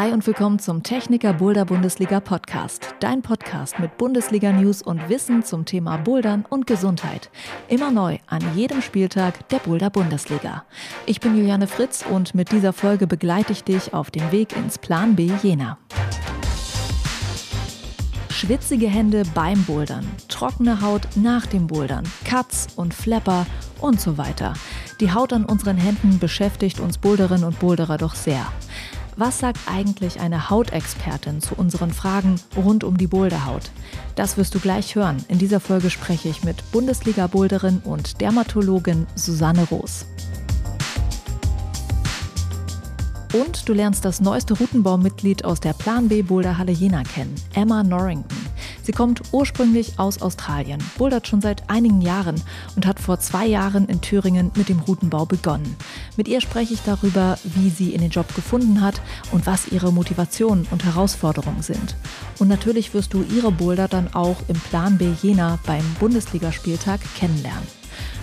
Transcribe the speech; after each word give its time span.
Hi 0.00 0.12
und 0.12 0.26
willkommen 0.26 0.58
zum 0.58 0.82
Techniker 0.82 1.34
Boulder 1.34 1.66
Bundesliga 1.66 2.20
Podcast. 2.20 2.94
Dein 3.00 3.20
Podcast 3.20 3.78
mit 3.80 3.98
Bundesliga 3.98 4.50
News 4.50 4.80
und 4.80 5.10
Wissen 5.10 5.42
zum 5.42 5.66
Thema 5.66 5.98
Bouldern 5.98 6.46
und 6.48 6.66
Gesundheit. 6.66 7.28
Immer 7.68 7.90
neu 7.90 8.16
an 8.26 8.40
jedem 8.56 8.80
Spieltag 8.80 9.46
der 9.50 9.58
Boulder 9.58 9.90
Bundesliga. 9.90 10.64
Ich 11.04 11.20
bin 11.20 11.36
Juliane 11.36 11.66
Fritz 11.66 12.02
und 12.10 12.34
mit 12.34 12.50
dieser 12.50 12.72
Folge 12.72 13.06
begleite 13.06 13.52
ich 13.52 13.62
dich 13.62 13.92
auf 13.92 14.10
dem 14.10 14.32
Weg 14.32 14.56
ins 14.56 14.78
Plan 14.78 15.16
B 15.16 15.30
Jena. 15.42 15.76
Schwitzige 18.30 18.88
Hände 18.88 19.24
beim 19.34 19.62
Bouldern, 19.64 20.08
trockene 20.28 20.80
Haut 20.80 21.08
nach 21.14 21.44
dem 21.44 21.66
Bouldern, 21.66 22.04
Cuts 22.24 22.68
und 22.74 22.94
Flapper 22.94 23.44
und 23.82 24.00
so 24.00 24.16
weiter. 24.16 24.54
Die 24.98 25.12
Haut 25.12 25.34
an 25.34 25.44
unseren 25.44 25.76
Händen 25.76 26.18
beschäftigt 26.18 26.80
uns 26.80 26.96
Boulderinnen 26.96 27.44
und 27.44 27.58
Boulderer 27.58 27.98
doch 27.98 28.14
sehr. 28.14 28.46
Was 29.20 29.40
sagt 29.40 29.58
eigentlich 29.66 30.18
eine 30.18 30.48
Hautexpertin 30.48 31.42
zu 31.42 31.54
unseren 31.54 31.92
Fragen 31.92 32.40
rund 32.56 32.84
um 32.84 32.96
die 32.96 33.06
Boulderhaut? 33.06 33.70
Das 34.14 34.38
wirst 34.38 34.54
du 34.54 34.60
gleich 34.60 34.94
hören. 34.94 35.22
In 35.28 35.36
dieser 35.36 35.60
Folge 35.60 35.90
spreche 35.90 36.30
ich 36.30 36.42
mit 36.42 36.64
Bundesliga-Boulderin 36.72 37.82
und 37.84 38.22
Dermatologin 38.22 39.06
Susanne 39.16 39.64
Roos. 39.70 40.06
Und 43.34 43.68
du 43.68 43.74
lernst 43.74 44.06
das 44.06 44.22
neueste 44.22 44.54
Routenbaumitglied 44.54 45.44
aus 45.44 45.60
der 45.60 45.74
Plan 45.74 46.08
B 46.08 46.22
Boulderhalle 46.22 46.72
Jena 46.72 47.02
kennen, 47.02 47.34
Emma 47.52 47.82
Norrington. 47.82 48.49
Sie 48.90 48.96
kommt 48.96 49.22
ursprünglich 49.30 50.00
aus 50.00 50.20
Australien, 50.20 50.82
bouldert 50.98 51.28
schon 51.28 51.40
seit 51.40 51.70
einigen 51.70 52.00
Jahren 52.00 52.34
und 52.74 52.86
hat 52.86 52.98
vor 52.98 53.20
zwei 53.20 53.46
Jahren 53.46 53.86
in 53.86 54.00
Thüringen 54.00 54.50
mit 54.56 54.68
dem 54.68 54.80
Routenbau 54.80 55.26
begonnen. 55.26 55.76
Mit 56.16 56.26
ihr 56.26 56.40
spreche 56.40 56.74
ich 56.74 56.80
darüber, 56.84 57.38
wie 57.44 57.70
sie 57.70 57.94
in 57.94 58.00
den 58.00 58.10
Job 58.10 58.34
gefunden 58.34 58.80
hat 58.80 59.00
und 59.30 59.46
was 59.46 59.68
ihre 59.68 59.92
Motivationen 59.92 60.66
und 60.72 60.84
Herausforderungen 60.84 61.62
sind. 61.62 61.94
Und 62.40 62.48
natürlich 62.48 62.92
wirst 62.92 63.14
du 63.14 63.22
ihre 63.22 63.52
Boulder 63.52 63.86
dann 63.86 64.12
auch 64.12 64.38
im 64.48 64.58
Plan 64.58 64.98
B 64.98 65.12
Jena 65.22 65.60
beim 65.66 65.84
Bundesligaspieltag 66.00 66.98
kennenlernen. 67.16 67.68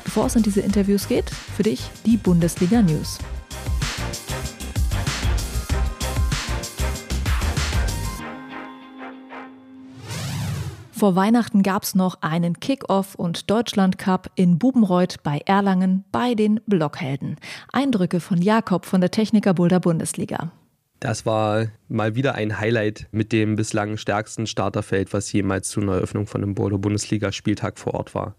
Bevor 0.03 0.25
es 0.25 0.35
in 0.35 0.43
diese 0.43 0.59
Interviews 0.59 1.07
geht, 1.07 1.29
für 1.55 1.63
dich 1.63 1.79
die 2.05 2.17
Bundesliga 2.17 2.81
News. 2.81 3.19
Vor 10.97 11.15
Weihnachten 11.15 11.61
gab 11.61 11.83
es 11.83 11.93
noch 11.93 12.23
einen 12.23 12.59
Kick-Off 12.59 13.13
und 13.13 13.51
Deutschland 13.51 13.99
Cup 13.99 14.31
in 14.33 14.57
Bubenreuth 14.57 15.21
bei 15.21 15.43
Erlangen 15.45 16.05
bei 16.11 16.33
den 16.33 16.59
Blockhelden. 16.65 17.35
Eindrücke 17.71 18.19
von 18.19 18.41
Jakob 18.41 18.83
von 18.83 18.99
der 18.99 19.11
Techniker 19.11 19.53
Boulder 19.53 19.79
Bundesliga. 19.79 20.51
Das 20.99 21.27
war 21.27 21.67
mal 21.87 22.15
wieder 22.15 22.33
ein 22.33 22.59
Highlight 22.59 23.05
mit 23.11 23.31
dem 23.31 23.55
bislang 23.55 23.97
stärksten 23.97 24.47
Starterfeld, 24.47 25.13
was 25.13 25.31
jemals 25.31 25.69
zu 25.69 25.81
einer 25.81 25.93
Eröffnung 25.93 26.25
von 26.25 26.41
einem 26.41 26.55
Boulder 26.55 26.79
Bundesliga 26.79 27.31
Spieltag 27.31 27.77
vor 27.77 27.93
Ort 27.93 28.15
war. 28.15 28.35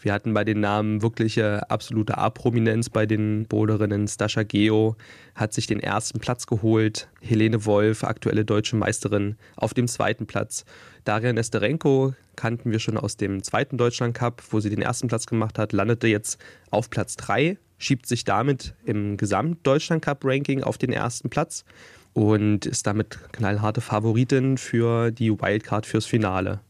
Wir 0.00 0.12
hatten 0.12 0.32
bei 0.32 0.44
den 0.44 0.60
Namen 0.60 1.02
wirkliche 1.02 1.68
absolute 1.70 2.18
A-Prominenz 2.18 2.88
bei 2.88 3.04
den 3.04 3.46
Boulderinnen. 3.46 4.06
Stascha 4.06 4.44
Geo 4.44 4.96
hat 5.34 5.52
sich 5.52 5.66
den 5.66 5.80
ersten 5.80 6.20
Platz 6.20 6.46
geholt. 6.46 7.08
Helene 7.20 7.64
Wolf, 7.64 8.04
aktuelle 8.04 8.44
deutsche 8.44 8.76
Meisterin, 8.76 9.36
auf 9.56 9.74
dem 9.74 9.88
zweiten 9.88 10.26
Platz. 10.26 10.64
Daria 11.04 11.32
Nesterenko 11.32 12.14
kannten 12.36 12.70
wir 12.70 12.78
schon 12.78 12.96
aus 12.96 13.16
dem 13.16 13.42
zweiten 13.42 13.76
Deutschland 13.76 14.14
Cup, 14.14 14.42
wo 14.50 14.60
sie 14.60 14.70
den 14.70 14.82
ersten 14.82 15.08
Platz 15.08 15.26
gemacht 15.26 15.58
hat, 15.58 15.72
landete 15.72 16.06
jetzt 16.06 16.40
auf 16.70 16.90
Platz 16.90 17.16
3, 17.16 17.58
schiebt 17.78 18.06
sich 18.06 18.24
damit 18.24 18.74
im 18.84 19.16
Gesamt-Deutschland 19.16 20.02
Cup-Ranking 20.04 20.62
auf 20.62 20.78
den 20.78 20.92
ersten 20.92 21.30
Platz 21.30 21.64
und 22.12 22.66
ist 22.66 22.86
damit 22.86 23.18
knallharte 23.32 23.80
Favoritin 23.80 24.58
für 24.58 25.10
die 25.10 25.32
Wildcard 25.32 25.86
fürs 25.86 26.06
Finale. 26.06 26.60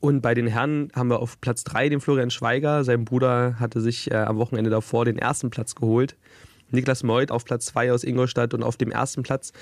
Und 0.00 0.20
bei 0.20 0.34
den 0.34 0.46
Herren 0.46 0.90
haben 0.94 1.10
wir 1.10 1.20
auf 1.20 1.40
Platz 1.40 1.64
3 1.64 1.88
den 1.88 2.00
Florian 2.00 2.30
Schweiger. 2.30 2.84
Sein 2.84 3.04
Bruder 3.04 3.58
hatte 3.58 3.80
sich 3.80 4.10
äh, 4.10 4.14
am 4.14 4.38
Wochenende 4.38 4.70
davor 4.70 5.04
den 5.04 5.18
ersten 5.18 5.50
Platz 5.50 5.74
geholt. 5.74 6.16
Niklas 6.70 7.02
Meuth 7.02 7.30
auf 7.30 7.44
Platz 7.44 7.66
2 7.66 7.92
aus 7.92 8.04
Ingolstadt 8.04 8.54
und 8.54 8.62
auf 8.62 8.76
dem 8.76 8.90
ersten 8.90 9.22
Platz 9.22 9.52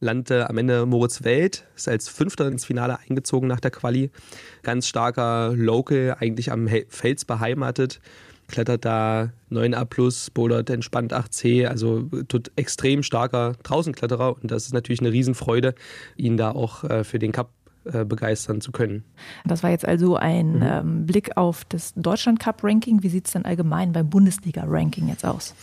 landete 0.00 0.50
am 0.50 0.58
Ende 0.58 0.84
Moritz 0.84 1.24
Welt, 1.24 1.64
ist 1.74 1.88
als 1.88 2.08
Fünfter 2.08 2.48
ins 2.48 2.64
Finale 2.64 2.98
eingezogen 2.98 3.48
nach 3.48 3.60
der 3.60 3.70
Quali. 3.70 4.10
Ganz 4.62 4.86
starker 4.88 5.52
Local, 5.54 6.16
eigentlich 6.18 6.52
am 6.52 6.68
Fels 6.88 7.24
beheimatet. 7.24 8.00
Klettert 8.48 8.84
da 8.84 9.32
9a+, 9.50 10.30
bouldert 10.32 10.70
entspannt 10.70 11.12
8c, 11.12 11.66
also 11.66 12.02
tut 12.28 12.52
extrem 12.54 13.02
starker 13.02 13.54
Draußenkletterer 13.64 14.36
und 14.40 14.52
das 14.52 14.66
ist 14.66 14.72
natürlich 14.74 15.00
eine 15.00 15.10
Riesenfreude, 15.10 15.74
ihn 16.16 16.36
da 16.36 16.52
auch 16.52 16.84
äh, 16.84 17.02
für 17.02 17.18
den 17.18 17.32
Cup 17.32 17.50
äh, 17.50 17.55
begeistern 18.04 18.60
zu 18.60 18.72
können. 18.72 19.04
Das 19.44 19.62
war 19.62 19.70
jetzt 19.70 19.86
also 19.86 20.16
ein 20.16 20.56
mhm. 20.56 20.62
ähm, 20.62 21.06
Blick 21.06 21.36
auf 21.36 21.64
das 21.64 21.94
Deutschland 21.94 22.40
Cup 22.40 22.62
Ranking. 22.64 23.02
Wie 23.02 23.08
sieht 23.08 23.26
es 23.26 23.32
denn 23.32 23.44
allgemein 23.44 23.92
beim 23.92 24.08
Bundesliga 24.08 24.64
Ranking 24.66 25.08
jetzt 25.08 25.24
aus? 25.24 25.54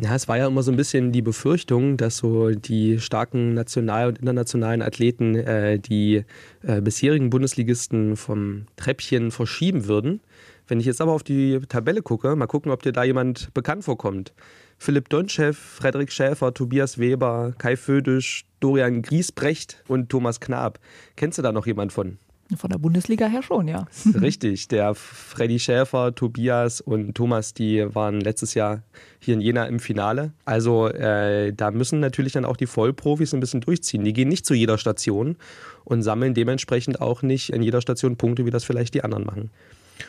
Ja, 0.00 0.14
es 0.14 0.28
war 0.28 0.38
ja 0.38 0.46
immer 0.46 0.62
so 0.62 0.70
ein 0.70 0.76
bisschen 0.76 1.10
die 1.10 1.22
Befürchtung, 1.22 1.96
dass 1.96 2.18
so 2.18 2.50
die 2.50 3.00
starken 3.00 3.54
national- 3.54 4.08
und 4.08 4.18
internationalen 4.20 4.80
Athleten 4.80 5.34
äh, 5.34 5.80
die 5.80 6.24
äh, 6.62 6.80
bisherigen 6.80 7.30
Bundesligisten 7.30 8.16
vom 8.16 8.66
Treppchen 8.76 9.32
verschieben 9.32 9.88
würden. 9.88 10.20
Wenn 10.68 10.78
ich 10.78 10.86
jetzt 10.86 11.00
aber 11.00 11.12
auf 11.12 11.24
die 11.24 11.58
Tabelle 11.68 12.02
gucke, 12.02 12.36
mal 12.36 12.46
gucken, 12.46 12.70
ob 12.70 12.82
dir 12.82 12.92
da 12.92 13.02
jemand 13.02 13.52
bekannt 13.54 13.82
vorkommt. 13.82 14.32
Philipp 14.78 15.08
Donchev, 15.08 15.58
Frederik 15.58 16.12
Schäfer, 16.12 16.54
Tobias 16.54 16.98
Weber, 16.98 17.52
Kai 17.58 17.76
Födisch, 17.76 18.44
Dorian 18.60 19.02
Griesbrecht 19.02 19.82
und 19.88 20.08
Thomas 20.08 20.40
Knab. 20.40 20.78
Kennst 21.16 21.38
du 21.38 21.42
da 21.42 21.52
noch 21.52 21.66
jemand 21.66 21.92
von? 21.92 22.18
Von 22.56 22.70
der 22.70 22.78
Bundesliga 22.78 23.26
her 23.26 23.42
schon, 23.42 23.68
ja. 23.68 23.86
Richtig, 24.14 24.68
der 24.68 24.94
Freddy 24.94 25.58
Schäfer, 25.58 26.14
Tobias 26.14 26.80
und 26.80 27.14
Thomas, 27.14 27.52
die 27.52 27.94
waren 27.94 28.20
letztes 28.20 28.54
Jahr 28.54 28.82
hier 29.18 29.34
in 29.34 29.40
Jena 29.40 29.66
im 29.66 29.80
Finale. 29.80 30.32
Also 30.46 30.88
äh, 30.88 31.52
da 31.52 31.70
müssen 31.70 32.00
natürlich 32.00 32.32
dann 32.32 32.46
auch 32.46 32.56
die 32.56 32.66
Vollprofis 32.66 33.34
ein 33.34 33.40
bisschen 33.40 33.60
durchziehen. 33.60 34.02
Die 34.04 34.14
gehen 34.14 34.28
nicht 34.28 34.46
zu 34.46 34.54
jeder 34.54 34.78
Station 34.78 35.36
und 35.84 36.02
sammeln 36.02 36.32
dementsprechend 36.32 37.02
auch 37.02 37.20
nicht 37.22 37.50
in 37.52 37.62
jeder 37.62 37.82
Station 37.82 38.16
Punkte, 38.16 38.46
wie 38.46 38.50
das 38.50 38.64
vielleicht 38.64 38.94
die 38.94 39.04
anderen 39.04 39.24
machen. 39.24 39.50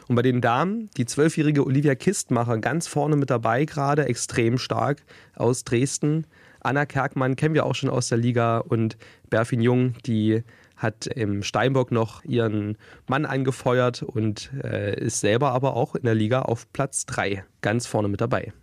Und 0.07 0.15
bei 0.15 0.21
den 0.21 0.39
Damen, 0.39 0.89
die 0.97 1.05
zwölfjährige 1.05 1.65
Olivia 1.65 1.95
Kistmacher 1.95 2.57
ganz 2.59 2.87
vorne 2.87 3.15
mit 3.15 3.29
dabei 3.29 3.65
gerade, 3.65 4.05
extrem 4.05 4.57
stark 4.57 5.03
aus 5.35 5.63
Dresden. 5.63 6.25
Anna 6.61 6.85
Kerkmann 6.85 7.35
kennen 7.35 7.53
wir 7.53 7.65
auch 7.65 7.75
schon 7.75 7.89
aus 7.89 8.09
der 8.09 8.17
Liga 8.17 8.59
und 8.59 8.97
Berfin 9.29 9.61
Jung, 9.61 9.93
die 10.05 10.43
hat 10.75 11.07
im 11.07 11.43
Steinbock 11.43 11.91
noch 11.91 12.23
ihren 12.23 12.77
Mann 13.07 13.25
angefeuert 13.25 14.01
und 14.01 14.51
äh, 14.63 14.97
ist 14.99 15.19
selber 15.19 15.51
aber 15.51 15.75
auch 15.75 15.95
in 15.95 16.03
der 16.03 16.15
Liga 16.15 16.41
auf 16.43 16.71
Platz 16.71 17.05
3 17.05 17.43
ganz 17.61 17.85
vorne 17.85 18.07
mit 18.07 18.21
dabei. 18.21 18.53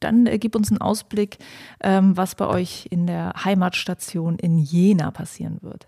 Dann 0.00 0.26
äh, 0.26 0.38
gib 0.38 0.56
uns 0.56 0.70
einen 0.70 0.80
Ausblick, 0.80 1.38
ähm, 1.80 2.16
was 2.16 2.34
bei 2.34 2.46
euch 2.46 2.88
in 2.90 3.06
der 3.06 3.32
Heimatstation 3.44 4.36
in 4.38 4.58
Jena 4.58 5.10
passieren 5.12 5.58
wird. 5.62 5.86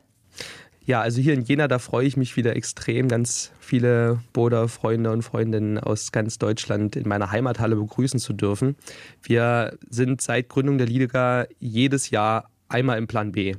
Ja, 0.86 1.00
also 1.00 1.20
hier 1.20 1.34
in 1.34 1.42
Jena, 1.42 1.66
da 1.66 1.80
freue 1.80 2.06
ich 2.06 2.16
mich 2.16 2.36
wieder 2.36 2.54
extrem, 2.54 3.08
ganz 3.08 3.50
viele 3.58 4.20
Boda-Freunde 4.32 5.10
und 5.10 5.22
Freundinnen 5.22 5.78
aus 5.78 6.12
ganz 6.12 6.38
Deutschland 6.38 6.94
in 6.94 7.08
meiner 7.08 7.32
Heimathalle 7.32 7.74
begrüßen 7.74 8.20
zu 8.20 8.32
dürfen. 8.32 8.76
Wir 9.20 9.76
sind 9.90 10.20
seit 10.20 10.48
Gründung 10.48 10.78
der 10.78 10.86
Liga 10.86 11.46
jedes 11.58 12.10
Jahr 12.10 12.50
einmal 12.68 12.98
im 12.98 13.08
Plan 13.08 13.32
B. 13.32 13.56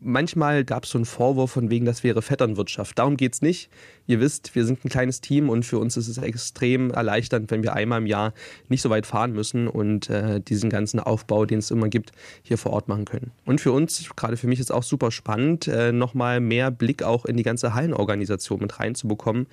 Manchmal 0.00 0.64
gab 0.64 0.84
es 0.84 0.90
so 0.90 0.98
einen 0.98 1.06
Vorwurf 1.06 1.52
von 1.52 1.70
wegen, 1.70 1.86
das 1.86 2.04
wäre 2.04 2.20
Vetternwirtschaft. 2.20 2.98
Darum 2.98 3.16
geht 3.16 3.32
es 3.32 3.42
nicht. 3.42 3.70
Ihr 4.06 4.20
wisst, 4.20 4.54
wir 4.54 4.64
sind 4.64 4.84
ein 4.84 4.88
kleines 4.88 5.20
Team 5.20 5.48
und 5.48 5.64
für 5.64 5.78
uns 5.78 5.96
ist 5.96 6.06
es 6.06 6.18
extrem 6.18 6.90
erleichternd, 6.90 7.50
wenn 7.50 7.62
wir 7.62 7.72
einmal 7.72 8.00
im 8.00 8.06
Jahr 8.06 8.34
nicht 8.68 8.82
so 8.82 8.90
weit 8.90 9.06
fahren 9.06 9.32
müssen 9.32 9.66
und 9.66 10.08
äh, 10.10 10.40
diesen 10.40 10.70
ganzen 10.70 11.00
Aufbau, 11.00 11.44
den 11.44 11.58
es 11.58 11.70
immer 11.70 11.88
gibt, 11.88 12.12
hier 12.42 12.58
vor 12.58 12.72
Ort 12.72 12.88
machen 12.88 13.04
können. 13.06 13.32
Und 13.46 13.60
für 13.60 13.72
uns, 13.72 14.08
gerade 14.14 14.36
für 14.36 14.46
mich 14.46 14.60
ist 14.60 14.70
auch 14.70 14.84
super 14.84 15.10
spannend, 15.10 15.66
äh, 15.66 15.92
nochmal 15.92 16.40
mehr 16.40 16.70
Blick 16.70 17.02
auch 17.02 17.24
in 17.24 17.36
die 17.36 17.42
ganze 17.42 17.74
Hallenorganisation 17.74 18.60
mit 18.60 18.78
reinzubekommen. 18.78 19.46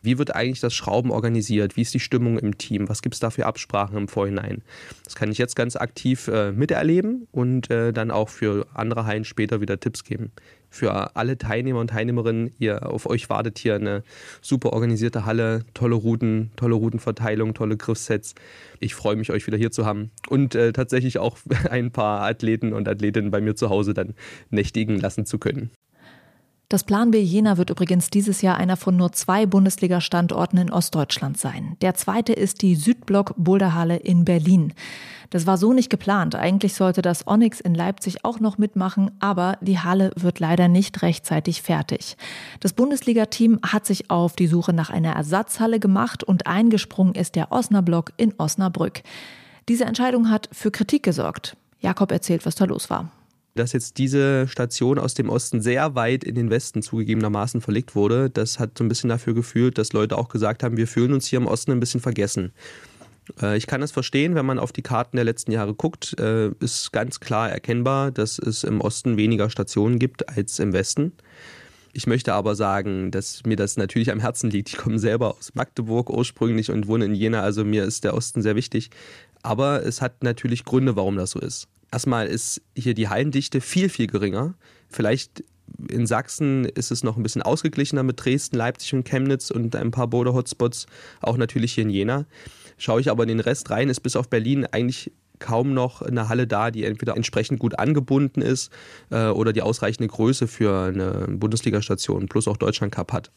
Wie 0.00 0.16
wird 0.16 0.34
eigentlich 0.34 0.60
das 0.60 0.74
Schrauben 0.74 1.10
organisiert? 1.10 1.76
Wie 1.76 1.82
ist 1.82 1.92
die 1.92 2.00
Stimmung 2.00 2.38
im 2.38 2.56
Team? 2.56 2.88
Was 2.88 3.02
gibt 3.02 3.14
es 3.14 3.20
da 3.20 3.30
für 3.30 3.44
Absprachen 3.44 3.98
im 3.98 4.08
Vorhinein? 4.08 4.62
Das 5.04 5.16
kann 5.16 5.30
ich 5.30 5.38
jetzt 5.38 5.56
ganz 5.56 5.76
aktiv 5.76 6.28
äh, 6.28 6.52
miterleben 6.52 7.26
und 7.32 7.68
äh, 7.70 7.92
dann 7.92 8.10
auch 8.10 8.28
für 8.28 8.66
andere 8.72 9.04
Hallen 9.04 9.24
später 9.24 9.60
wieder 9.60 9.80
Tipps 9.88 10.04
geben 10.04 10.32
für 10.70 11.16
alle 11.16 11.38
Teilnehmer 11.38 11.80
und 11.80 11.88
Teilnehmerinnen. 11.88 12.52
Ihr, 12.58 12.86
auf 12.86 13.06
euch 13.06 13.30
wartet 13.30 13.58
hier 13.58 13.74
eine 13.74 14.02
super 14.42 14.72
organisierte 14.72 15.24
Halle, 15.24 15.64
tolle 15.74 15.94
Routen, 15.94 16.50
tolle 16.56 16.74
Routenverteilung, 16.74 17.54
tolle 17.54 17.76
Griffsets. 17.76 18.34
Ich 18.80 18.94
freue 18.94 19.16
mich, 19.16 19.30
euch 19.30 19.46
wieder 19.46 19.58
hier 19.58 19.70
zu 19.70 19.86
haben 19.86 20.10
und 20.28 20.54
äh, 20.54 20.72
tatsächlich 20.72 21.18
auch 21.18 21.38
ein 21.70 21.90
paar 21.90 22.22
Athleten 22.22 22.72
und 22.72 22.88
Athletinnen 22.88 23.30
bei 23.30 23.40
mir 23.40 23.56
zu 23.56 23.70
Hause 23.70 23.94
dann 23.94 24.14
nächtigen 24.50 24.98
lassen 24.98 25.26
zu 25.26 25.38
können. 25.38 25.70
Das 26.70 26.84
Plan 26.84 27.10
B 27.10 27.22
Jena 27.22 27.56
wird 27.56 27.70
übrigens 27.70 28.10
dieses 28.10 28.42
Jahr 28.42 28.58
einer 28.58 28.76
von 28.76 28.94
nur 28.94 29.12
zwei 29.12 29.46
Bundesliga-Standorten 29.46 30.58
in 30.58 30.70
Ostdeutschland 30.70 31.38
sein. 31.38 31.78
Der 31.80 31.94
zweite 31.94 32.34
ist 32.34 32.60
die 32.60 32.74
Südblock 32.74 33.32
Boulderhalle 33.38 33.96
in 33.96 34.26
Berlin. 34.26 34.74
Das 35.30 35.46
war 35.46 35.56
so 35.56 35.72
nicht 35.72 35.88
geplant. 35.88 36.34
Eigentlich 36.34 36.74
sollte 36.74 37.00
das 37.00 37.26
Onyx 37.26 37.60
in 37.60 37.74
Leipzig 37.74 38.22
auch 38.22 38.38
noch 38.38 38.58
mitmachen, 38.58 39.10
aber 39.18 39.56
die 39.62 39.78
Halle 39.78 40.12
wird 40.14 40.40
leider 40.40 40.68
nicht 40.68 41.00
rechtzeitig 41.00 41.62
fertig. 41.62 42.18
Das 42.60 42.74
Bundesliga-Team 42.74 43.60
hat 43.62 43.86
sich 43.86 44.10
auf 44.10 44.36
die 44.36 44.46
Suche 44.46 44.74
nach 44.74 44.90
einer 44.90 45.12
Ersatzhalle 45.12 45.80
gemacht 45.80 46.22
und 46.22 46.46
eingesprungen 46.46 47.14
ist 47.14 47.34
der 47.34 47.50
Osnabrück 47.50 48.12
in 48.18 48.34
Osnabrück. 48.36 49.00
Diese 49.70 49.86
Entscheidung 49.86 50.28
hat 50.28 50.50
für 50.52 50.70
Kritik 50.70 51.02
gesorgt. 51.02 51.56
Jakob 51.80 52.12
erzählt, 52.12 52.44
was 52.44 52.56
da 52.56 52.66
los 52.66 52.90
war 52.90 53.10
dass 53.58 53.72
jetzt 53.72 53.98
diese 53.98 54.46
Station 54.48 54.98
aus 54.98 55.14
dem 55.14 55.28
Osten 55.28 55.60
sehr 55.60 55.94
weit 55.94 56.24
in 56.24 56.34
den 56.34 56.50
Westen 56.50 56.82
zugegebenermaßen 56.82 57.60
verlegt 57.60 57.94
wurde, 57.94 58.30
das 58.30 58.58
hat 58.58 58.78
so 58.78 58.84
ein 58.84 58.88
bisschen 58.88 59.10
dafür 59.10 59.34
geführt, 59.34 59.78
dass 59.78 59.92
Leute 59.92 60.16
auch 60.16 60.28
gesagt 60.28 60.62
haben, 60.62 60.76
wir 60.76 60.86
fühlen 60.86 61.12
uns 61.12 61.26
hier 61.26 61.38
im 61.38 61.46
Osten 61.46 61.72
ein 61.72 61.80
bisschen 61.80 62.00
vergessen. 62.00 62.52
Äh, 63.40 63.56
ich 63.56 63.66
kann 63.66 63.82
es 63.82 63.92
verstehen, 63.92 64.34
wenn 64.34 64.46
man 64.46 64.58
auf 64.58 64.72
die 64.72 64.82
Karten 64.82 65.16
der 65.16 65.24
letzten 65.24 65.52
Jahre 65.52 65.74
guckt, 65.74 66.18
äh, 66.18 66.50
ist 66.60 66.92
ganz 66.92 67.20
klar 67.20 67.50
erkennbar, 67.50 68.10
dass 68.10 68.38
es 68.38 68.64
im 68.64 68.80
Osten 68.80 69.16
weniger 69.16 69.50
Stationen 69.50 69.98
gibt 69.98 70.28
als 70.28 70.58
im 70.58 70.72
Westen. 70.72 71.12
Ich 71.92 72.06
möchte 72.06 72.34
aber 72.34 72.54
sagen, 72.54 73.10
dass 73.10 73.42
mir 73.44 73.56
das 73.56 73.76
natürlich 73.76 74.12
am 74.12 74.20
Herzen 74.20 74.50
liegt. 74.50 74.68
Ich 74.68 74.76
komme 74.76 74.98
selber 74.98 75.36
aus 75.36 75.54
Magdeburg 75.54 76.10
ursprünglich 76.10 76.70
und 76.70 76.86
wohne 76.86 77.06
in 77.06 77.14
Jena, 77.14 77.40
also 77.40 77.64
mir 77.64 77.84
ist 77.84 78.04
der 78.04 78.14
Osten 78.14 78.42
sehr 78.42 78.56
wichtig. 78.56 78.90
Aber 79.42 79.84
es 79.84 80.02
hat 80.02 80.22
natürlich 80.22 80.64
Gründe, 80.64 80.96
warum 80.96 81.16
das 81.16 81.30
so 81.30 81.40
ist. 81.40 81.68
Erstmal 81.90 82.26
ist 82.26 82.60
hier 82.76 82.94
die 82.94 83.08
Hallendichte 83.08 83.60
viel, 83.60 83.88
viel 83.88 84.06
geringer. 84.06 84.54
Vielleicht 84.88 85.42
in 85.90 86.06
Sachsen 86.06 86.64
ist 86.64 86.90
es 86.90 87.02
noch 87.02 87.16
ein 87.16 87.22
bisschen 87.22 87.42
ausgeglichener 87.42 88.02
mit 88.02 88.24
Dresden, 88.24 88.56
Leipzig 88.56 88.94
und 88.94 89.04
Chemnitz 89.04 89.50
und 89.50 89.76
ein 89.76 89.90
paar 89.90 90.06
Boulder-Hotspots, 90.06 90.86
auch 91.20 91.36
natürlich 91.36 91.74
hier 91.74 91.84
in 91.84 91.90
Jena. 91.90 92.26
Schaue 92.78 93.00
ich 93.00 93.10
aber 93.10 93.24
in 93.24 93.28
den 93.28 93.40
Rest 93.40 93.70
rein, 93.70 93.88
ist 93.88 94.00
bis 94.00 94.16
auf 94.16 94.28
Berlin 94.28 94.66
eigentlich 94.66 95.12
kaum 95.38 95.72
noch 95.72 96.02
eine 96.02 96.28
Halle 96.28 96.46
da, 96.46 96.70
die 96.70 96.84
entweder 96.84 97.16
entsprechend 97.16 97.60
gut 97.60 97.78
angebunden 97.78 98.42
ist 98.42 98.72
äh, 99.10 99.28
oder 99.28 99.52
die 99.52 99.62
ausreichende 99.62 100.08
Größe 100.08 100.48
für 100.48 100.88
eine 100.88 101.26
Bundesliga-Station 101.28 102.26
plus 102.26 102.48
auch 102.48 102.56
Deutschland 102.56 102.92
Cup 102.92 103.12
hat. 103.12 103.30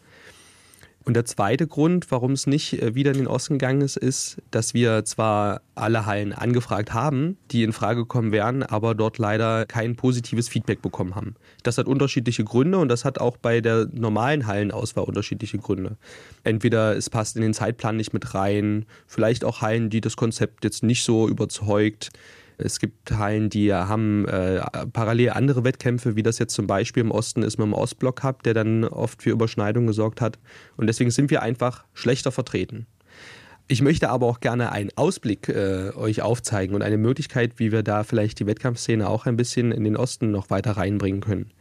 Und 1.04 1.16
der 1.16 1.26
zweite 1.26 1.66
Grund, 1.66 2.12
warum 2.12 2.34
es 2.34 2.46
nicht 2.46 2.80
äh, 2.80 2.94
wieder 2.94 3.12
in 3.12 3.18
den 3.18 3.28
Osten 3.28 3.56
gegangen 3.56 3.82
ist, 3.82 3.98
ist, 3.98 4.38
dass 4.52 4.76
wir 4.76 5.04
zwar 5.04 5.62
alle 5.74 6.06
Hallen 6.06 6.32
angefragt 6.32 6.94
haben, 6.94 7.38
die 7.50 7.64
in 7.64 7.74
Frage 7.74 8.06
kommen 8.06 8.32
wären, 8.32 8.62
aber 8.62 8.94
dort 8.94 9.18
leider 9.18 9.66
kein 9.66 9.96
positives 9.96 10.48
Feedback 10.48 10.82
bekommen 10.82 11.16
haben. 11.16 11.36
Das 11.64 11.80
hat 11.80 11.88
unterschiedliche 11.88 12.44
Gründe 12.44 12.78
und 12.78 12.88
das 12.88 13.04
hat 13.04 13.20
auch 13.20 13.38
bei 13.38 13.62
der 13.62 13.88
normalen 13.92 14.46
Hallenauswahl 14.46 15.06
unterschiedliche 15.06 15.58
Gründe. 15.58 15.98
Entweder 16.44 16.96
es 16.96 17.10
passt 17.10 17.36
in 17.36 17.42
den 17.42 17.56
Zeitplan 17.56 17.98
nicht 17.98 18.14
mit 18.14 18.36
rein, 18.36 18.86
vielleicht 19.08 19.44
auch 19.44 19.62
Hallen, 19.62 19.90
die 19.90 20.02
das 20.02 20.16
Konzept 20.16 20.64
jetzt 20.64 20.84
nicht 20.84 21.04
so 21.04 21.28
überzeugt. 21.28 22.12
Es 22.62 22.80
gibt 22.80 23.12
Hallen, 23.12 23.50
die 23.50 23.74
haben 23.74 24.28
äh, 24.28 24.62
parallel 24.94 25.32
andere 25.32 25.64
Wettkämpfe, 25.64 26.16
wie 26.16 26.24
das 26.24 26.40
jetzt 26.40 26.54
zum 26.54 26.68
Beispiel 26.68 27.02
im 27.02 27.12
Osten 27.12 27.44
ist 27.44 27.58
mit 27.58 27.66
dem 27.66 27.74
Ostblock 27.74 28.18
Cup, 28.18 28.44
der 28.44 28.54
dann 28.54 28.84
oft 28.86 29.24
für 29.24 29.32
Überschneidungen 29.32 29.88
gesorgt 29.88 30.22
hat. 30.22 30.40
Und 30.78 30.88
deswegen 30.88 31.12
sind 31.12 31.30
wir 31.32 31.42
einfach 31.42 31.86
schlechter 31.94 32.32
vertreten. 32.32 32.88
Ich 33.68 33.82
möchte 33.82 34.10
aber 34.10 34.26
auch 34.26 34.42
gerne 34.42 34.72
einen 34.72 34.90
Ausblick 34.96 35.48
äh, 35.48 35.92
euch 35.96 36.22
aufzeigen 36.22 36.76
und 36.76 36.82
eine 36.82 36.98
Möglichkeit, 36.98 37.54
wie 37.58 37.72
wir 37.72 37.84
da 37.84 38.04
vielleicht 38.04 38.40
die 38.40 38.46
Wettkampfszene 38.46 39.08
auch 39.08 39.26
ein 39.26 39.38
bisschen 39.38 39.72
in 39.72 39.84
den 39.84 39.96
Osten 39.96 40.32
noch 40.32 40.50
weiter 40.50 40.72
reinbringen 40.72 41.22
können. 41.22 41.52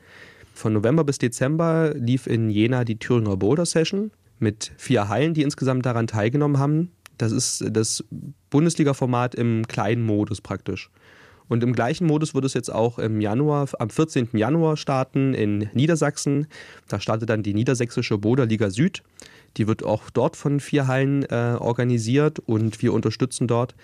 Von 0.53 0.73
November 0.73 1.05
bis 1.05 1.19
Dezember 1.19 1.95
lief 1.95 2.27
in 2.27 2.51
Jena 2.51 2.85
die 2.85 2.99
Thüringer 2.99 3.37
Boulder 3.37 3.65
Session 3.65 4.11
mit 4.41 4.73
vier 4.77 5.09
Hallen, 5.09 5.35
die 5.35 5.43
insgesamt 5.43 5.87
daran 5.87 6.07
teilgenommen 6.07 6.59
haben. 6.59 6.91
Das 7.21 7.33
ist 7.33 7.65
das 7.71 8.03
Bundesliga-Format 8.49 9.35
im 9.35 9.69
kleinen 9.69 10.03
Modus 10.03 10.41
praktisch. 10.41 10.91
Und 11.49 11.63
im 11.63 11.75
gleichen 11.75 12.07
Modus 12.07 12.33
wird 12.33 12.45
es 12.47 12.55
jetzt 12.55 12.73
auch 12.73 12.99
im 12.99 13.21
Januar, 13.21 13.69
am 13.79 13.91
14. 13.91 14.31
Januar 14.33 14.77
starten 14.79 15.35
in 15.35 15.69
Niedersachsen. 15.75 16.47
Da 16.89 16.99
startet 16.99 17.29
dann 17.29 17.43
die 17.43 17.53
Niedersächsische 17.53 18.17
Boderliga 18.17 18.71
Süd. 18.71 19.03
Die 19.59 19.67
wird 19.67 19.83
auch 19.83 20.09
dort 20.09 20.37
von 20.37 20.61
vier 20.61 20.87
Hallen 20.87 21.25
äh, 21.25 21.57
organisiert 21.59 22.39
und 22.39 22.81
wir 22.81 22.95
unterstützen 22.95 23.49
dort 23.49 23.75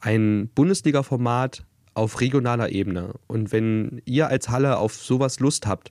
ein 0.00 0.50
Bundesliga-Format 0.54 1.64
auf 1.94 2.20
regionaler 2.20 2.70
Ebene. 2.70 3.14
Und 3.26 3.50
wenn 3.50 4.02
ihr 4.04 4.28
als 4.28 4.50
Halle 4.50 4.76
auf 4.76 4.94
sowas 4.94 5.40
Lust 5.40 5.66
habt 5.66 5.90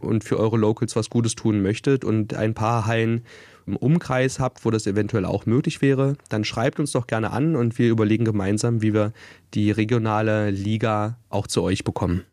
und 0.00 0.24
für 0.24 0.38
eure 0.40 0.56
Locals 0.56 0.96
was 0.96 1.10
Gutes 1.10 1.36
tun 1.36 1.62
möchtet 1.62 2.04
und 2.04 2.34
ein 2.34 2.54
paar 2.54 2.86
Hallen 2.86 3.22
im 3.70 3.76
Umkreis 3.76 4.40
habt, 4.40 4.64
wo 4.64 4.70
das 4.70 4.86
eventuell 4.86 5.24
auch 5.24 5.46
möglich 5.46 5.80
wäre, 5.80 6.16
dann 6.28 6.44
schreibt 6.44 6.80
uns 6.80 6.92
doch 6.92 7.06
gerne 7.06 7.30
an 7.30 7.56
und 7.56 7.78
wir 7.78 7.88
überlegen 7.88 8.24
gemeinsam, 8.24 8.82
wie 8.82 8.92
wir 8.92 9.12
die 9.54 9.70
regionale 9.70 10.50
Liga 10.50 11.16
auch 11.28 11.46
zu 11.46 11.62
euch 11.62 11.84
bekommen. 11.84 12.24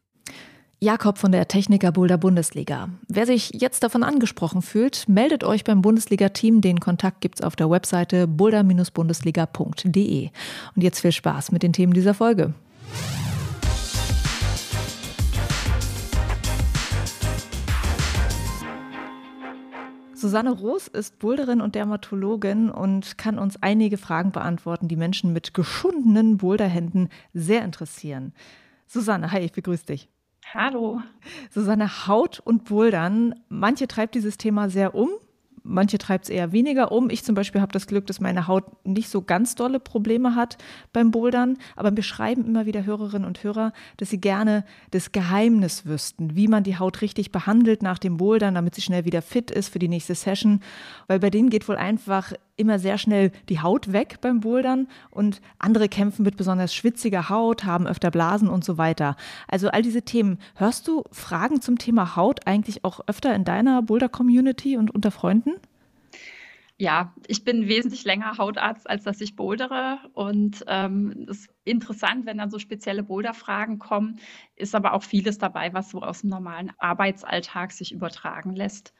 Jakob 0.79 1.17
von 1.17 1.31
der 1.31 1.47
Techniker 1.47 1.91
Boulder 1.91 2.19
Bundesliga. 2.19 2.89
Wer 3.07 3.25
sich 3.25 3.49
jetzt 3.53 3.83
davon 3.83 4.03
angesprochen 4.03 4.61
fühlt, 4.61 5.09
meldet 5.09 5.43
euch 5.43 5.63
beim 5.63 5.81
Bundesliga-Team. 5.81 6.61
Den 6.61 6.79
Kontakt 6.79 7.21
gibt's 7.21 7.41
auf 7.41 7.55
der 7.55 7.71
Webseite 7.71 8.27
boulder-bundesliga.de. 8.27 10.29
Und 10.75 10.81
jetzt 10.81 10.99
viel 10.99 11.11
Spaß 11.11 11.51
mit 11.51 11.63
den 11.63 11.73
Themen 11.73 11.93
dieser 11.93 12.13
Folge. 12.13 12.53
Susanne 20.17 20.51
Roos 20.51 20.87
ist 20.87 21.19
Boulderin 21.19 21.61
und 21.61 21.75
Dermatologin 21.75 22.71
und 22.71 23.19
kann 23.19 23.37
uns 23.37 23.61
einige 23.61 23.99
Fragen 23.99 24.31
beantworten, 24.31 24.87
die 24.87 24.95
Menschen 24.95 25.31
mit 25.31 25.53
geschundenen 25.53 26.37
Boulderhänden 26.37 27.09
sehr 27.35 27.63
interessieren. 27.63 28.33
Susanne, 28.87 29.31
hi, 29.31 29.41
ich 29.41 29.51
begrüße 29.51 29.85
dich. 29.85 30.09
Hallo. 30.55 31.01
Susanne, 31.51 32.07
Haut 32.07 32.39
und 32.39 32.65
Bouldern, 32.65 33.35
manche 33.47 33.87
treibt 33.87 34.15
dieses 34.15 34.37
Thema 34.37 34.71
sehr 34.71 34.95
um, 34.95 35.09
manche 35.67 35.97
treibt 35.97 36.25
es 36.25 36.29
eher 36.29 36.51
weniger 36.51 36.91
um. 36.91 37.09
Ich 37.09 37.23
zum 37.23 37.35
Beispiel 37.35 37.61
habe 37.61 37.71
das 37.71 37.87
Glück, 37.87 38.07
dass 38.07 38.19
meine 38.19 38.47
Haut 38.47 38.63
nicht 38.85 39.09
so 39.09 39.21
ganz 39.21 39.55
dolle 39.55 39.79
Probleme 39.79 40.35
hat 40.35 40.57
beim 40.93 41.11
Bouldern. 41.11 41.57
Aber 41.75 41.95
wir 41.95 42.03
schreiben 42.03 42.45
immer 42.45 42.65
wieder 42.65 42.85
Hörerinnen 42.85 43.27
und 43.27 43.43
Hörer, 43.43 43.73
dass 43.97 44.09
sie 44.09 44.19
gerne 44.19 44.63
das 44.91 45.11
Geheimnis 45.11 45.85
wüssten, 45.85 46.35
wie 46.35 46.47
man 46.47 46.63
die 46.63 46.79
Haut 46.79 47.01
richtig 47.01 47.31
behandelt 47.31 47.83
nach 47.83 47.99
dem 47.99 48.17
Bouldern, 48.17 48.55
damit 48.55 48.75
sie 48.75 48.81
schnell 48.81 49.05
wieder 49.05 49.21
fit 49.21 49.51
ist 49.51 49.69
für 49.69 49.79
die 49.79 49.89
nächste 49.89 50.15
Session. 50.15 50.61
Weil 51.07 51.19
bei 51.19 51.29
denen 51.29 51.49
geht 51.49 51.67
wohl 51.67 51.77
einfach 51.77 52.33
immer 52.57 52.79
sehr 52.79 52.97
schnell 52.97 53.31
die 53.49 53.61
Haut 53.61 53.93
weg 53.93 54.17
beim 54.21 54.41
Bouldern 54.41 54.87
und 55.09 55.41
andere 55.59 55.87
kämpfen 55.87 56.23
mit 56.23 56.35
besonders 56.35 56.73
schwitziger 56.73 57.29
Haut, 57.29 57.63
haben 57.63 57.87
öfter 57.87 58.11
Blasen 58.11 58.49
und 58.49 58.65
so 58.65 58.77
weiter. 58.77 59.15
Also 59.47 59.69
all 59.69 59.81
diese 59.81 60.01
Themen. 60.01 60.39
Hörst 60.55 60.87
du 60.87 61.03
Fragen 61.11 61.61
zum 61.61 61.77
Thema 61.77 62.15
Haut 62.15 62.45
eigentlich 62.45 62.83
auch 62.83 63.01
öfter 63.07 63.33
in 63.35 63.45
deiner 63.45 63.81
Boulder-Community 63.81 64.77
und 64.77 64.93
unter 64.93 65.11
Freunden? 65.11 65.51
Ja, 66.79 67.11
ich 67.25 67.43
bin 67.43 67.67
wesentlich 67.67 68.03
länger 68.05 68.37
Hautarzt, 68.37 68.87
als 68.87 69.03
dass 69.03 69.19
ich 69.19 69.35
bouldere. 69.35 69.99
Und 70.13 70.63
ähm, 70.67 71.25
es 71.27 71.39
ist 71.39 71.49
interessant, 71.63 72.27
wenn 72.27 72.37
dann 72.37 72.51
so 72.51 72.59
spezielle 72.59 73.01
Boulder-Fragen 73.01 73.79
kommen, 73.79 74.19
ist 74.55 74.75
aber 74.75 74.93
auch 74.93 75.01
vieles 75.01 75.39
dabei, 75.39 75.73
was 75.73 75.89
so 75.89 76.03
aus 76.03 76.21
dem 76.21 76.29
normalen 76.29 76.71
Arbeitsalltag 76.77 77.71
sich 77.71 77.91
übertragen 77.91 78.55
lässt. 78.55 78.93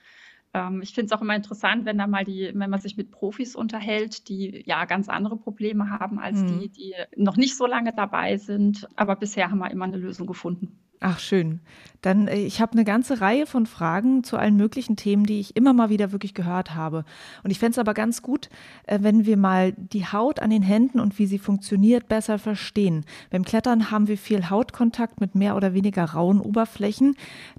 Ähm, 0.57 0.81
ich 0.81 0.93
finde 0.93 1.07
es 1.07 1.11
auch 1.11 1.21
immer 1.21 1.35
interessant, 1.35 1.85
wenn 1.85 1.97
da 1.97 2.07
mal 2.07 2.23
die, 2.23 2.51
wenn 2.53 2.69
man 2.69 2.79
sich 2.79 2.97
mit 2.97 3.11
Profis 3.11 3.55
unterhält, 3.55 4.27
die 4.29 4.63
ja 4.65 4.85
ganz 4.85 5.09
andere 5.09 5.37
Probleme 5.37 5.89
haben 5.89 6.19
als 6.19 6.39
mhm. 6.39 6.59
die, 6.59 6.69
die 6.69 6.93
noch 7.15 7.37
nicht 7.37 7.55
so 7.55 7.65
lange 7.65 7.93
dabei 7.93 8.37
sind. 8.37 8.87
Aber 8.95 9.15
bisher 9.15 9.51
haben 9.51 9.59
wir 9.59 9.71
immer 9.71 9.85
eine 9.85 9.97
Lösung 9.97 10.27
gefunden. 10.27 10.79
Ach, 10.99 11.19
schön. 11.19 11.59
Dann, 12.01 12.27
äh, 12.27 12.37
ich 12.37 12.59
habe 12.59 12.71
eine 12.71 12.83
ganze 12.83 13.21
Reihe 13.21 13.45
von 13.45 13.67
Fragen 13.67 14.23
zu 14.23 14.37
allen 14.37 14.55
möglichen 14.55 14.95
Themen, 14.95 15.27
die 15.27 15.39
ich 15.39 15.55
immer 15.55 15.71
mal 15.71 15.89
wieder 15.89 16.11
wirklich 16.11 16.33
gehört 16.33 16.73
habe. 16.73 17.05
Und 17.43 17.51
ich 17.51 17.59
fände 17.59 17.73
es 17.73 17.79
aber 17.79 17.93
ganz 17.93 18.23
gut, 18.23 18.49
äh, 18.87 18.99
wenn 19.01 19.27
wir 19.27 19.37
mal 19.37 19.73
die 19.73 20.07
Haut 20.07 20.39
an 20.39 20.49
den 20.49 20.63
Händen 20.63 20.99
und 20.99 21.19
wie 21.19 21.27
sie 21.27 21.37
funktioniert 21.37 22.07
besser 22.07 22.39
verstehen. 22.39 23.05
Beim 23.29 23.45
Klettern 23.45 23.91
haben 23.91 24.07
wir 24.07 24.17
viel 24.17 24.49
Hautkontakt 24.49 25.21
mit 25.21 25.35
mehr 25.35 25.55
oder 25.55 25.75
weniger 25.75 26.03
rauen 26.03 26.41
Oberflächen, 26.41 27.15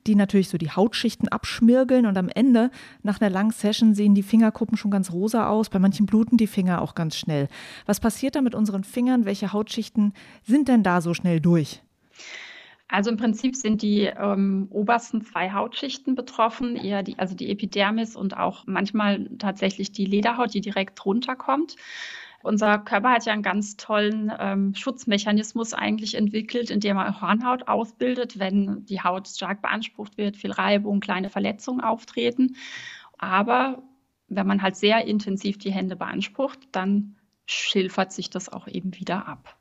die 0.09 0.17
natürlich 0.17 0.49
so 0.49 0.59
die 0.59 0.71
Hautschichten 0.73 1.29
abschmirgeln 1.29 2.07
und 2.07 2.19
am 2.19 2.29
Ende, 2.29 2.73
nach 3.05 3.21
einer 3.21 3.31
langen 3.31 3.53
Session, 3.53 3.95
sehen 3.95 4.17
die 4.17 4.25
Fingerkuppen 4.25 4.77
schon 4.77 4.91
ganz 4.91 5.13
rosa 5.13 5.49
aus. 5.49 5.69
Bei 5.69 5.79
manchen 5.79 6.07
bluten 6.07 6.39
die 6.39 6.49
Finger 6.49 6.83
auch 6.83 6.97
ganz 6.97 7.17
schnell. 7.17 7.49
Was 7.87 8.01
passiert 8.01 8.35
da 8.35 8.43
mit 8.43 8.57
unseren 8.57 8.83
Fingern? 8.83 9.27
Welche 9.27 9.53
Hautschichten 9.53 10.13
sind 10.43 10.67
denn 10.67 10.83
da 10.83 11.01
so 11.01 11.15
schnell 11.15 11.41
durch? 11.41 11.83
Also 12.89 13.11
im 13.11 13.19
Prinzip 13.19 13.55
sind 13.55 13.83
die 13.83 14.05
ähm, 14.05 14.67
obersten 14.71 15.23
zwei 15.23 15.53
Hautschichten 15.53 16.15
betroffen, 16.15 16.75
eher 16.75 17.03
die, 17.03 17.19
also 17.19 17.35
die 17.35 17.51
Epidermis 17.51 18.17
und 18.17 18.37
auch 18.37 18.65
manchmal 18.67 19.29
tatsächlich 19.39 19.93
die 19.93 20.07
Lederhaut, 20.07 20.55
die 20.55 20.63
direkt 20.63 20.99
drunter 21.05 21.37
kommt. 21.37 21.77
Unser 22.43 22.79
Körper 22.79 23.11
hat 23.11 23.27
ja 23.27 23.33
einen 23.35 23.43
ganz 23.43 23.77
tollen 23.77 24.33
ähm, 24.39 24.75
Schutzmechanismus 24.75 25.75
eigentlich 25.75 26.15
entwickelt, 26.15 26.71
indem 26.71 26.97
er 26.97 27.21
Hornhaut 27.21 27.69
ausbildet, 27.69 28.39
wenn 28.39 28.87
die 28.87 29.03
Haut 29.03 29.29
stark 29.29 29.61
beansprucht 29.61 30.17
wird, 30.17 30.37
viel 30.37 30.53
Reibung, 30.53 31.01
kleine 31.01 31.29
Verletzungen 31.29 31.83
auftreten. 31.83 32.57
Aber 33.19 33.83
wenn 34.29 34.47
man 34.47 34.63
halt 34.63 34.77
sehr 34.77 35.05
intensiv 35.05 35.59
die 35.59 35.73
Hände 35.73 35.97
beansprucht, 35.97 36.61
dann 36.73 37.17
schilfert 37.45 38.13
sich 38.13 38.31
das 38.31 38.49
auch 38.49 38.69
eben 38.69 38.95
wieder 38.95 39.27
ab. 39.27 39.58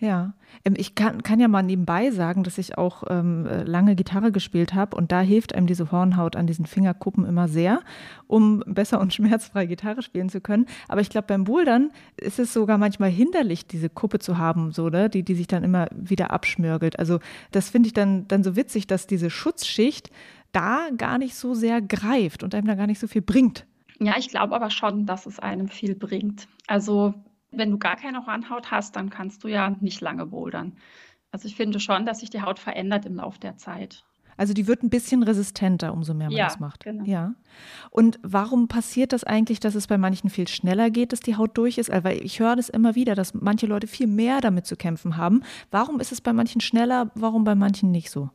Ja, 0.00 0.32
ähm, 0.64 0.74
ich 0.78 0.94
kann, 0.94 1.22
kann 1.22 1.40
ja 1.40 1.48
mal 1.48 1.62
nebenbei 1.62 2.10
sagen, 2.10 2.42
dass 2.42 2.56
ich 2.56 2.78
auch 2.78 3.04
ähm, 3.08 3.46
äh, 3.46 3.62
lange 3.64 3.94
Gitarre 3.94 4.32
gespielt 4.32 4.72
habe 4.74 4.96
und 4.96 5.12
da 5.12 5.20
hilft 5.20 5.54
einem 5.54 5.66
diese 5.66 5.92
Hornhaut 5.92 6.36
an 6.36 6.46
diesen 6.46 6.64
Fingerkuppen 6.64 7.26
immer 7.26 7.48
sehr, 7.48 7.80
um 8.26 8.64
besser 8.66 8.98
und 8.98 9.12
schmerzfrei 9.14 9.66
Gitarre 9.66 10.02
spielen 10.02 10.30
zu 10.30 10.40
können. 10.40 10.66
Aber 10.88 11.02
ich 11.02 11.10
glaube, 11.10 11.26
beim 11.26 11.44
Bouldern 11.44 11.90
ist 12.16 12.38
es 12.38 12.54
sogar 12.54 12.78
manchmal 12.78 13.10
hinderlich, 13.10 13.66
diese 13.66 13.90
Kuppe 13.90 14.18
zu 14.20 14.38
haben, 14.38 14.72
so, 14.72 14.88
ne? 14.88 15.10
die, 15.10 15.22
die 15.22 15.34
sich 15.34 15.46
dann 15.46 15.64
immer 15.64 15.86
wieder 15.94 16.30
abschmörgelt. 16.30 16.98
Also 16.98 17.20
das 17.52 17.68
finde 17.68 17.88
ich 17.88 17.92
dann, 17.92 18.26
dann 18.26 18.42
so 18.42 18.56
witzig, 18.56 18.86
dass 18.86 19.06
diese 19.06 19.28
Schutzschicht 19.28 20.10
da 20.52 20.88
gar 20.96 21.18
nicht 21.18 21.34
so 21.34 21.52
sehr 21.52 21.82
greift 21.82 22.42
und 22.42 22.54
einem 22.54 22.66
da 22.66 22.74
gar 22.74 22.86
nicht 22.86 22.98
so 22.98 23.06
viel 23.06 23.22
bringt. 23.22 23.66
Ja, 24.00 24.14
ich 24.16 24.30
glaube 24.30 24.56
aber 24.56 24.70
schon, 24.70 25.04
dass 25.04 25.26
es 25.26 25.38
einem 25.38 25.68
viel 25.68 25.94
bringt. 25.94 26.48
Also 26.66 27.14
wenn 27.50 27.70
du 27.70 27.78
gar 27.78 27.96
keine 27.96 28.26
Hornhaut 28.26 28.70
hast, 28.70 28.96
dann 28.96 29.10
kannst 29.10 29.44
du 29.44 29.48
ja 29.48 29.70
nicht 29.80 30.00
lange 30.00 30.26
bouldern. 30.26 30.76
Also 31.32 31.46
ich 31.46 31.56
finde 31.56 31.80
schon, 31.80 32.06
dass 32.06 32.20
sich 32.20 32.30
die 32.30 32.42
Haut 32.42 32.58
verändert 32.58 33.06
im 33.06 33.16
Laufe 33.16 33.38
der 33.38 33.56
Zeit. 33.56 34.04
Also 34.36 34.54
die 34.54 34.66
wird 34.66 34.82
ein 34.82 34.88
bisschen 34.88 35.22
resistenter, 35.22 35.92
umso 35.92 36.14
mehr 36.14 36.28
man 36.28 36.36
ja, 36.36 36.46
das 36.46 36.60
macht. 36.60 36.84
Genau. 36.84 37.04
Ja. 37.04 37.34
Und 37.90 38.18
warum 38.22 38.68
passiert 38.68 39.12
das 39.12 39.22
eigentlich, 39.22 39.60
dass 39.60 39.74
es 39.74 39.86
bei 39.86 39.98
manchen 39.98 40.30
viel 40.30 40.48
schneller 40.48 40.88
geht, 40.88 41.12
dass 41.12 41.20
die 41.20 41.36
Haut 41.36 41.58
durch 41.58 41.76
ist? 41.76 41.90
Weil 41.90 42.24
ich 42.24 42.40
höre 42.40 42.56
das 42.56 42.70
immer 42.70 42.94
wieder, 42.94 43.14
dass 43.14 43.34
manche 43.34 43.66
Leute 43.66 43.86
viel 43.86 44.06
mehr 44.06 44.40
damit 44.40 44.64
zu 44.64 44.76
kämpfen 44.76 45.18
haben. 45.18 45.42
Warum 45.70 46.00
ist 46.00 46.10
es 46.10 46.22
bei 46.22 46.32
manchen 46.32 46.62
schneller, 46.62 47.10
warum 47.14 47.44
bei 47.44 47.54
manchen 47.54 47.90
nicht 47.90 48.10
so? 48.10 48.30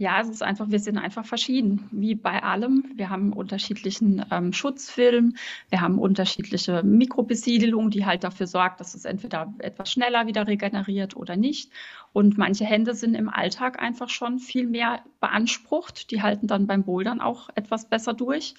Ja, 0.00 0.20
es 0.20 0.28
ist 0.28 0.44
einfach, 0.44 0.70
wir 0.70 0.78
sind 0.78 0.96
einfach 0.96 1.26
verschieden, 1.26 1.88
wie 1.90 2.14
bei 2.14 2.40
allem. 2.44 2.84
Wir 2.94 3.10
haben 3.10 3.32
unterschiedlichen 3.32 4.24
ähm, 4.30 4.52
Schutzfilm, 4.52 5.34
wir 5.70 5.80
haben 5.80 5.98
unterschiedliche 5.98 6.84
Mikrobesiedelung, 6.84 7.90
die 7.90 8.06
halt 8.06 8.22
dafür 8.22 8.46
sorgt, 8.46 8.78
dass 8.78 8.94
es 8.94 9.04
entweder 9.04 9.52
etwas 9.58 9.90
schneller 9.90 10.28
wieder 10.28 10.46
regeneriert 10.46 11.16
oder 11.16 11.34
nicht. 11.34 11.72
Und 12.12 12.38
manche 12.38 12.64
Hände 12.64 12.94
sind 12.94 13.14
im 13.14 13.28
Alltag 13.28 13.82
einfach 13.82 14.08
schon 14.08 14.38
viel 14.38 14.68
mehr 14.68 15.02
beansprucht. 15.18 16.12
Die 16.12 16.22
halten 16.22 16.46
dann 16.46 16.68
beim 16.68 16.84
Bouldern 16.84 17.20
auch 17.20 17.48
etwas 17.56 17.88
besser 17.88 18.14
durch 18.14 18.54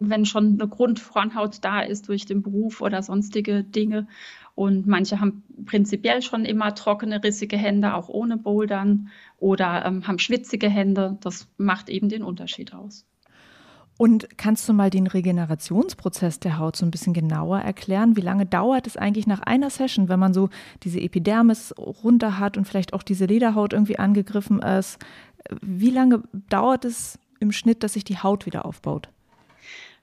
wenn 0.00 0.24
schon 0.24 0.60
eine 0.60 0.68
Grundhornhaut 0.68 1.64
da 1.64 1.80
ist 1.80 2.08
durch 2.08 2.24
den 2.24 2.42
Beruf 2.42 2.80
oder 2.80 3.02
sonstige 3.02 3.64
Dinge. 3.64 4.06
Und 4.58 4.88
manche 4.88 5.20
haben 5.20 5.44
prinzipiell 5.66 6.20
schon 6.20 6.44
immer 6.44 6.74
trockene, 6.74 7.22
rissige 7.22 7.56
Hände, 7.56 7.94
auch 7.94 8.08
ohne 8.08 8.36
Bouldern 8.36 9.08
oder 9.36 9.86
ähm, 9.86 10.08
haben 10.08 10.18
schwitzige 10.18 10.68
Hände. 10.68 11.16
Das 11.20 11.46
macht 11.58 11.88
eben 11.88 12.08
den 12.08 12.24
Unterschied 12.24 12.74
aus. 12.74 13.06
Und 13.98 14.36
kannst 14.36 14.68
du 14.68 14.72
mal 14.72 14.90
den 14.90 15.06
Regenerationsprozess 15.06 16.40
der 16.40 16.58
Haut 16.58 16.74
so 16.74 16.84
ein 16.84 16.90
bisschen 16.90 17.12
genauer 17.12 17.60
erklären? 17.60 18.16
Wie 18.16 18.20
lange 18.20 18.46
dauert 18.46 18.88
es 18.88 18.96
eigentlich 18.96 19.28
nach 19.28 19.42
einer 19.42 19.70
Session, 19.70 20.08
wenn 20.08 20.18
man 20.18 20.34
so 20.34 20.48
diese 20.82 21.00
Epidermis 21.00 21.72
runter 21.78 22.40
hat 22.40 22.56
und 22.56 22.64
vielleicht 22.64 22.94
auch 22.94 23.04
diese 23.04 23.26
Lederhaut 23.26 23.72
irgendwie 23.72 24.00
angegriffen 24.00 24.60
ist? 24.60 24.98
Wie 25.62 25.90
lange 25.90 26.24
dauert 26.32 26.84
es 26.84 27.20
im 27.38 27.52
Schnitt, 27.52 27.84
dass 27.84 27.92
sich 27.92 28.02
die 28.02 28.18
Haut 28.18 28.44
wieder 28.44 28.64
aufbaut? 28.64 29.08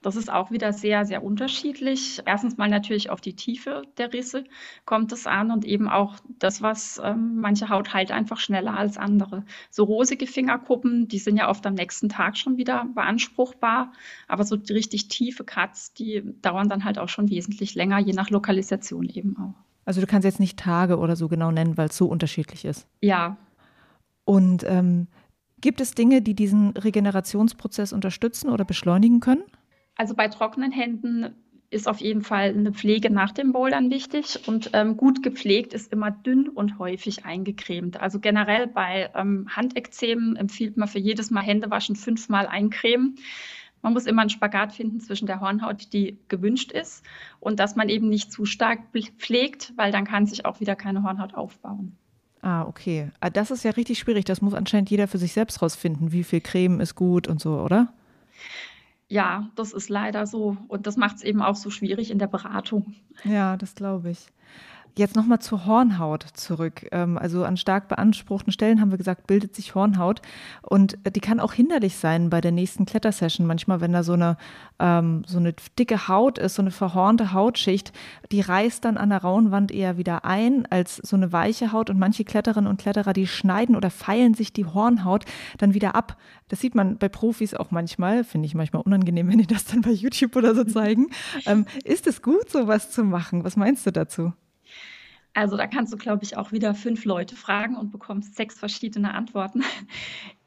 Das 0.05 0.15
ist 0.15 0.31
auch 0.31 0.51
wieder 0.51 0.71
sehr, 0.71 1.03
sehr 1.03 1.23
unterschiedlich. 1.23 2.21
Erstens 2.27 2.57
mal 2.57 2.69
natürlich 2.69 3.09
auf 3.09 3.21
die 3.21 3.35
Tiefe 3.35 3.81
der 3.97 4.13
Risse 4.13 4.43
kommt 4.85 5.11
es 5.11 5.25
an 5.25 5.49
und 5.49 5.65
eben 5.65 5.89
auch 5.89 6.17
das, 6.37 6.61
was 6.61 7.01
ähm, 7.03 7.37
manche 7.37 7.69
Haut 7.69 7.91
heilt 7.91 8.11
einfach 8.11 8.37
schneller 8.37 8.77
als 8.77 8.99
andere. 8.99 9.43
So 9.71 9.83
rosige 9.83 10.27
Fingerkuppen, 10.27 11.07
die 11.07 11.17
sind 11.17 11.37
ja 11.37 11.49
oft 11.49 11.65
am 11.65 11.73
nächsten 11.73 12.07
Tag 12.07 12.37
schon 12.37 12.57
wieder 12.57 12.85
beanspruchbar, 12.93 13.93
aber 14.27 14.43
so 14.43 14.57
richtig 14.69 15.07
tiefe 15.07 15.43
Cuts, 15.43 15.95
die 15.95 16.21
dauern 16.39 16.69
dann 16.69 16.85
halt 16.85 16.99
auch 16.99 17.09
schon 17.09 17.31
wesentlich 17.31 17.73
länger, 17.73 17.97
je 17.97 18.13
nach 18.13 18.29
Lokalisation 18.29 19.09
eben 19.09 19.35
auch. 19.37 19.55
Also 19.85 20.01
du 20.01 20.05
kannst 20.05 20.25
jetzt 20.25 20.39
nicht 20.39 20.59
Tage 20.59 20.99
oder 20.99 21.15
so 21.15 21.27
genau 21.29 21.49
nennen, 21.49 21.77
weil 21.77 21.89
es 21.89 21.97
so 21.97 22.05
unterschiedlich 22.05 22.63
ist. 22.63 22.85
Ja. 23.01 23.37
Und 24.23 24.65
ähm, 24.67 25.07
gibt 25.61 25.81
es 25.81 25.95
Dinge, 25.95 26.21
die 26.21 26.35
diesen 26.35 26.77
Regenerationsprozess 26.77 27.91
unterstützen 27.91 28.51
oder 28.51 28.65
beschleunigen 28.65 29.19
können? 29.19 29.41
Also 29.95 30.13
bei 30.13 30.27
trockenen 30.27 30.71
Händen 30.71 31.35
ist 31.69 31.87
auf 31.87 31.99
jeden 31.99 32.21
Fall 32.21 32.49
eine 32.49 32.71
Pflege 32.71 33.09
nach 33.09 33.31
dem 33.31 33.51
Bouldern 33.51 33.89
wichtig 33.89 34.47
und 34.47 34.69
ähm, 34.73 34.97
gut 34.97 35.23
gepflegt 35.23 35.73
ist 35.73 35.91
immer 35.91 36.11
dünn 36.11 36.47
und 36.47 36.79
häufig 36.79 37.25
eingecremt. 37.25 37.99
Also 37.99 38.19
generell 38.19 38.67
bei 38.67 39.09
ähm, 39.15 39.47
Handekzemen 39.53 40.35
empfiehlt 40.35 40.77
man 40.77 40.87
für 40.87 40.99
jedes 40.99 41.31
Mal 41.31 41.41
Händewaschen 41.41 41.95
fünfmal 41.95 42.47
eincremen. 42.47 43.15
Man 43.81 43.93
muss 43.93 44.05
immer 44.05 44.21
einen 44.21 44.29
Spagat 44.29 44.73
finden 44.73 44.99
zwischen 44.99 45.27
der 45.27 45.41
Hornhaut, 45.41 45.93
die 45.93 46.17
gewünscht 46.27 46.71
ist, 46.71 47.03
und 47.39 47.59
dass 47.59 47.75
man 47.75 47.89
eben 47.89 48.09
nicht 48.09 48.31
zu 48.31 48.45
stark 48.45 48.79
pflegt, 49.17 49.73
weil 49.75 49.91
dann 49.91 50.05
kann 50.05 50.25
sich 50.25 50.45
auch 50.45 50.59
wieder 50.59 50.75
keine 50.75 51.03
Hornhaut 51.03 51.35
aufbauen. 51.35 51.95
Ah, 52.41 52.63
okay. 52.63 53.11
Ah, 53.19 53.29
das 53.29 53.51
ist 53.51 53.63
ja 53.63 53.71
richtig 53.71 53.99
schwierig. 53.99 54.25
Das 54.25 54.41
muss 54.41 54.53
anscheinend 54.53 54.89
jeder 54.89 55.07
für 55.07 55.17
sich 55.17 55.33
selbst 55.33 55.61
rausfinden, 55.61 56.11
wie 56.11 56.23
viel 56.23 56.41
Creme 56.41 56.79
ist 56.79 56.95
gut 56.95 57.27
und 57.27 57.41
so, 57.41 57.59
oder? 57.59 57.93
Ja, 59.07 59.49
das 59.55 59.73
ist 59.73 59.89
leider 59.89 60.25
so. 60.25 60.57
Und 60.67 60.87
das 60.87 60.97
macht 60.97 61.17
es 61.17 61.23
eben 61.23 61.41
auch 61.41 61.55
so 61.55 61.69
schwierig 61.69 62.11
in 62.11 62.19
der 62.19 62.27
Beratung. 62.27 62.95
Ja, 63.23 63.55
das 63.57 63.75
glaube 63.75 64.09
ich. 64.09 64.27
Jetzt 64.97 65.17
nochmal 65.17 65.39
zur 65.39 65.65
Hornhaut 65.65 66.23
zurück. 66.35 66.87
Ähm, 66.93 67.17
also 67.17 67.43
an 67.43 67.57
stark 67.57 67.89
beanspruchten 67.89 68.53
Stellen 68.53 68.79
haben 68.79 68.91
wir 68.91 68.97
gesagt, 68.97 69.27
bildet 69.27 69.53
sich 69.53 69.75
Hornhaut. 69.75 70.21
Und 70.61 70.97
die 71.13 71.19
kann 71.19 71.41
auch 71.41 71.51
hinderlich 71.51 71.97
sein 71.97 72.29
bei 72.29 72.39
der 72.39 72.53
nächsten 72.53 72.85
Klettersession. 72.85 73.45
Manchmal, 73.45 73.81
wenn 73.81 73.91
da 73.91 74.03
so 74.03 74.13
eine, 74.13 74.37
ähm, 74.79 75.23
so 75.27 75.37
eine 75.37 75.53
dicke 75.77 76.07
Haut 76.07 76.37
ist, 76.37 76.55
so 76.55 76.61
eine 76.61 76.71
verhornte 76.71 77.33
Hautschicht, 77.33 77.91
die 78.31 78.39
reißt 78.39 78.85
dann 78.85 78.95
an 78.95 79.09
der 79.09 79.21
rauen 79.21 79.51
Wand 79.51 79.73
eher 79.73 79.97
wieder 79.97 80.23
ein 80.23 80.65
als 80.67 80.95
so 80.95 81.17
eine 81.17 81.33
weiche 81.33 81.73
Haut. 81.73 81.89
Und 81.89 81.99
manche 81.99 82.23
Kletterinnen 82.23 82.69
und 82.69 82.79
Kletterer, 82.79 83.11
die 83.11 83.27
schneiden 83.27 83.75
oder 83.75 83.89
feilen 83.89 84.33
sich 84.33 84.53
die 84.53 84.65
Hornhaut 84.65 85.25
dann 85.57 85.73
wieder 85.73 85.95
ab. 85.95 86.15
Das 86.47 86.61
sieht 86.61 86.73
man 86.73 86.97
bei 86.97 87.09
Profis 87.09 87.53
auch 87.53 87.69
manchmal. 87.69 88.23
Finde 88.23 88.45
ich 88.45 88.55
manchmal 88.55 88.83
unangenehm, 88.83 89.27
wenn 89.31 89.39
die 89.39 89.47
das 89.47 89.65
dann 89.65 89.81
bei 89.81 89.91
YouTube 89.91 90.37
oder 90.37 90.55
so 90.55 90.63
zeigen. 90.63 91.07
ähm, 91.45 91.65
ist 91.83 92.07
es 92.07 92.21
gut, 92.21 92.49
sowas 92.49 92.91
zu 92.91 93.03
machen? 93.03 93.43
Was 93.43 93.57
meinst 93.57 93.85
du 93.85 93.91
dazu? 93.91 94.31
Also 95.35 95.57
da 95.57 95.67
kannst 95.67 95.91
du, 95.91 95.97
glaube 95.97 96.23
ich, 96.23 96.37
auch 96.37 96.53
wieder 96.53 96.73
fünf 96.73 97.03
Leute 97.03 97.35
fragen 97.35 97.75
und 97.75 97.91
bekommst 97.91 98.35
sechs 98.35 98.57
verschiedene 98.57 99.13
Antworten. 99.13 99.63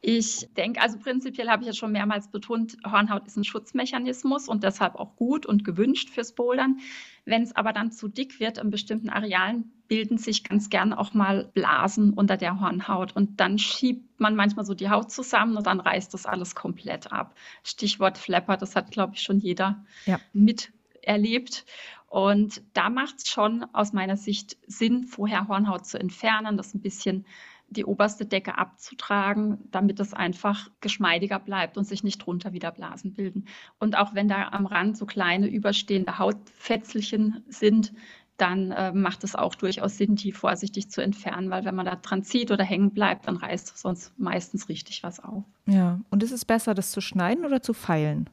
Ich 0.01 0.47
denke, 0.55 0.81
also 0.81 0.97
prinzipiell 0.97 1.49
habe 1.49 1.61
ich 1.61 1.67
ja 1.67 1.73
schon 1.73 1.91
mehrmals 1.91 2.31
betont, 2.31 2.77
Hornhaut 2.89 3.27
ist 3.27 3.35
ein 3.35 3.43
Schutzmechanismus 3.43 4.47
und 4.47 4.63
deshalb 4.63 4.95
auch 4.95 5.17
gut 5.17 5.45
und 5.45 5.65
gewünscht 5.65 6.09
fürs 6.09 6.35
Bouldern. 6.35 6.79
Wenn 7.25 7.43
es 7.43 7.53
aber 7.53 7.73
dann 7.73 7.91
zu 7.91 8.07
dick 8.07 8.39
wird 8.39 8.59
in 8.59 8.69
bestimmten 8.69 9.09
Arealen, 9.09 9.73
bilden 9.89 10.17
sich 10.17 10.45
ganz 10.45 10.69
gern 10.69 10.93
auch 10.93 11.13
mal 11.13 11.51
Blasen 11.53 12.13
unter 12.13 12.37
der 12.37 12.61
Hornhaut 12.61 13.13
und 13.13 13.41
dann 13.41 13.57
schiebt 13.57 14.21
man 14.21 14.37
manchmal 14.37 14.63
so 14.63 14.73
die 14.73 14.89
Haut 14.89 15.11
zusammen 15.11 15.57
und 15.57 15.67
dann 15.67 15.81
reißt 15.81 16.13
das 16.13 16.25
alles 16.25 16.55
komplett 16.55 17.11
ab. 17.11 17.35
Stichwort 17.63 18.17
Flapper, 18.17 18.55
das 18.55 18.77
hat, 18.77 18.91
glaube 18.91 19.15
ich, 19.15 19.21
schon 19.21 19.39
jeder 19.39 19.83
ja. 20.05 20.17
miterlebt. 20.31 21.65
Und 22.09 22.63
da 22.73 22.89
macht 22.89 23.19
es 23.19 23.29
schon 23.29 23.65
aus 23.73 23.93
meiner 23.93 24.17
Sicht 24.17 24.57
Sinn, 24.67 25.03
vorher 25.03 25.47
Hornhaut 25.47 25.85
zu 25.85 25.99
entfernen, 25.99 26.57
das 26.57 26.73
ein 26.73 26.81
bisschen 26.81 27.25
die 27.69 27.85
oberste 27.85 28.25
Decke 28.25 28.57
abzutragen, 28.57 29.59
damit 29.69 29.99
es 29.99 30.15
einfach 30.15 30.69
geschmeidiger 30.81 31.37
bleibt 31.37 31.77
und 31.77 31.85
sich 31.85 32.03
nicht 32.03 32.17
drunter 32.25 32.51
wieder 32.51 32.71
Blasen 32.71 33.13
bilden. 33.13 33.45
Und 33.79 33.95
auch 33.95 34.15
wenn 34.15 34.27
da 34.27 34.49
am 34.49 34.65
Rand 34.65 34.97
so 34.97 35.05
kleine 35.05 35.47
überstehende 35.47 36.17
Hautfetzelchen 36.17 37.43
sind, 37.47 37.93
dann 38.37 38.71
äh, 38.71 38.91
macht 38.91 39.23
es 39.23 39.35
auch 39.35 39.53
durchaus 39.53 39.97
Sinn, 39.97 40.15
die 40.15 40.31
vorsichtig 40.31 40.89
zu 40.89 41.01
entfernen, 41.01 41.49
weil 41.49 41.65
wenn 41.65 41.75
man 41.75 41.85
da 41.85 41.95
dran 41.95 42.23
zieht 42.23 42.51
oder 42.51 42.63
hängen 42.63 42.91
bleibt, 42.91 43.27
dann 43.27 43.35
reißt 43.35 43.77
sonst 43.77 44.17
meistens 44.17 44.69
richtig 44.69 45.03
was 45.03 45.19
auf. 45.19 45.43
Ja, 45.65 45.99
und 46.09 46.23
ist 46.23 46.31
es 46.31 46.45
besser, 46.45 46.73
das 46.73 46.91
zu 46.91 47.01
schneiden 47.01 47.45
oder 47.45 47.61
zu 47.61 47.73
feilen? 47.73 48.29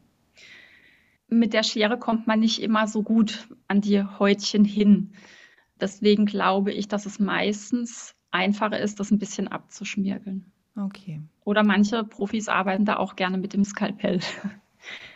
Mit 1.29 1.53
der 1.53 1.63
Schere 1.63 1.99
kommt 1.99 2.27
man 2.27 2.41
nicht 2.41 2.63
immer 2.63 2.87
so 2.87 3.03
gut 3.03 3.49
an 3.69 3.81
die 3.81 4.03
Häutchen 4.03 4.65
hin. 4.65 5.13
Deswegen 5.81 6.27
glaube 6.27 6.73
ich, 6.73 6.89
dass 6.89 7.07
es 7.07 7.19
meistens 7.19 8.15
einfacher 8.31 8.79
ist, 8.79 9.01
das 9.01 9.11
ein 9.11 9.19
bisschen 9.19 9.49
abzuschmirgeln. 9.49 10.51
Okay. 10.77 11.23
Oder 11.45 11.65
manche 11.65 12.05
Profis 12.05 12.49
arbeiten 12.49 12.85
da 12.85 12.97
auch 12.97 13.17
gerne 13.17 13.39
mit 13.39 13.53
dem 13.53 13.65
Skalpell. 13.65 14.21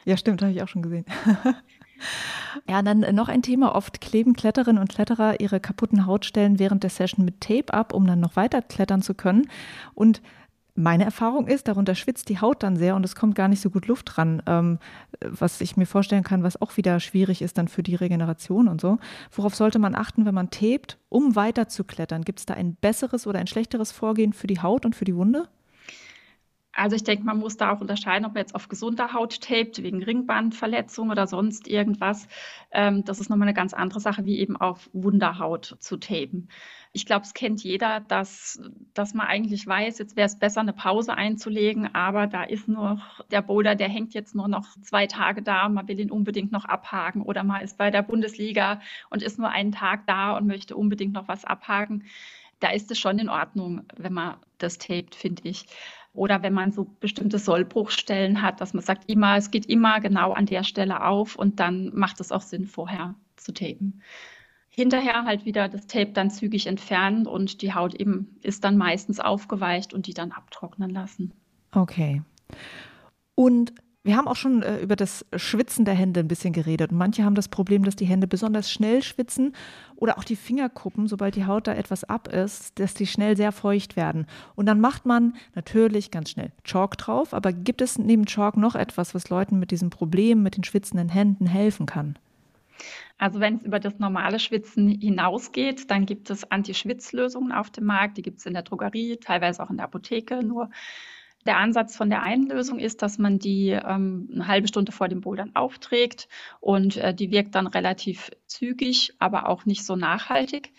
Ja, 0.04 0.16
stimmt, 0.16 0.42
habe 0.42 0.50
ich 0.50 0.60
auch 0.62 0.68
schon 0.68 0.82
gesehen. 0.82 1.04
Ja, 2.68 2.82
dann 2.82 3.00
noch 3.14 3.28
ein 3.28 3.42
Thema. 3.42 3.74
Oft 3.74 4.00
kleben 4.00 4.32
Kletterinnen 4.32 4.80
und 4.80 4.88
Kletterer 4.88 5.40
ihre 5.40 5.60
kaputten 5.60 6.06
Hautstellen 6.06 6.58
während 6.58 6.82
der 6.82 6.90
Session 6.90 7.24
mit 7.24 7.40
Tape 7.40 7.72
ab, 7.72 7.92
um 7.92 8.06
dann 8.06 8.20
noch 8.20 8.36
weiter 8.36 8.62
klettern 8.62 9.02
zu 9.02 9.14
können. 9.14 9.48
Und 9.94 10.20
Meine 10.80 11.04
Erfahrung 11.04 11.46
ist, 11.46 11.68
darunter 11.68 11.94
schwitzt 11.94 12.30
die 12.30 12.40
Haut 12.40 12.62
dann 12.62 12.74
sehr 12.74 12.96
und 12.96 13.04
es 13.04 13.14
kommt 13.14 13.34
gar 13.34 13.48
nicht 13.48 13.60
so 13.60 13.68
gut 13.68 13.86
Luft 13.86 14.16
dran, 14.16 14.42
ähm, 14.46 14.78
was 15.20 15.60
ich 15.60 15.76
mir 15.76 15.84
vorstellen 15.84 16.22
kann, 16.22 16.42
was 16.42 16.60
auch 16.62 16.78
wieder 16.78 17.00
schwierig 17.00 17.42
ist 17.42 17.58
dann 17.58 17.68
für 17.68 17.82
die 17.82 17.96
Regeneration 17.96 18.66
und 18.66 18.80
so. 18.80 18.98
Worauf 19.30 19.54
sollte 19.54 19.78
man 19.78 19.94
achten, 19.94 20.24
wenn 20.24 20.34
man 20.34 20.48
tapt, 20.48 20.96
um 21.10 21.36
weiter 21.36 21.68
zu 21.68 21.84
klettern? 21.84 22.22
Gibt 22.22 22.38
es 22.38 22.46
da 22.46 22.54
ein 22.54 22.76
besseres 22.76 23.26
oder 23.26 23.40
ein 23.40 23.46
schlechteres 23.46 23.92
Vorgehen 23.92 24.32
für 24.32 24.46
die 24.46 24.62
Haut 24.62 24.86
und 24.86 24.96
für 24.96 25.04
die 25.04 25.14
Wunde? 25.14 25.48
Also 26.72 26.94
ich 26.94 27.02
denke, 27.02 27.24
man 27.24 27.38
muss 27.38 27.56
da 27.56 27.72
auch 27.72 27.80
unterscheiden, 27.80 28.24
ob 28.24 28.34
man 28.34 28.42
jetzt 28.42 28.54
auf 28.54 28.68
gesunder 28.68 29.12
Haut 29.12 29.40
tapet, 29.40 29.82
wegen 29.82 30.02
Ringbandverletzung 30.02 31.10
oder 31.10 31.26
sonst 31.26 31.66
irgendwas. 31.66 32.28
Ähm, 32.70 33.04
das 33.04 33.20
ist 33.20 33.28
nochmal 33.28 33.48
eine 33.48 33.54
ganz 33.54 33.74
andere 33.74 33.98
Sache, 34.00 34.24
wie 34.24 34.38
eben 34.38 34.56
auf 34.56 34.88
Wunderhaut 34.92 35.76
zu 35.80 35.96
tapen. 35.96 36.48
Ich 36.92 37.06
glaube, 37.06 37.24
es 37.24 37.34
kennt 37.34 37.62
jeder, 37.62 38.00
dass, 38.00 38.60
dass 38.94 39.14
man 39.14 39.26
eigentlich 39.26 39.66
weiß, 39.66 39.98
jetzt 39.98 40.16
wäre 40.16 40.26
es 40.26 40.38
besser, 40.38 40.60
eine 40.60 40.72
Pause 40.72 41.14
einzulegen, 41.14 41.92
aber 41.94 42.26
da 42.26 42.42
ist 42.44 42.68
nur 42.68 43.00
der 43.30 43.42
Boulder, 43.42 43.74
der 43.74 43.88
hängt 43.88 44.14
jetzt 44.14 44.34
nur 44.34 44.48
noch 44.48 44.66
zwei 44.82 45.06
Tage 45.06 45.42
da 45.42 45.66
und 45.66 45.74
man 45.74 45.88
will 45.88 46.00
ihn 46.00 46.10
unbedingt 46.10 46.50
noch 46.52 46.64
abhaken 46.64 47.22
oder 47.22 47.44
man 47.44 47.62
ist 47.62 47.78
bei 47.78 47.90
der 47.90 48.02
Bundesliga 48.02 48.80
und 49.08 49.22
ist 49.22 49.38
nur 49.38 49.50
einen 49.50 49.72
Tag 49.72 50.06
da 50.06 50.36
und 50.36 50.46
möchte 50.46 50.76
unbedingt 50.76 51.14
noch 51.14 51.28
was 51.28 51.44
abhaken. 51.44 52.04
Da 52.58 52.70
ist 52.70 52.90
es 52.90 52.98
schon 52.98 53.18
in 53.18 53.28
Ordnung, 53.28 53.82
wenn 53.96 54.12
man 54.12 54.36
das 54.58 54.78
tapet, 54.78 55.14
finde 55.14 55.42
ich. 55.48 55.66
Oder 56.12 56.42
wenn 56.42 56.52
man 56.52 56.72
so 56.72 56.86
bestimmte 56.98 57.38
Sollbruchstellen 57.38 58.42
hat, 58.42 58.60
dass 58.60 58.74
man 58.74 58.82
sagt, 58.82 59.08
immer, 59.08 59.36
es 59.36 59.50
geht 59.50 59.66
immer 59.66 60.00
genau 60.00 60.32
an 60.32 60.46
der 60.46 60.64
Stelle 60.64 61.04
auf 61.04 61.36
und 61.36 61.60
dann 61.60 61.94
macht 61.94 62.20
es 62.20 62.32
auch 62.32 62.42
Sinn, 62.42 62.66
vorher 62.66 63.14
zu 63.36 63.52
tapen. 63.52 64.02
Hinterher 64.68 65.24
halt 65.24 65.44
wieder 65.44 65.68
das 65.68 65.86
Tape 65.86 66.12
dann 66.12 66.30
zügig 66.30 66.66
entfernen 66.66 67.26
und 67.26 67.62
die 67.62 67.74
Haut 67.74 67.94
eben 67.94 68.38
ist 68.42 68.64
dann 68.64 68.76
meistens 68.76 69.20
aufgeweicht 69.20 69.94
und 69.94 70.06
die 70.06 70.14
dann 70.14 70.32
abtrocknen 70.32 70.90
lassen. 70.90 71.32
Okay. 71.72 72.22
Und 73.34 73.72
wir 74.02 74.16
haben 74.16 74.28
auch 74.28 74.36
schon 74.36 74.62
äh, 74.62 74.78
über 74.80 74.96
das 74.96 75.26
Schwitzen 75.36 75.84
der 75.84 75.94
Hände 75.94 76.20
ein 76.20 76.28
bisschen 76.28 76.54
geredet. 76.54 76.90
Und 76.90 76.98
manche 76.98 77.22
haben 77.22 77.34
das 77.34 77.48
Problem, 77.48 77.84
dass 77.84 77.96
die 77.96 78.06
Hände 78.06 78.26
besonders 78.26 78.70
schnell 78.70 79.02
schwitzen 79.02 79.54
oder 79.96 80.16
auch 80.16 80.24
die 80.24 80.36
Fingerkuppen, 80.36 81.06
sobald 81.06 81.36
die 81.36 81.44
Haut 81.44 81.66
da 81.66 81.74
etwas 81.74 82.04
ab 82.04 82.28
ist, 82.28 82.78
dass 82.78 82.94
die 82.94 83.06
schnell 83.06 83.36
sehr 83.36 83.52
feucht 83.52 83.96
werden. 83.96 84.26
Und 84.54 84.66
dann 84.66 84.80
macht 84.80 85.04
man 85.04 85.34
natürlich 85.54 86.10
ganz 86.10 86.30
schnell 86.30 86.50
Chalk 86.64 86.96
drauf. 86.96 87.34
Aber 87.34 87.52
gibt 87.52 87.82
es 87.82 87.98
neben 87.98 88.24
Chalk 88.24 88.56
noch 88.56 88.74
etwas, 88.74 89.14
was 89.14 89.28
Leuten 89.28 89.58
mit 89.58 89.70
diesem 89.70 89.90
Problem, 89.90 90.42
mit 90.42 90.56
den 90.56 90.64
schwitzenden 90.64 91.10
Händen 91.10 91.46
helfen 91.46 91.84
kann? 91.84 92.18
Also 93.18 93.38
wenn 93.40 93.56
es 93.56 93.64
über 93.64 93.80
das 93.80 93.98
normale 93.98 94.38
Schwitzen 94.38 94.88
hinausgeht, 94.88 95.90
dann 95.90 96.06
gibt 96.06 96.30
es 96.30 96.50
Anti-Schwitzlösungen 96.50 97.52
auf 97.52 97.68
dem 97.68 97.84
Markt. 97.84 98.16
Die 98.16 98.22
gibt 98.22 98.38
es 98.38 98.46
in 98.46 98.54
der 98.54 98.62
Drogerie, 98.62 99.18
teilweise 99.18 99.62
auch 99.62 99.68
in 99.68 99.76
der 99.76 99.84
Apotheke. 99.84 100.42
Nur 100.42 100.70
der 101.46 101.56
Ansatz 101.56 101.96
von 101.96 102.10
der 102.10 102.22
einen 102.22 102.48
Lösung 102.48 102.78
ist, 102.78 103.02
dass 103.02 103.18
man 103.18 103.38
die 103.38 103.70
ähm, 103.70 104.28
eine 104.32 104.46
halbe 104.46 104.68
Stunde 104.68 104.92
vor 104.92 105.08
dem 105.08 105.22
Bouldern 105.22 105.54
aufträgt 105.54 106.28
und 106.60 106.96
äh, 106.96 107.14
die 107.14 107.30
wirkt 107.30 107.54
dann 107.54 107.66
relativ 107.66 108.30
zügig, 108.46 109.14
aber 109.18 109.48
auch 109.48 109.64
nicht 109.64 109.84
so 109.84 109.96
nachhaltig. 109.96 110.72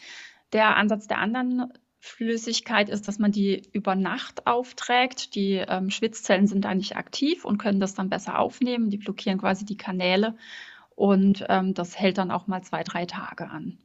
Der 0.53 0.75
Ansatz 0.75 1.07
der 1.07 1.17
anderen 1.17 1.73
Flüssigkeit 1.99 2.89
ist, 2.89 3.07
dass 3.07 3.19
man 3.19 3.31
die 3.31 3.61
über 3.73 3.95
Nacht 3.95 4.47
aufträgt. 4.47 5.35
Die 5.35 5.53
ähm, 5.53 5.89
Schwitzzellen 5.89 6.47
sind 6.47 6.65
da 6.65 6.73
nicht 6.73 6.97
aktiv 6.97 7.45
und 7.45 7.59
können 7.59 7.79
das 7.79 7.93
dann 7.93 8.09
besser 8.09 8.39
aufnehmen. 8.39 8.89
Die 8.89 8.97
blockieren 8.97 9.39
quasi 9.39 9.65
die 9.65 9.77
Kanäle 9.77 10.35
und 10.95 11.45
ähm, 11.49 11.73
das 11.73 11.97
hält 11.97 12.17
dann 12.17 12.31
auch 12.31 12.47
mal 12.47 12.63
zwei, 12.63 12.83
drei 12.83 13.05
Tage 13.05 13.49
an. 13.49 13.77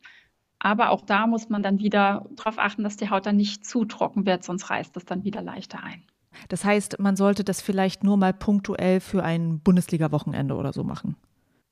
Aber 0.58 0.90
auch 0.90 1.02
da 1.02 1.26
muss 1.26 1.50
man 1.50 1.62
dann 1.62 1.78
wieder 1.78 2.26
darauf 2.30 2.58
achten, 2.58 2.82
dass 2.82 2.96
die 2.96 3.10
Haut 3.10 3.26
dann 3.26 3.36
nicht 3.36 3.66
zu 3.66 3.84
trocken 3.84 4.24
wird, 4.26 4.44
sonst 4.44 4.70
reißt 4.70 4.96
das 4.96 5.04
dann 5.04 5.24
wieder 5.24 5.42
leichter 5.42 5.82
ein. 5.82 6.02
Das 6.48 6.64
heißt, 6.64 6.98
man 6.98 7.16
sollte 7.16 7.44
das 7.44 7.60
vielleicht 7.60 8.04
nur 8.04 8.16
mal 8.16 8.32
punktuell 8.32 9.00
für 9.00 9.22
ein 9.22 9.60
Bundesliga-Wochenende 9.60 10.54
oder 10.54 10.72
so 10.72 10.84
machen. 10.84 11.16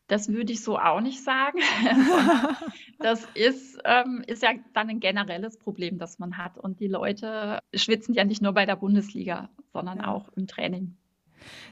Das 0.07 0.29
würde 0.29 0.53
ich 0.53 0.63
so 0.63 0.79
auch 0.79 1.01
nicht 1.01 1.25
sagen. 1.25 1.61
das 2.99 3.27
ist, 3.35 3.79
ähm, 3.85 4.23
ist 4.27 4.43
ja 4.43 4.51
dann 4.75 4.91
ein 4.91 5.01
generelles 5.01 5.59
Problem, 5.59 5.99
das 5.99 6.19
man 6.19 6.37
hat. 6.37 6.59
Und 6.59 6.81
die 6.81 6.89
Leute 6.89 7.61
schwitzen 7.75 8.15
ja 8.15 8.25
nicht 8.25 8.43
nur 8.43 8.53
bei 8.53 8.67
der 8.67 8.77
Bundesliga, 8.77 9.49
sondern 9.73 10.03
auch 10.03 10.29
im 10.37 10.47
Training. 10.47 10.97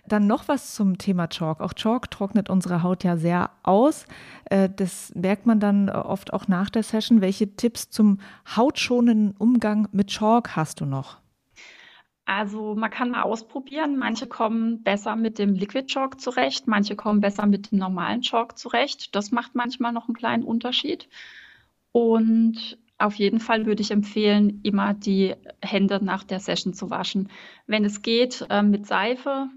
Dann 0.06 0.26
noch 0.26 0.48
was 0.48 0.74
zum 0.74 0.98
Thema 0.98 1.28
Chalk. 1.28 1.60
Auch 1.60 1.74
Chalk 1.74 2.10
trocknet 2.10 2.50
unsere 2.50 2.82
Haut 2.82 3.04
ja 3.04 3.16
sehr 3.16 3.50
aus. 3.62 4.06
Äh, 4.46 4.68
das 4.74 5.14
merkt 5.14 5.46
man 5.46 5.60
dann 5.60 5.90
oft 5.90 6.32
auch 6.32 6.48
nach 6.48 6.70
der 6.70 6.82
Session. 6.82 7.20
Welche 7.20 7.54
Tipps 7.56 7.90
zum 7.90 8.18
hautschonenden 8.56 9.34
Umgang 9.36 9.88
mit 9.92 10.08
Chalk 10.08 10.56
hast 10.56 10.80
du 10.80 10.86
noch? 10.86 11.21
Also 12.24 12.74
man 12.74 12.90
kann 12.90 13.10
mal 13.10 13.22
ausprobieren. 13.22 13.98
Manche 13.98 14.26
kommen 14.26 14.82
besser 14.82 15.16
mit 15.16 15.38
dem 15.38 15.54
Liquid 15.54 15.86
Chalk 15.86 16.20
zurecht, 16.20 16.68
manche 16.68 16.94
kommen 16.96 17.20
besser 17.20 17.46
mit 17.46 17.72
dem 17.72 17.78
normalen 17.78 18.22
Chalk 18.22 18.58
zurecht. 18.58 19.14
Das 19.14 19.32
macht 19.32 19.54
manchmal 19.54 19.92
noch 19.92 20.08
einen 20.08 20.16
kleinen 20.16 20.44
Unterschied. 20.44 21.08
Und 21.90 22.78
auf 22.98 23.14
jeden 23.16 23.40
Fall 23.40 23.66
würde 23.66 23.82
ich 23.82 23.90
empfehlen, 23.90 24.60
immer 24.62 24.94
die 24.94 25.34
Hände 25.60 26.02
nach 26.02 26.22
der 26.22 26.38
Session 26.38 26.72
zu 26.72 26.90
waschen. 26.90 27.28
Wenn 27.66 27.84
es 27.84 28.02
geht, 28.02 28.46
äh, 28.48 28.62
mit 28.62 28.86
Seife 28.86 29.48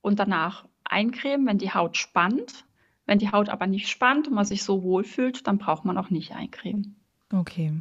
und 0.00 0.18
danach 0.18 0.66
eincremen, 0.84 1.46
wenn 1.46 1.58
die 1.58 1.72
Haut 1.72 1.96
spannt. 1.96 2.64
Wenn 3.06 3.18
die 3.18 3.30
Haut 3.30 3.50
aber 3.50 3.66
nicht 3.66 3.88
spannt 3.88 4.28
und 4.28 4.34
man 4.34 4.46
sich 4.46 4.62
so 4.62 4.82
wohlfühlt, 4.82 5.46
dann 5.46 5.58
braucht 5.58 5.84
man 5.84 5.98
auch 5.98 6.08
nicht 6.08 6.34
eincremen. 6.34 7.03
Okay. 7.34 7.72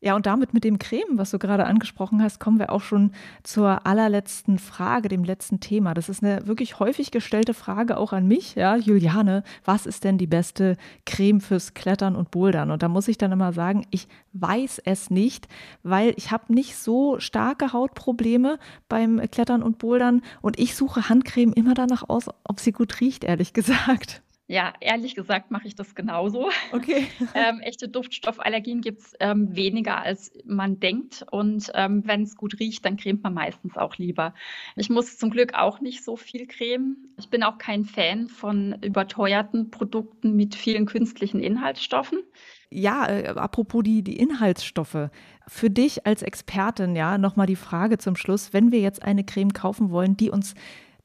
Ja, 0.00 0.14
und 0.14 0.26
damit 0.26 0.52
mit 0.52 0.64
dem 0.64 0.78
Creme, 0.78 1.16
was 1.16 1.30
du 1.30 1.38
gerade 1.38 1.64
angesprochen 1.64 2.22
hast, 2.22 2.38
kommen 2.40 2.58
wir 2.58 2.70
auch 2.70 2.82
schon 2.82 3.12
zur 3.42 3.86
allerletzten 3.86 4.58
Frage, 4.58 5.08
dem 5.08 5.24
letzten 5.24 5.60
Thema. 5.60 5.94
Das 5.94 6.08
ist 6.08 6.22
eine 6.22 6.46
wirklich 6.46 6.78
häufig 6.78 7.10
gestellte 7.10 7.54
Frage 7.54 7.96
auch 7.96 8.12
an 8.12 8.28
mich, 8.28 8.54
ja, 8.54 8.76
Juliane, 8.76 9.44
was 9.64 9.86
ist 9.86 10.04
denn 10.04 10.18
die 10.18 10.26
beste 10.26 10.76
Creme 11.06 11.40
fürs 11.40 11.74
Klettern 11.74 12.16
und 12.16 12.30
Bouldern? 12.30 12.70
Und 12.70 12.82
da 12.82 12.88
muss 12.88 13.08
ich 13.08 13.18
dann 13.18 13.32
immer 13.32 13.52
sagen, 13.52 13.86
ich 13.90 14.08
weiß 14.34 14.82
es 14.84 15.10
nicht, 15.10 15.48
weil 15.82 16.12
ich 16.16 16.30
habe 16.30 16.52
nicht 16.52 16.76
so 16.76 17.18
starke 17.18 17.72
Hautprobleme 17.72 18.58
beim 18.88 19.20
Klettern 19.30 19.62
und 19.62 19.78
Bouldern 19.78 20.22
und 20.42 20.58
ich 20.58 20.76
suche 20.76 21.08
Handcreme 21.08 21.54
immer 21.54 21.74
danach 21.74 22.08
aus, 22.08 22.26
ob 22.44 22.60
sie 22.60 22.72
gut 22.72 23.00
riecht, 23.00 23.24
ehrlich 23.24 23.52
gesagt. 23.54 24.22
Ja, 24.50 24.72
ehrlich 24.80 25.14
gesagt 25.14 25.50
mache 25.50 25.68
ich 25.68 25.74
das 25.74 25.94
genauso. 25.94 26.50
Okay. 26.72 27.06
ähm, 27.34 27.60
echte 27.60 27.86
Duftstoffallergien 27.86 28.80
gibt 28.80 29.02
es 29.02 29.12
ähm, 29.20 29.54
weniger, 29.54 29.98
als 29.98 30.32
man 30.46 30.80
denkt. 30.80 31.26
Und 31.30 31.70
ähm, 31.74 32.02
wenn 32.06 32.22
es 32.22 32.34
gut 32.34 32.58
riecht, 32.58 32.82
dann 32.86 32.96
cremt 32.96 33.22
man 33.22 33.34
meistens 33.34 33.76
auch 33.76 33.96
lieber. 33.96 34.32
Ich 34.74 34.88
muss 34.88 35.18
zum 35.18 35.28
Glück 35.28 35.52
auch 35.52 35.82
nicht 35.82 36.02
so 36.02 36.16
viel 36.16 36.46
cremen. 36.46 37.14
Ich 37.18 37.28
bin 37.28 37.42
auch 37.42 37.58
kein 37.58 37.84
Fan 37.84 38.28
von 38.28 38.78
überteuerten 38.82 39.70
Produkten 39.70 40.34
mit 40.34 40.54
vielen 40.54 40.86
künstlichen 40.86 41.40
Inhaltsstoffen. 41.40 42.20
Ja, 42.70 43.06
äh, 43.06 43.28
apropos 43.28 43.82
die, 43.82 44.02
die 44.02 44.18
Inhaltsstoffe. 44.18 45.10
Für 45.46 45.68
dich 45.68 46.06
als 46.06 46.22
Expertin, 46.22 46.96
ja, 46.96 47.18
nochmal 47.18 47.46
die 47.46 47.56
Frage 47.56 47.98
zum 47.98 48.16
Schluss. 48.16 48.54
Wenn 48.54 48.72
wir 48.72 48.80
jetzt 48.80 49.02
eine 49.02 49.24
Creme 49.24 49.52
kaufen 49.52 49.90
wollen, 49.90 50.16
die 50.16 50.30
uns 50.30 50.54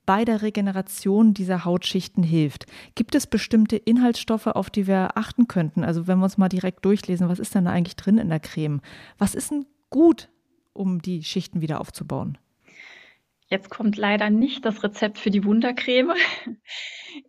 bei 0.05 0.25
der 0.25 0.41
Regeneration 0.41 1.33
dieser 1.33 1.65
Hautschichten 1.65 2.23
hilft. 2.23 2.65
Gibt 2.95 3.15
es 3.15 3.27
bestimmte 3.27 3.77
Inhaltsstoffe, 3.77 4.47
auf 4.47 4.69
die 4.69 4.87
wir 4.87 5.17
achten 5.17 5.47
könnten? 5.47 5.83
Also 5.83 6.07
wenn 6.07 6.19
wir 6.19 6.25
uns 6.25 6.37
mal 6.37 6.49
direkt 6.49 6.85
durchlesen, 6.85 7.29
was 7.29 7.39
ist 7.39 7.55
denn 7.55 7.65
da 7.65 7.71
eigentlich 7.71 7.95
drin 7.95 8.17
in 8.17 8.29
der 8.29 8.39
Creme? 8.39 8.81
Was 9.17 9.35
ist 9.35 9.51
denn 9.51 9.65
gut, 9.89 10.29
um 10.73 11.01
die 11.01 11.23
Schichten 11.23 11.61
wieder 11.61 11.79
aufzubauen? 11.79 12.37
Jetzt 13.47 13.69
kommt 13.69 13.97
leider 13.97 14.31
nicht 14.31 14.65
das 14.65 14.83
Rezept 14.83 15.19
für 15.19 15.29
die 15.29 15.43
Wundercreme. 15.45 16.13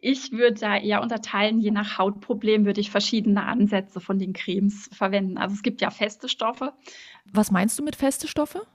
Ich 0.00 0.32
würde 0.32 0.60
da 0.60 0.78
eher 0.78 1.02
unterteilen, 1.02 1.60
je 1.60 1.70
nach 1.70 1.98
Hautproblem 1.98 2.64
würde 2.64 2.80
ich 2.80 2.90
verschiedene 2.90 3.44
Ansätze 3.44 4.00
von 4.00 4.18
den 4.18 4.32
Cremes 4.32 4.88
verwenden. 4.94 5.36
Also 5.36 5.54
es 5.54 5.62
gibt 5.62 5.82
ja 5.82 5.90
feste 5.90 6.26
Stoffe. 6.26 6.72
Was 7.30 7.50
meinst 7.50 7.78
du 7.78 7.82
mit 7.82 7.94
feste 7.94 8.26
Stoffe? 8.26 8.66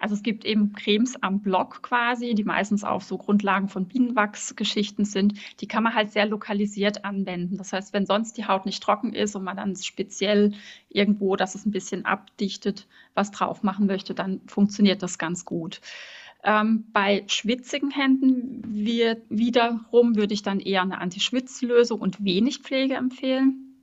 Also 0.00 0.14
es 0.14 0.22
gibt 0.22 0.44
eben 0.44 0.72
Cremes 0.72 1.22
am 1.22 1.40
Block 1.40 1.82
quasi, 1.82 2.34
die 2.34 2.44
meistens 2.44 2.84
auf 2.84 3.04
so 3.04 3.18
Grundlagen 3.18 3.68
von 3.68 3.86
Bienenwachsgeschichten 3.86 5.04
sind. 5.04 5.34
Die 5.60 5.68
kann 5.68 5.82
man 5.82 5.94
halt 5.94 6.10
sehr 6.10 6.26
lokalisiert 6.26 7.04
anwenden. 7.04 7.58
Das 7.58 7.72
heißt, 7.72 7.92
wenn 7.92 8.06
sonst 8.06 8.38
die 8.38 8.46
Haut 8.46 8.66
nicht 8.66 8.82
trocken 8.82 9.12
ist 9.12 9.36
und 9.36 9.44
man 9.44 9.58
dann 9.58 9.76
speziell 9.76 10.54
irgendwo, 10.88 11.36
dass 11.36 11.54
es 11.54 11.66
ein 11.66 11.70
bisschen 11.70 12.06
abdichtet, 12.06 12.88
was 13.14 13.30
drauf 13.30 13.62
machen 13.62 13.86
möchte, 13.86 14.14
dann 14.14 14.40
funktioniert 14.46 15.02
das 15.02 15.18
ganz 15.18 15.44
gut. 15.44 15.80
Ähm, 16.42 16.86
bei 16.92 17.24
schwitzigen 17.26 17.90
Händen 17.90 18.62
wird, 18.64 19.22
wiederum 19.28 20.16
würde 20.16 20.32
ich 20.32 20.42
dann 20.42 20.60
eher 20.60 20.82
eine 20.82 20.98
Anti-Schwitzlösung 20.98 22.00
und 22.00 22.24
wenig 22.24 22.60
Pflege 22.60 22.94
empfehlen. 22.94 23.76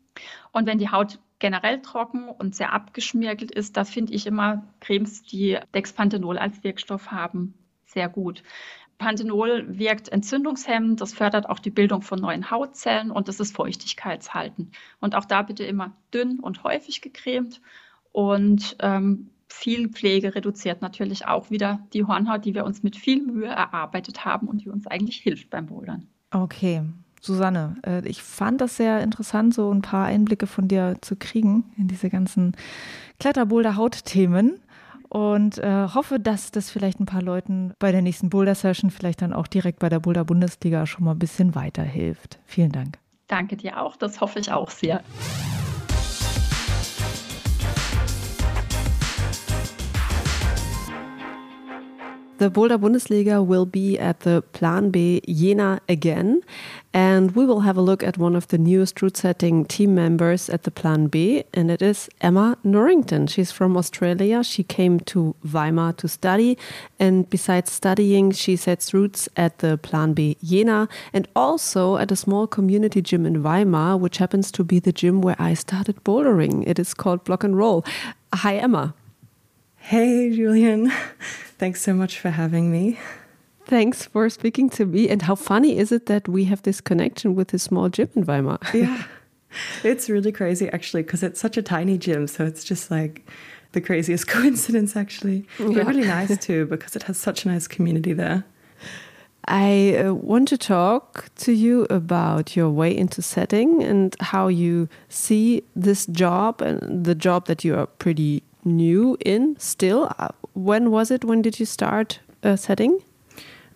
Und 0.52 0.66
wenn 0.66 0.80
die 0.80 0.90
Haut 0.90 1.20
generell 1.40 1.82
trocken 1.82 2.30
und 2.30 2.56
sehr 2.56 2.74
abgeschmirgelt 2.74 3.52
ist, 3.52 3.78
da 3.78 3.84
finde 3.84 4.14
ich 4.14 4.26
immer 4.26 4.64
Cremes, 4.80 5.24
die 5.24 5.58
Dexpanthenol 5.74 6.38
als 6.38 6.64
Wirkstoff 6.64 7.12
haben, 7.12 7.54
sehr 7.86 8.10
gut. 8.10 8.44
Panthenol 8.98 9.66
wirkt 9.78 10.10
entzündungshemmend, 10.10 11.02
das 11.02 11.14
fördert 11.14 11.48
auch 11.50 11.60
die 11.60 11.70
Bildung 11.70 12.02
von 12.02 12.20
neuen 12.20 12.50
Hautzellen 12.50 13.12
und 13.12 13.30
es 13.30 13.40
ist 13.40 13.56
feuchtigkeitshaltend. 13.56 14.76
Und 15.00 15.16
auch 15.16 15.26
da 15.26 15.44
bitte 15.44 15.64
immer 15.64 15.96
dünn 16.14 16.40
und 16.40 16.64
häufig 16.64 17.02
gecremt. 17.02 17.62
Und 18.12 18.76
ähm, 18.80 19.30
Zielpflege 19.50 20.34
reduziert 20.34 20.82
natürlich 20.82 21.28
auch 21.28 21.52
wieder 21.52 21.86
die 21.94 22.06
Hornhaut, 22.06 22.46
die 22.46 22.56
wir 22.56 22.66
uns 22.66 22.82
mit 22.82 22.96
viel 22.96 23.22
Mühe 23.22 23.48
erarbeitet 23.48 24.26
haben 24.26 24.48
und 24.48 24.64
die 24.64 24.70
uns 24.70 24.88
eigentlich 24.88 25.18
hilft 25.18 25.52
beim 25.52 25.68
Bouldern. 25.68 26.08
Okay. 26.32 26.82
Susanne, 27.22 27.76
äh, 27.86 28.08
ich 28.08 28.24
fand 28.24 28.62
das 28.62 28.78
sehr 28.78 29.02
interessant, 29.02 29.54
so 29.54 29.72
ein 29.72 29.82
paar 29.82 30.06
Einblicke 30.06 30.48
von 30.48 30.68
dir 30.68 30.96
zu 31.02 31.16
kriegen 31.16 31.66
in 31.78 31.88
diese 31.88 32.10
ganzen 32.10 32.56
Kletterboulder-Hautthemen 33.20 34.60
und 35.10 35.58
äh, 35.60 35.88
hoffe, 35.94 36.20
dass 36.20 36.52
das 36.52 36.70
vielleicht 36.70 37.00
ein 37.00 37.06
paar 37.06 37.22
Leuten 37.22 37.74
bei 37.80 37.92
der 37.92 38.02
nächsten 38.02 38.30
Boulder-Session, 38.30 38.92
vielleicht 38.92 39.22
dann 39.22 39.34
auch 39.34 39.48
direkt 39.48 39.80
bei 39.80 39.90
der 39.90 40.00
Boulder-Bundesliga 40.00 40.86
schon 40.86 41.06
mal 41.06 41.12
ein 41.12 41.20
bisschen 41.20 41.56
weiterhilft. 41.56 42.40
Vielen 42.46 42.72
Dank. 42.72 43.00
Danke 43.28 43.58
dir 43.58 43.82
auch, 43.82 43.96
das 43.96 44.22
hoffe 44.22 44.40
ich 44.40 44.52
auch 44.52 44.70
sehr. 44.70 45.02
The 52.38 52.52
Boulder 52.52 52.78
Bundesliga 52.78 53.44
will 53.44 53.66
be 53.66 53.98
at 53.98 54.20
the 54.20 54.44
Plan 54.54 54.92
B 54.92 55.22
Jena 55.28 55.82
again, 55.90 56.44
and 56.94 57.32
we 57.32 57.48
will 57.48 57.62
have 57.62 57.78
a 57.78 57.82
look 57.82 58.04
at 58.04 58.20
one 58.20 58.36
of 58.36 58.50
the 58.50 58.60
newest 58.60 59.02
route 59.02 59.18
setting 59.18 59.66
team 59.66 59.96
members 59.96 60.48
at 60.48 60.62
the 60.62 60.70
Plan 60.70 61.08
B, 61.08 61.46
and 61.52 61.72
it 61.72 61.82
is 61.82 62.10
Emma 62.22 62.56
Norrington. 62.64 63.26
She's 63.26 63.52
from 63.52 63.76
Australia. 63.76 64.44
She 64.44 64.62
came 64.62 65.00
to 65.12 65.36
Weimar 65.44 65.94
to 65.94 66.08
study, 66.08 66.60
and 67.00 67.28
besides 67.28 67.72
studying, 67.72 68.30
she 68.30 68.56
sets 68.56 68.94
routes 68.94 69.28
at 69.36 69.58
the 69.58 69.80
Plan 69.80 70.14
B 70.14 70.38
Jena 70.44 70.88
and 71.14 71.28
also 71.36 71.98
at 71.98 72.12
a 72.12 72.16
small 72.16 72.46
community 72.46 73.02
gym 73.02 73.26
in 73.26 73.42
Weimar, 73.42 73.98
which 73.98 74.18
happens 74.18 74.52
to 74.52 74.64
be 74.64 74.78
the 74.78 74.92
gym 74.92 75.22
where 75.22 75.36
I 75.40 75.56
started 75.56 76.04
bouldering. 76.04 76.68
It 76.68 76.78
is 76.78 76.94
called 76.94 77.24
Block 77.24 77.44
and 77.44 77.58
Roll. 77.58 77.84
Hi, 78.32 78.58
Emma. 78.58 78.94
Hey, 79.88 80.36
Julian. 80.36 80.92
Thanks 81.58 81.82
so 81.82 81.94
much 81.94 82.20
for 82.20 82.30
having 82.30 82.70
me. 82.70 83.00
Thanks 83.64 84.04
for 84.04 84.30
speaking 84.30 84.70
to 84.72 84.86
me. 84.86 85.08
And 85.08 85.22
how 85.22 85.36
funny 85.36 85.78
is 85.78 85.94
it 85.94 86.08
that 86.08 86.28
we 86.28 86.44
have 86.44 86.62
this 86.64 86.82
connection 86.82 87.36
with 87.36 87.48
this 87.48 87.64
small 87.64 87.88
gym 87.88 88.10
in 88.14 88.26
Weimar? 88.26 88.60
yeah. 88.74 89.06
It's 89.86 90.10
really 90.10 90.34
crazy, 90.34 90.68
actually, 90.72 91.04
because 91.04 91.24
it's 91.24 91.40
such 91.40 91.56
a 91.56 91.62
tiny 91.62 91.98
gym. 91.98 92.28
So 92.28 92.46
it's 92.46 92.66
just 92.66 92.92
like 92.92 93.32
the 93.72 93.80
craziest 93.80 94.28
coincidence, 94.36 94.98
actually. 94.98 95.46
Yeah. 95.58 95.68
But 95.68 95.86
really 95.88 96.06
nice, 96.06 96.38
too, 96.46 96.66
because 96.66 96.98
it 96.98 97.04
has 97.04 97.18
such 97.18 97.46
a 97.46 97.48
nice 97.48 97.66
community 97.66 98.12
there. 98.12 98.44
I 99.46 99.96
uh, 99.96 100.14
want 100.16 100.50
to 100.50 100.58
talk 100.58 101.34
to 101.36 101.54
you 101.54 101.88
about 101.90 102.58
your 102.58 102.70
way 102.70 102.92
into 102.94 103.22
setting 103.22 103.82
and 103.84 104.14
how 104.20 104.50
you 104.50 104.90
see 105.08 105.64
this 105.78 106.08
job 106.08 106.62
and 106.62 107.06
the 107.06 107.16
job 107.16 107.46
that 107.46 107.64
you 107.64 107.74
are 107.76 107.88
pretty 107.88 108.44
new 108.68 109.18
in 109.24 109.56
still. 109.60 110.14
Uh, 110.20 110.30
when 110.54 110.92
was 110.92 111.10
it? 111.12 111.24
When 111.24 111.42
did 111.42 111.60
you 111.60 111.66
start 111.66 112.20
uh, 112.44 112.56
setting? 112.56 113.02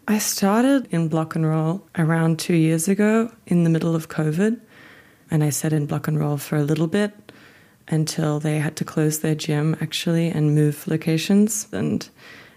I 0.08 0.18
started 0.18 0.88
in 0.92 1.08
block 1.08 1.36
and 1.36 1.48
roll 1.48 1.88
around 1.98 2.40
two 2.40 2.56
years 2.56 2.88
ago 2.88 3.32
in 3.48 3.64
the 3.64 3.70
middle 3.70 3.96
of 3.96 4.10
COVID. 4.10 4.60
And 5.30 5.44
I 5.44 5.50
set 5.50 5.72
in 5.72 5.86
block 5.86 6.08
and 6.08 6.20
roll 6.20 6.38
for 6.38 6.58
a 6.58 6.64
little 6.64 6.88
bit 6.88 7.32
until 7.88 8.40
they 8.40 8.60
had 8.60 8.76
to 8.78 8.86
close 8.86 9.20
their 9.20 9.36
gym 9.36 9.78
actually 9.80 10.30
and 10.30 10.56
move 10.56 10.88
locations. 10.88 11.68
And 11.72 12.08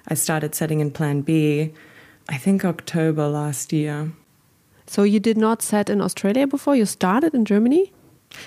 I 0.08 0.14
started 0.14 0.54
setting 0.54 0.80
in 0.80 0.90
Plan 0.90 1.20
B, 1.20 1.72
I 2.28 2.36
think 2.36 2.64
October 2.64 3.28
last 3.28 3.72
year. 3.72 4.12
So 4.86 5.02
you 5.02 5.20
did 5.20 5.38
not 5.38 5.62
set 5.62 5.88
in 5.88 6.00
Australia 6.00 6.46
before? 6.46 6.76
You 6.76 6.86
started 6.86 7.34
in 7.34 7.44
Germany? 7.44 7.92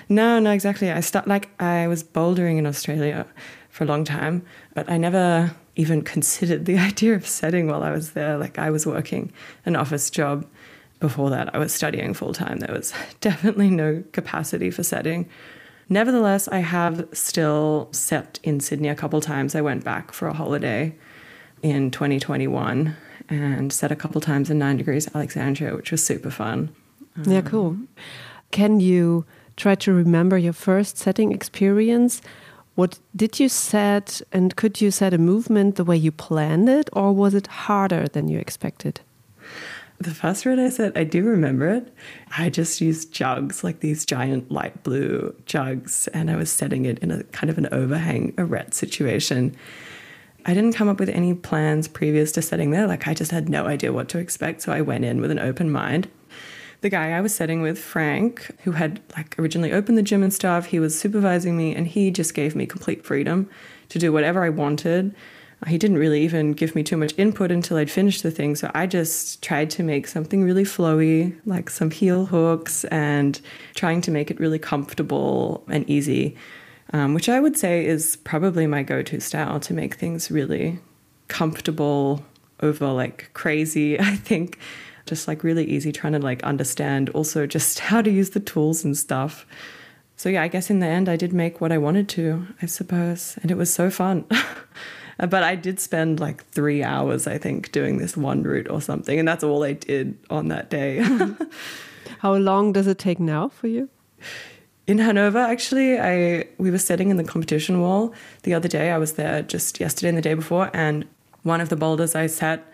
No, 0.09 0.39
no, 0.39 0.51
exactly. 0.51 0.91
I 0.91 0.99
start 0.99 1.27
like 1.27 1.49
I 1.61 1.87
was 1.87 2.03
bouldering 2.03 2.57
in 2.57 2.65
Australia 2.65 3.25
for 3.77 3.83
a 3.83 3.87
long 3.87 4.03
time, 4.03 4.41
but 4.73 4.89
I 4.89 4.97
never 4.97 5.55
even 5.75 6.01
considered 6.01 6.65
the 6.65 6.77
idea 6.89 7.13
of 7.13 7.27
setting 7.27 7.67
while 7.67 7.83
I 7.83 7.91
was 7.91 8.11
there. 8.11 8.35
Like 8.35 8.57
I 8.57 8.71
was 8.71 8.87
working 8.87 9.31
an 9.65 9.75
office 9.75 10.09
job. 10.09 10.47
Before 10.99 11.29
that, 11.29 11.53
I 11.53 11.59
was 11.59 11.71
studying 11.71 12.15
full 12.15 12.33
time. 12.33 12.57
There 12.57 12.73
was 12.73 12.91
definitely 13.21 13.69
no 13.69 14.03
capacity 14.13 14.71
for 14.71 14.81
setting. 14.81 15.29
Nevertheless, 15.89 16.47
I 16.47 16.59
have 16.59 17.07
still 17.13 17.89
set 17.91 18.39
in 18.41 18.59
Sydney 18.59 18.89
a 18.89 18.95
couple 18.95 19.21
times. 19.21 19.53
I 19.53 19.61
went 19.61 19.83
back 19.83 20.11
for 20.11 20.27
a 20.27 20.33
holiday 20.33 20.95
in 21.61 21.91
2021 21.91 22.95
and 23.29 23.71
set 23.71 23.91
a 23.91 23.95
couple 23.95 24.19
times 24.19 24.49
in 24.49 24.57
9 24.57 24.77
degrees 24.77 25.07
Alexandria, 25.13 25.75
which 25.75 25.91
was 25.91 26.03
super 26.03 26.31
fun. 26.31 26.73
Yeah, 27.27 27.41
cool. 27.41 27.77
Can 28.49 28.79
you 28.79 29.23
try 29.55 29.75
to 29.75 29.93
remember 29.93 30.37
your 30.37 30.53
first 30.53 30.97
setting 30.97 31.31
experience? 31.31 32.21
What 32.77 32.99
did 33.15 33.39
you 33.39 33.49
set, 33.49 34.21
and 34.31 34.55
could 34.55 34.81
you 34.81 34.91
set 34.91 35.11
a 35.11 35.17
movement 35.17 35.77
the 35.77 35.83
way 35.83 35.97
you 35.97 36.11
planned 36.11 36.69
it, 36.69 36.91
or 36.93 37.11
was 37.11 37.33
it 37.33 37.47
harder 37.47 38.07
than 38.07 38.27
you 38.27 38.37
expected? 38.37 39.01
The 39.97 40.11
first 40.11 40.45
route 40.45 40.59
I 40.59 40.69
set, 40.69 40.95
I 40.95 41.03
do 41.03 41.23
remember 41.23 41.67
it. 41.69 41.91
I 42.37 42.51
just 42.51 42.79
used 42.79 43.11
jugs, 43.11 43.63
like 43.63 43.79
these 43.79 44.05
giant 44.05 44.51
light 44.51 44.83
blue 44.83 45.33
jugs, 45.47 46.07
and 46.09 46.29
I 46.29 46.35
was 46.35 46.51
setting 46.51 46.85
it 46.85 46.99
in 46.99 47.09
a 47.09 47.23
kind 47.23 47.49
of 47.49 47.57
an 47.57 47.67
overhang 47.71 48.35
arete 48.37 48.75
situation. 48.75 49.55
I 50.45 50.53
didn't 50.53 50.73
come 50.73 50.87
up 50.87 50.99
with 50.99 51.09
any 51.09 51.33
plans 51.33 51.87
previous 51.87 52.31
to 52.33 52.43
setting 52.43 52.69
there. 52.69 52.85
Like, 52.85 53.07
I 53.07 53.15
just 53.15 53.31
had 53.31 53.49
no 53.49 53.65
idea 53.65 53.91
what 53.91 54.07
to 54.09 54.19
expect. 54.19 54.61
So 54.61 54.71
I 54.71 54.81
went 54.81 55.03
in 55.03 55.19
with 55.19 55.31
an 55.31 55.39
open 55.39 55.71
mind 55.71 56.09
the 56.81 56.89
guy 56.89 57.11
I 57.11 57.21
was 57.21 57.33
setting 57.33 57.61
with, 57.61 57.79
Frank, 57.79 58.51
who 58.63 58.71
had 58.71 59.01
like 59.15 59.37
originally 59.39 59.73
opened 59.73 59.97
the 59.97 60.03
gym 60.03 60.23
and 60.23 60.33
stuff, 60.33 60.65
he 60.65 60.79
was 60.79 60.97
supervising 60.97 61.57
me 61.57 61.75
and 61.75 61.87
he 61.87 62.11
just 62.11 62.33
gave 62.33 62.55
me 62.55 62.65
complete 62.65 63.03
freedom 63.03 63.49
to 63.89 63.99
do 63.99 64.11
whatever 64.13 64.43
I 64.43 64.49
wanted. 64.49 65.15
He 65.65 65.79
didn't 65.79 65.97
really 65.97 66.21
even 66.21 66.53
give 66.53 66.75
me 66.75 66.83
too 66.83 66.97
much 66.97 67.15
input 67.17 67.51
until 67.51 67.77
I'd 67.77 67.89
finished 67.89 68.21
the 68.21 68.29
thing. 68.29 68.55
So 68.55 68.69
I 68.75 68.85
just 68.85 69.41
tried 69.41 69.71
to 69.71 69.83
make 69.83 70.07
something 70.07 70.43
really 70.43 70.63
flowy, 70.63 71.35
like 71.45 71.71
some 71.71 71.89
heel 71.89 72.27
hooks, 72.27 72.85
and 72.85 73.41
trying 73.73 74.01
to 74.01 74.11
make 74.11 74.29
it 74.29 74.39
really 74.39 74.59
comfortable 74.59 75.63
and 75.67 75.89
easy, 75.89 76.35
um, 76.93 77.15
which 77.15 77.27
I 77.27 77.39
would 77.39 77.57
say 77.57 77.87
is 77.87 78.17
probably 78.17 78.67
my 78.67 78.83
go 78.83 79.01
to 79.01 79.19
style 79.19 79.59
to 79.61 79.73
make 79.73 79.95
things 79.95 80.29
really 80.29 80.77
comfortable 81.27 82.23
over 82.61 82.87
like 82.87 83.31
crazy. 83.33 83.99
I 83.99 84.15
think 84.15 84.59
just 85.07 85.27
like 85.27 85.43
really 85.43 85.65
easy 85.65 85.91
trying 85.91 86.13
to 86.13 86.19
like 86.19 86.43
understand 86.43 87.09
also 87.09 87.45
just 87.45 87.79
how 87.89 88.01
to 88.01 88.11
use 88.11 88.31
the 88.31 88.39
tools 88.39 88.83
and 88.83 88.97
stuff. 88.97 89.45
So 90.15 90.29
yeah, 90.29 90.41
I 90.41 90.47
guess 90.47 90.69
in 90.69 90.79
the 90.79 90.87
end 90.87 91.09
I 91.09 91.15
did 91.15 91.33
make 91.33 91.61
what 91.61 91.71
I 91.71 91.77
wanted 91.77 92.09
to, 92.09 92.47
I 92.61 92.65
suppose, 92.65 93.37
and 93.41 93.51
it 93.51 93.57
was 93.57 93.73
so 93.73 93.89
fun. 93.89 94.25
but 95.17 95.43
I 95.43 95.55
did 95.55 95.79
spend 95.79 96.19
like 96.19 96.45
3 96.45 96.83
hours 96.83 97.27
I 97.27 97.37
think 97.37 97.71
doing 97.71 97.97
this 97.97 98.15
one 98.17 98.43
route 98.43 98.69
or 98.69 98.81
something 98.81 99.17
and 99.17 99.27
that's 99.27 99.43
all 99.43 99.63
I 99.63 99.73
did 99.73 100.17
on 100.29 100.47
that 100.49 100.69
day. 100.69 101.03
how 102.19 102.35
long 102.35 102.73
does 102.73 102.87
it 102.87 102.97
take 102.97 103.19
now 103.19 103.49
for 103.49 103.67
you? 103.67 103.89
In 104.87 104.99
Hanover, 104.99 105.39
actually, 105.39 105.99
I 105.99 106.47
we 106.57 106.71
were 106.71 106.77
sitting 106.77 107.09
in 107.09 107.17
the 107.17 107.23
competition 107.25 107.81
wall 107.81 108.13
the 108.43 108.53
other 108.53 108.69
day. 108.69 108.91
I 108.91 108.97
was 108.97 109.13
there 109.13 109.41
just 109.41 109.81
yesterday 109.81 110.07
and 110.07 110.17
the 110.17 110.21
day 110.21 110.33
before, 110.33 110.71
and 110.73 111.05
one 111.43 111.59
of 111.59 111.67
the 111.67 111.75
boulders 111.75 112.15
I 112.15 112.27
set 112.27 112.65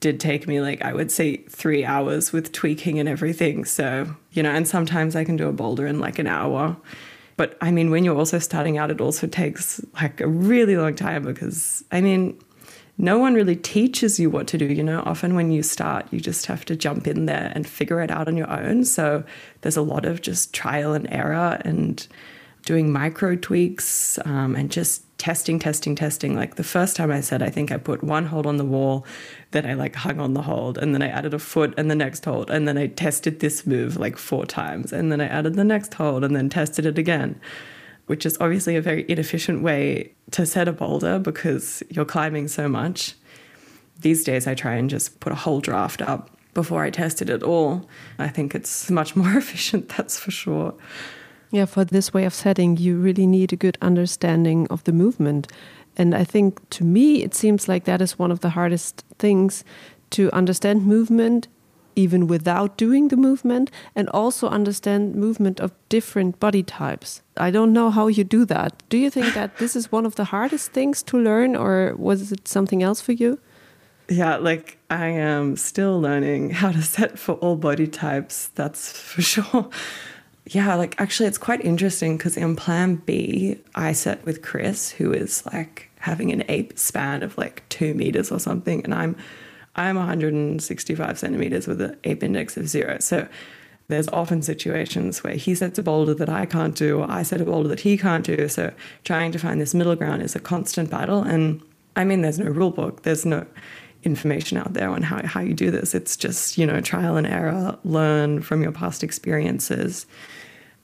did 0.00 0.18
take 0.18 0.48
me 0.48 0.60
like 0.60 0.82
I 0.82 0.92
would 0.92 1.10
say 1.10 1.36
three 1.36 1.84
hours 1.84 2.32
with 2.32 2.52
tweaking 2.52 2.98
and 2.98 3.08
everything. 3.08 3.64
So, 3.64 4.14
you 4.32 4.42
know, 4.42 4.50
and 4.50 4.66
sometimes 4.66 5.14
I 5.14 5.24
can 5.24 5.36
do 5.36 5.48
a 5.48 5.52
boulder 5.52 5.86
in 5.86 6.00
like 6.00 6.18
an 6.18 6.26
hour. 6.26 6.76
But 7.36 7.56
I 7.60 7.70
mean, 7.70 7.90
when 7.90 8.04
you're 8.04 8.16
also 8.16 8.38
starting 8.38 8.78
out, 8.78 8.90
it 8.90 9.00
also 9.00 9.26
takes 9.26 9.80
like 9.94 10.20
a 10.20 10.26
really 10.26 10.76
long 10.76 10.94
time 10.94 11.24
because 11.24 11.84
I 11.92 12.00
mean, 12.00 12.38
no 12.98 13.18
one 13.18 13.34
really 13.34 13.56
teaches 13.56 14.20
you 14.20 14.30
what 14.30 14.46
to 14.48 14.58
do. 14.58 14.66
You 14.66 14.82
know, 14.82 15.02
often 15.06 15.34
when 15.34 15.50
you 15.50 15.62
start, 15.62 16.06
you 16.10 16.20
just 16.20 16.46
have 16.46 16.64
to 16.66 16.76
jump 16.76 17.06
in 17.06 17.26
there 17.26 17.52
and 17.54 17.66
figure 17.66 18.00
it 18.00 18.10
out 18.10 18.28
on 18.28 18.36
your 18.36 18.50
own. 18.50 18.84
So 18.84 19.24
there's 19.60 19.76
a 19.76 19.82
lot 19.82 20.04
of 20.04 20.22
just 20.22 20.52
trial 20.52 20.92
and 20.92 21.10
error 21.10 21.58
and 21.64 22.06
doing 22.66 22.92
micro 22.92 23.36
tweaks 23.36 24.18
um, 24.24 24.54
and 24.54 24.70
just 24.70 25.02
testing, 25.20 25.58
testing, 25.58 25.94
testing. 25.94 26.34
Like 26.34 26.54
the 26.54 26.64
first 26.64 26.96
time 26.96 27.10
I 27.10 27.20
said, 27.20 27.42
I 27.42 27.50
think 27.50 27.70
I 27.70 27.76
put 27.76 28.02
one 28.02 28.24
hold 28.24 28.46
on 28.46 28.56
the 28.56 28.64
wall, 28.64 29.04
then 29.50 29.66
I 29.66 29.74
like 29.74 29.94
hung 29.94 30.18
on 30.18 30.32
the 30.32 30.40
hold, 30.40 30.78
and 30.78 30.94
then 30.94 31.02
I 31.02 31.08
added 31.08 31.34
a 31.34 31.38
foot 31.38 31.74
and 31.76 31.90
the 31.90 31.94
next 31.94 32.24
hold, 32.24 32.50
and 32.50 32.66
then 32.66 32.78
I 32.78 32.86
tested 32.86 33.40
this 33.40 33.66
move 33.66 33.98
like 33.98 34.16
four 34.16 34.46
times, 34.46 34.94
and 34.94 35.12
then 35.12 35.20
I 35.20 35.26
added 35.26 35.54
the 35.54 35.64
next 35.64 35.92
hold 35.92 36.24
and 36.24 36.34
then 36.34 36.48
tested 36.48 36.86
it 36.86 36.98
again, 36.98 37.38
which 38.06 38.24
is 38.24 38.38
obviously 38.40 38.76
a 38.76 38.80
very 38.80 39.04
inefficient 39.10 39.62
way 39.62 40.14
to 40.30 40.46
set 40.46 40.68
a 40.68 40.72
boulder 40.72 41.18
because 41.18 41.82
you're 41.90 42.06
climbing 42.06 42.48
so 42.48 42.66
much. 42.66 43.14
These 44.00 44.24
days, 44.24 44.46
I 44.46 44.54
try 44.54 44.76
and 44.76 44.88
just 44.88 45.20
put 45.20 45.32
a 45.32 45.36
whole 45.36 45.60
draft 45.60 46.00
up 46.00 46.30
before 46.54 46.82
I 46.82 46.88
test 46.88 47.20
it 47.20 47.28
at 47.28 47.42
all. 47.42 47.86
I 48.18 48.28
think 48.28 48.54
it's 48.54 48.90
much 48.90 49.14
more 49.20 49.36
efficient, 49.36 49.90
that's 49.90 50.18
for 50.18 50.30
sure. 50.30 50.74
Yeah, 51.50 51.64
for 51.64 51.84
this 51.84 52.14
way 52.14 52.24
of 52.24 52.34
setting, 52.34 52.76
you 52.76 52.96
really 52.96 53.26
need 53.26 53.52
a 53.52 53.56
good 53.56 53.76
understanding 53.82 54.68
of 54.68 54.84
the 54.84 54.92
movement. 54.92 55.48
And 55.96 56.14
I 56.14 56.24
think 56.24 56.68
to 56.70 56.84
me, 56.84 57.22
it 57.22 57.34
seems 57.34 57.68
like 57.68 57.84
that 57.84 58.00
is 58.00 58.18
one 58.18 58.30
of 58.30 58.40
the 58.40 58.50
hardest 58.50 59.04
things 59.18 59.64
to 60.10 60.30
understand 60.32 60.86
movement 60.86 61.48
even 61.96 62.26
without 62.26 62.76
doing 62.76 63.08
the 63.08 63.16
movement 63.16 63.70
and 63.94 64.08
also 64.10 64.48
understand 64.48 65.14
movement 65.14 65.60
of 65.60 65.72
different 65.88 66.38
body 66.40 66.62
types. 66.62 67.22
I 67.36 67.50
don't 67.50 67.72
know 67.72 67.90
how 67.90 68.06
you 68.06 68.24
do 68.24 68.44
that. 68.46 68.82
Do 68.88 68.96
you 68.96 69.10
think 69.10 69.34
that 69.34 69.58
this 69.58 69.74
is 69.76 69.92
one 69.92 70.06
of 70.06 70.14
the 70.14 70.24
hardest 70.24 70.72
things 70.72 71.02
to 71.04 71.18
learn 71.18 71.56
or 71.56 71.94
was 71.96 72.32
it 72.32 72.46
something 72.46 72.82
else 72.82 73.00
for 73.00 73.12
you? 73.12 73.38
Yeah, 74.08 74.36
like 74.36 74.78
I 74.88 75.06
am 75.08 75.56
still 75.56 76.00
learning 76.00 76.50
how 76.50 76.72
to 76.72 76.82
set 76.82 77.18
for 77.18 77.34
all 77.34 77.56
body 77.56 77.86
types, 77.86 78.48
that's 78.54 78.92
for 78.92 79.22
sure. 79.34 79.70
Yeah, 80.50 80.74
like 80.74 81.00
actually, 81.00 81.28
it's 81.28 81.38
quite 81.38 81.64
interesting 81.64 82.16
because 82.16 82.36
in 82.36 82.56
plan 82.56 82.96
B, 82.96 83.58
I 83.76 83.92
set 83.92 84.24
with 84.26 84.42
Chris, 84.42 84.90
who 84.90 85.12
is 85.12 85.46
like 85.52 85.88
having 86.00 86.32
an 86.32 86.42
ape 86.48 86.76
span 86.76 87.22
of 87.22 87.38
like 87.38 87.68
two 87.68 87.94
meters 87.94 88.32
or 88.32 88.40
something, 88.40 88.82
and 88.82 88.92
I'm 88.92 89.16
I'm 89.76 89.94
165 89.94 91.18
centimeters 91.18 91.68
with 91.68 91.80
an 91.80 91.96
ape 92.02 92.24
index 92.24 92.56
of 92.56 92.68
zero. 92.68 92.98
So 92.98 93.28
there's 93.86 94.08
often 94.08 94.42
situations 94.42 95.22
where 95.22 95.34
he 95.34 95.54
sets 95.54 95.78
a 95.78 95.84
boulder 95.84 96.14
that 96.14 96.28
I 96.28 96.46
can't 96.46 96.74
do, 96.74 96.98
or 96.98 97.08
I 97.08 97.22
set 97.22 97.40
a 97.40 97.44
boulder 97.44 97.68
that 97.68 97.80
he 97.80 97.96
can't 97.96 98.26
do. 98.26 98.48
So 98.48 98.72
trying 99.04 99.30
to 99.30 99.38
find 99.38 99.60
this 99.60 99.72
middle 99.72 99.94
ground 99.94 100.20
is 100.22 100.34
a 100.34 100.40
constant 100.40 100.90
battle. 100.90 101.22
And 101.22 101.62
I 101.94 102.04
mean, 102.04 102.22
there's 102.22 102.40
no 102.40 102.50
rule 102.50 102.70
book. 102.72 103.02
There's 103.02 103.24
no 103.24 103.46
information 104.02 104.58
out 104.58 104.72
there 104.72 104.88
on 104.88 105.02
how, 105.02 105.24
how 105.26 105.40
you 105.40 105.54
do 105.54 105.70
this. 105.70 105.94
It's 105.94 106.16
just, 106.16 106.58
you 106.58 106.66
know, 106.66 106.80
trial 106.80 107.16
and 107.16 107.26
error, 107.26 107.78
learn 107.84 108.42
from 108.42 108.62
your 108.62 108.72
past 108.72 109.04
experiences. 109.04 110.06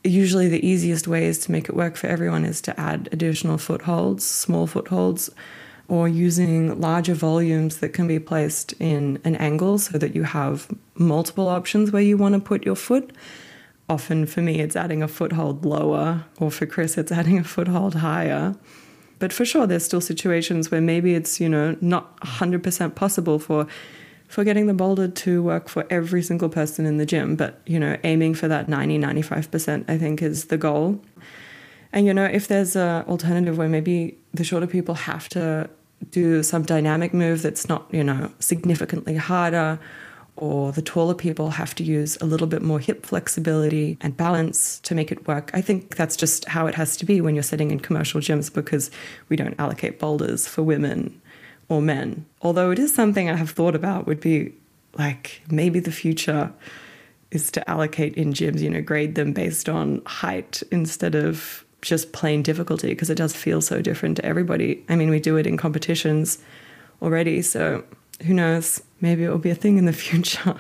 Usually, 0.07 0.49
the 0.49 0.65
easiest 0.65 1.09
ways 1.09 1.39
to 1.41 1.53
make 1.53 1.69
it 1.69 1.75
work 1.75 1.97
for 1.97 2.07
everyone 2.07 2.45
is 2.45 2.61
to 2.63 2.81
add 2.81 3.09
additional 3.11 3.59
footholds, 3.59 4.25
small 4.25 4.69
footholds, 4.69 5.31
or 5.89 6.09
using 6.09 6.81
larger 6.81 7.15
volumes 7.15 7.79
that 7.79 7.91
can 7.91 8.07
be 8.07 8.21
placed 8.21 8.73
in 8.75 9.21
an 9.25 9.35
angle 9.37 9.79
so 9.79 9.99
that 9.99 10.15
you 10.15 10.23
have 10.23 10.69
multiple 10.95 11.49
options 11.49 11.91
where 11.91 12.03
you 12.03 12.17
want 12.17 12.35
to 12.35 12.41
put 12.41 12.65
your 12.65 12.77
foot. 12.77 13.13
Often 13.89 14.27
for 14.27 14.43
me, 14.43 14.61
it's 14.61 14.77
adding 14.77 15.03
a 15.03 15.09
foothold 15.09 15.65
lower, 15.65 16.25
or 16.39 16.51
for 16.53 16.67
Chris, 16.67 16.97
it's 16.97 17.13
adding 17.13 17.39
a 17.39 17.45
foothold 17.45 17.97
higher. 17.97 18.55
But 19.19 19.33
for 19.33 19.45
sure, 19.45 19.67
there's 19.67 19.85
still 19.85 20.01
situations 20.01 20.71
where 20.71 20.81
maybe 20.81 21.15
it's, 21.15 21.41
you 21.41 21.49
know, 21.49 21.77
not 21.81 22.21
100% 22.21 22.95
possible 22.95 23.39
for 23.39 23.67
for 24.37 24.45
getting 24.45 24.67
the 24.67 24.75
boulder 24.75 25.09
to 25.09 25.43
work 25.43 25.67
for 25.67 25.87
every 25.89 26.23
single 26.23 26.51
person 26.51 26.85
in 26.85 26.99
the 26.99 27.07
gym. 27.07 27.37
But, 27.37 27.59
you 27.65 27.81
know, 27.81 27.97
aiming 28.05 28.35
for 28.35 28.49
that 28.49 28.69
90, 28.69 28.99
95%, 28.99 29.89
I 29.89 29.97
think 29.97 30.21
is 30.21 30.45
the 30.49 30.59
goal. 30.59 31.01
And, 31.91 32.05
you 32.05 32.13
know, 32.13 32.27
if 32.27 32.47
there's 32.47 32.77
an 32.77 33.07
alternative 33.07 33.57
where 33.57 33.67
maybe 33.67 34.19
the 34.35 34.45
shorter 34.45 34.67
people 34.67 34.95
have 34.95 35.27
to 35.31 35.71
do 36.11 36.43
some 36.43 36.65
dynamic 36.65 37.15
move 37.15 37.41
that's 37.41 37.67
not, 37.67 37.87
you 37.91 38.05
know, 38.05 38.31
significantly 38.39 39.17
harder 39.17 39.79
or 40.37 40.71
the 40.71 40.83
taller 40.83 41.15
people 41.15 41.49
have 41.49 41.75
to 41.77 41.83
use 41.83 42.19
a 42.21 42.27
little 42.27 42.47
bit 42.47 42.61
more 42.61 42.79
hip 42.79 43.07
flexibility 43.07 43.97
and 44.03 44.19
balance 44.19 44.81
to 44.81 44.95
make 44.95 45.11
it 45.11 45.27
work. 45.27 45.51
I 45.55 45.63
think 45.63 45.97
that's 45.97 46.15
just 46.15 46.45
how 46.45 46.67
it 46.67 46.75
has 46.75 46.99
to 46.99 47.07
be 47.07 47.23
when 47.23 47.35
you're 47.35 47.43
sitting 47.43 47.71
in 47.71 47.81
commercial 47.81 48.21
gyms 48.21 48.53
because 48.53 48.91
we 49.31 49.37
don't 49.37 49.59
allocate 49.59 49.99
boulders 49.99 50.47
for 50.47 50.63
women 50.63 51.23
or 51.69 51.83
men. 51.83 52.25
Although 52.43 52.71
it 52.71 52.79
is 52.79 52.95
something 52.95 53.29
I 53.29 53.37
have 53.37 53.51
thought 53.51 53.75
about 53.75 54.07
would 54.07 54.21
be 54.21 54.53
like 54.99 55.43
maybe 55.51 55.81
the 55.81 55.93
future 55.93 56.53
is 57.31 57.51
to 57.53 57.71
allocate 57.71 58.15
in 58.15 58.33
gyms, 58.33 58.61
you 58.61 58.71
know, 58.71 58.81
grade 58.81 59.15
them 59.15 59.33
based 59.33 59.69
on 59.69 60.03
height 60.07 60.63
instead 60.71 61.15
of 61.15 61.65
just 61.83 62.13
plain 62.13 62.43
difficulty 62.43 62.89
because 62.89 63.11
it 63.11 63.17
does 63.17 63.35
feel 63.35 63.61
so 63.61 63.83
different 63.83 64.17
to 64.17 64.25
everybody. 64.25 64.85
I 64.89 64.97
mean, 64.97 65.11
we 65.11 65.21
do 65.21 65.37
it 65.37 65.47
in 65.47 65.57
competitions 65.57 66.39
already, 67.03 67.43
so 67.43 67.85
who 68.27 68.33
knows? 68.33 68.83
Maybe 69.01 69.25
it 69.25 69.29
will 69.29 69.39
be 69.39 69.51
a 69.51 69.55
thing 69.55 69.79
in 69.79 69.87
the 69.87 69.93
future. 70.05 70.57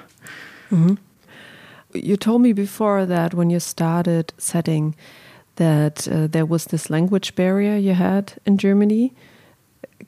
Mm 0.71 0.87
-hmm. 0.87 0.97
You 1.92 2.16
told 2.16 2.40
me 2.42 2.53
before 2.53 3.07
that 3.07 3.35
when 3.35 3.51
you 3.51 3.61
started 3.61 4.33
setting, 4.37 4.95
that 5.55 6.09
uh, 6.09 6.27
there 6.31 6.47
was 6.47 6.64
this 6.64 6.88
language 6.88 7.35
barrier 7.35 7.77
you 7.79 7.95
had 7.95 8.35
in 8.45 8.59
Germany. 8.59 9.12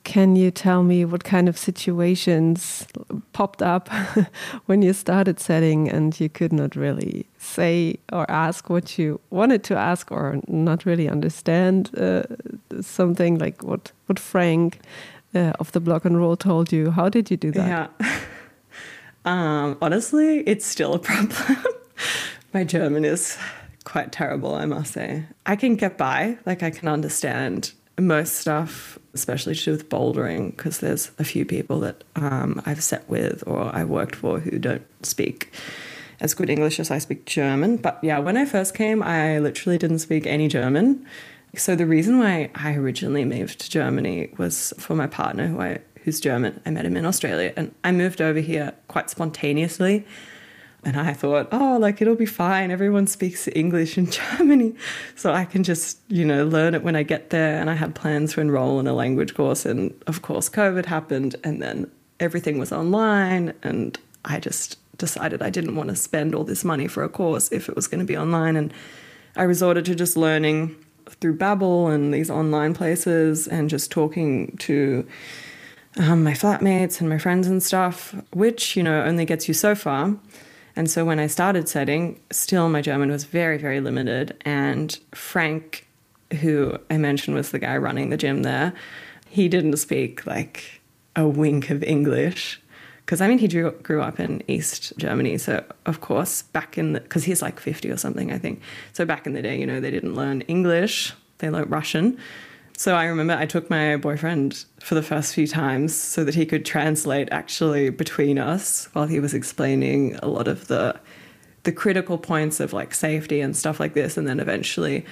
Can 0.03 0.35
you 0.35 0.51
tell 0.51 0.83
me 0.83 1.05
what 1.05 1.23
kind 1.23 1.49
of 1.49 1.57
situations 1.57 2.87
popped 3.33 3.61
up 3.61 3.89
when 4.65 4.81
you 4.81 4.93
started 4.93 5.39
setting 5.39 5.89
and 5.89 6.19
you 6.19 6.29
could 6.29 6.53
not 6.53 6.75
really 6.75 7.25
say 7.37 7.97
or 8.11 8.29
ask 8.29 8.69
what 8.69 8.97
you 8.97 9.19
wanted 9.29 9.63
to 9.65 9.75
ask 9.75 10.11
or 10.11 10.39
not 10.47 10.85
really 10.85 11.09
understand 11.09 11.91
uh, 11.97 12.23
something 12.81 13.37
like 13.37 13.63
what 13.63 13.91
what 14.07 14.19
Frank 14.19 14.79
uh, 15.35 15.53
of 15.59 15.71
the 15.71 15.79
block 15.79 16.05
and 16.05 16.17
roll 16.17 16.35
told 16.35 16.71
you. 16.71 16.91
How 16.91 17.09
did 17.09 17.29
you 17.29 17.37
do 17.37 17.51
that? 17.51 17.91
Yeah. 17.99 18.19
um, 19.25 19.77
honestly, 19.81 20.39
it's 20.41 20.65
still 20.65 20.93
a 20.93 20.99
problem. 20.99 21.57
My 22.53 22.63
German 22.63 23.05
is 23.05 23.37
quite 23.83 24.11
terrible, 24.11 24.55
I 24.55 24.65
must 24.65 24.93
say. 24.93 25.25
I 25.45 25.55
can 25.55 25.75
get 25.75 25.97
by, 25.97 26.37
like, 26.45 26.63
I 26.63 26.69
can 26.71 26.87
understand 26.87 27.73
most 28.01 28.35
stuff, 28.35 28.97
especially 29.13 29.55
to 29.55 29.63
do 29.63 29.71
with 29.71 29.89
bouldering, 29.89 30.55
because 30.55 30.79
there's 30.79 31.11
a 31.19 31.23
few 31.23 31.45
people 31.45 31.79
that 31.81 32.03
um, 32.15 32.61
I've 32.65 32.83
set 32.83 33.07
with 33.09 33.43
or 33.47 33.73
I 33.73 33.83
worked 33.83 34.15
for 34.15 34.39
who 34.39 34.59
don't 34.59 34.85
speak 35.05 35.51
as 36.19 36.33
good 36.33 36.49
English 36.49 36.79
as 36.79 36.91
I 36.91 36.97
speak 36.97 37.25
German. 37.25 37.77
But 37.77 37.99
yeah, 38.01 38.19
when 38.19 38.37
I 38.37 38.45
first 38.45 38.73
came, 38.73 39.01
I 39.01 39.39
literally 39.39 39.77
didn't 39.77 39.99
speak 39.99 40.27
any 40.27 40.47
German. 40.47 41.05
So 41.55 41.75
the 41.75 41.85
reason 41.85 42.19
why 42.19 42.51
I 42.55 42.75
originally 42.75 43.25
moved 43.25 43.59
to 43.61 43.69
Germany 43.69 44.29
was 44.37 44.73
for 44.77 44.95
my 44.95 45.07
partner, 45.07 45.47
who 45.47 45.59
I 45.59 45.79
who's 46.03 46.19
German. 46.19 46.61
I 46.65 46.69
met 46.69 46.85
him 46.85 46.95
in 46.95 47.05
Australia, 47.05 47.53
and 47.57 47.73
I 47.83 47.91
moved 47.91 48.21
over 48.21 48.39
here 48.39 48.73
quite 48.87 49.09
spontaneously. 49.09 50.05
And 50.83 50.97
I 50.97 51.13
thought, 51.13 51.49
oh, 51.51 51.77
like 51.79 52.01
it'll 52.01 52.15
be 52.15 52.25
fine. 52.25 52.71
Everyone 52.71 53.05
speaks 53.05 53.47
English 53.53 53.97
in 53.97 54.09
Germany. 54.37 54.73
So 55.15 55.33
I 55.33 55.45
can 55.45 55.63
just, 55.63 55.99
you 56.07 56.23
know, 56.25 56.45
learn 56.45 56.73
it 56.73 56.83
when 56.83 56.95
I 56.95 57.03
get 57.03 57.31
there. 57.31 57.59
And 57.59 57.69
I 57.69 57.73
had 57.73 57.95
plans 57.95 58.33
to 58.33 58.41
enroll 58.41 58.79
in 58.79 58.87
a 58.87 58.93
language 58.93 59.33
course. 59.33 59.65
And 59.65 59.93
of 60.07 60.21
course, 60.21 60.49
COVID 60.49 60.85
happened. 60.85 61.35
And 61.43 61.61
then 61.61 61.91
everything 62.19 62.59
was 62.59 62.71
online. 62.71 63.53
And 63.61 63.99
I 64.23 64.39
just 64.39 64.77
decided 64.97 65.41
I 65.41 65.49
didn't 65.49 65.75
want 65.75 65.89
to 65.89 65.95
spend 65.95 66.33
all 66.33 66.43
this 66.43 66.63
money 66.63 66.87
for 66.87 67.03
a 67.03 67.09
course 67.09 67.51
if 67.51 67.67
it 67.67 67.75
was 67.75 67.87
going 67.87 67.99
to 67.99 68.05
be 68.05 68.17
online. 68.17 68.55
And 68.55 68.73
I 69.35 69.43
resorted 69.43 69.85
to 69.85 69.95
just 69.95 70.15
learning 70.15 70.75
through 71.09 71.37
Babbel 71.37 71.93
and 71.93 72.13
these 72.13 72.29
online 72.29 72.73
places 72.73 73.47
and 73.47 73.69
just 73.69 73.91
talking 73.91 74.55
to 74.57 75.07
um, 75.97 76.23
my 76.23 76.33
flatmates 76.33 76.99
and 76.99 77.09
my 77.09 77.17
friends 77.17 77.47
and 77.47 77.61
stuff, 77.61 78.15
which, 78.31 78.77
you 78.77 78.83
know, 78.83 79.03
only 79.03 79.25
gets 79.25 79.47
you 79.47 79.53
so 79.53 79.75
far. 79.75 80.15
And 80.79 80.89
so 80.89 81.03
when 81.03 81.19
I 81.19 81.27
started 81.27 81.67
setting, 81.67 82.21
still 82.31 82.69
my 82.69 82.81
German 82.81 83.11
was 83.11 83.25
very, 83.25 83.57
very 83.57 83.81
limited. 83.81 84.41
And 84.45 84.97
Frank, 85.13 85.85
who 86.39 86.77
I 86.89 86.95
mentioned 86.95 87.35
was 87.35 87.51
the 87.51 87.59
guy 87.59 87.75
running 87.75 88.11
the 88.11 88.15
gym 88.15 88.43
there, 88.43 88.71
he 89.27 89.49
didn't 89.49 89.75
speak 89.75 90.25
like 90.25 90.79
a 91.17 91.27
wink 91.27 91.69
of 91.69 91.83
English 91.83 92.61
because 92.99 93.19
I 93.19 93.27
mean 93.27 93.39
he 93.39 93.49
grew, 93.49 93.71
grew 93.83 94.01
up 94.01 94.21
in 94.21 94.41
East 94.47 94.93
Germany, 94.97 95.37
so 95.37 95.65
of 95.85 95.99
course 95.99 96.43
back 96.43 96.77
in 96.77 96.93
the 96.93 97.01
because 97.01 97.25
he's 97.25 97.41
like 97.41 97.59
fifty 97.59 97.91
or 97.91 97.97
something 97.97 98.31
I 98.31 98.37
think. 98.37 98.61
So 98.93 99.03
back 99.03 99.27
in 99.27 99.33
the 99.33 99.41
day, 99.41 99.59
you 99.59 99.65
know, 99.67 99.81
they 99.81 99.91
didn't 99.91 100.15
learn 100.15 100.41
English; 100.41 101.13
they 101.39 101.49
learned 101.49 101.69
Russian. 101.69 102.17
So 102.79 102.95
I 102.95 103.07
remember 103.07 103.33
I 103.33 103.45
took 103.45 103.69
my 103.69 103.97
boyfriend 103.97 104.63
for 104.79 104.95
the 104.95 105.03
first 105.03 105.35
few 105.35 105.45
times 105.47 105.93
so 105.93 106.23
that 106.23 106.33
he 106.33 106.45
could 106.45 106.65
translate 106.65 107.27
actually 107.29 107.89
between 107.89 108.39
us 108.39 108.87
while 108.93 109.05
he 109.05 109.19
was 109.19 109.33
explaining 109.33 110.15
a 110.23 110.29
lot 110.29 110.47
of 110.47 110.67
the 110.67 110.97
the 111.63 111.73
critical 111.73 112.17
points 112.17 112.61
of 112.61 112.71
like 112.71 112.93
safety 112.93 113.41
and 113.41 113.57
stuff 113.57 113.81
like 113.81 113.95
this, 113.95 114.15
and 114.15 114.25
then 114.29 114.39
eventually 114.39 115.05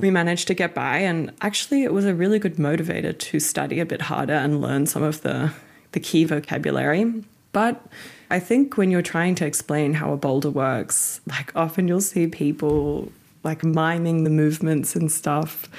we 0.00 0.10
managed 0.10 0.48
to 0.48 0.54
get 0.54 0.74
by. 0.74 0.98
And 0.98 1.32
actually 1.40 1.82
it 1.82 1.94
was 1.94 2.04
a 2.04 2.14
really 2.14 2.38
good 2.38 2.56
motivator 2.56 3.18
to 3.18 3.40
study 3.40 3.80
a 3.80 3.86
bit 3.86 4.02
harder 4.02 4.34
and 4.34 4.60
learn 4.60 4.84
some 4.84 5.02
of 5.02 5.22
the 5.22 5.54
the 5.92 6.00
key 6.00 6.26
vocabulary. 6.26 7.24
But 7.52 7.86
I 8.28 8.38
think 8.38 8.76
when 8.76 8.90
you're 8.90 9.00
trying 9.00 9.34
to 9.36 9.46
explain 9.46 9.94
how 9.94 10.12
a 10.12 10.18
boulder 10.18 10.50
works, 10.50 11.22
like 11.26 11.56
often 11.56 11.88
you'll 11.88 12.02
see 12.02 12.26
people 12.26 13.10
like 13.44 13.64
miming 13.64 14.24
the 14.24 14.30
movements 14.44 14.94
and 14.94 15.10
stuff 15.10 15.70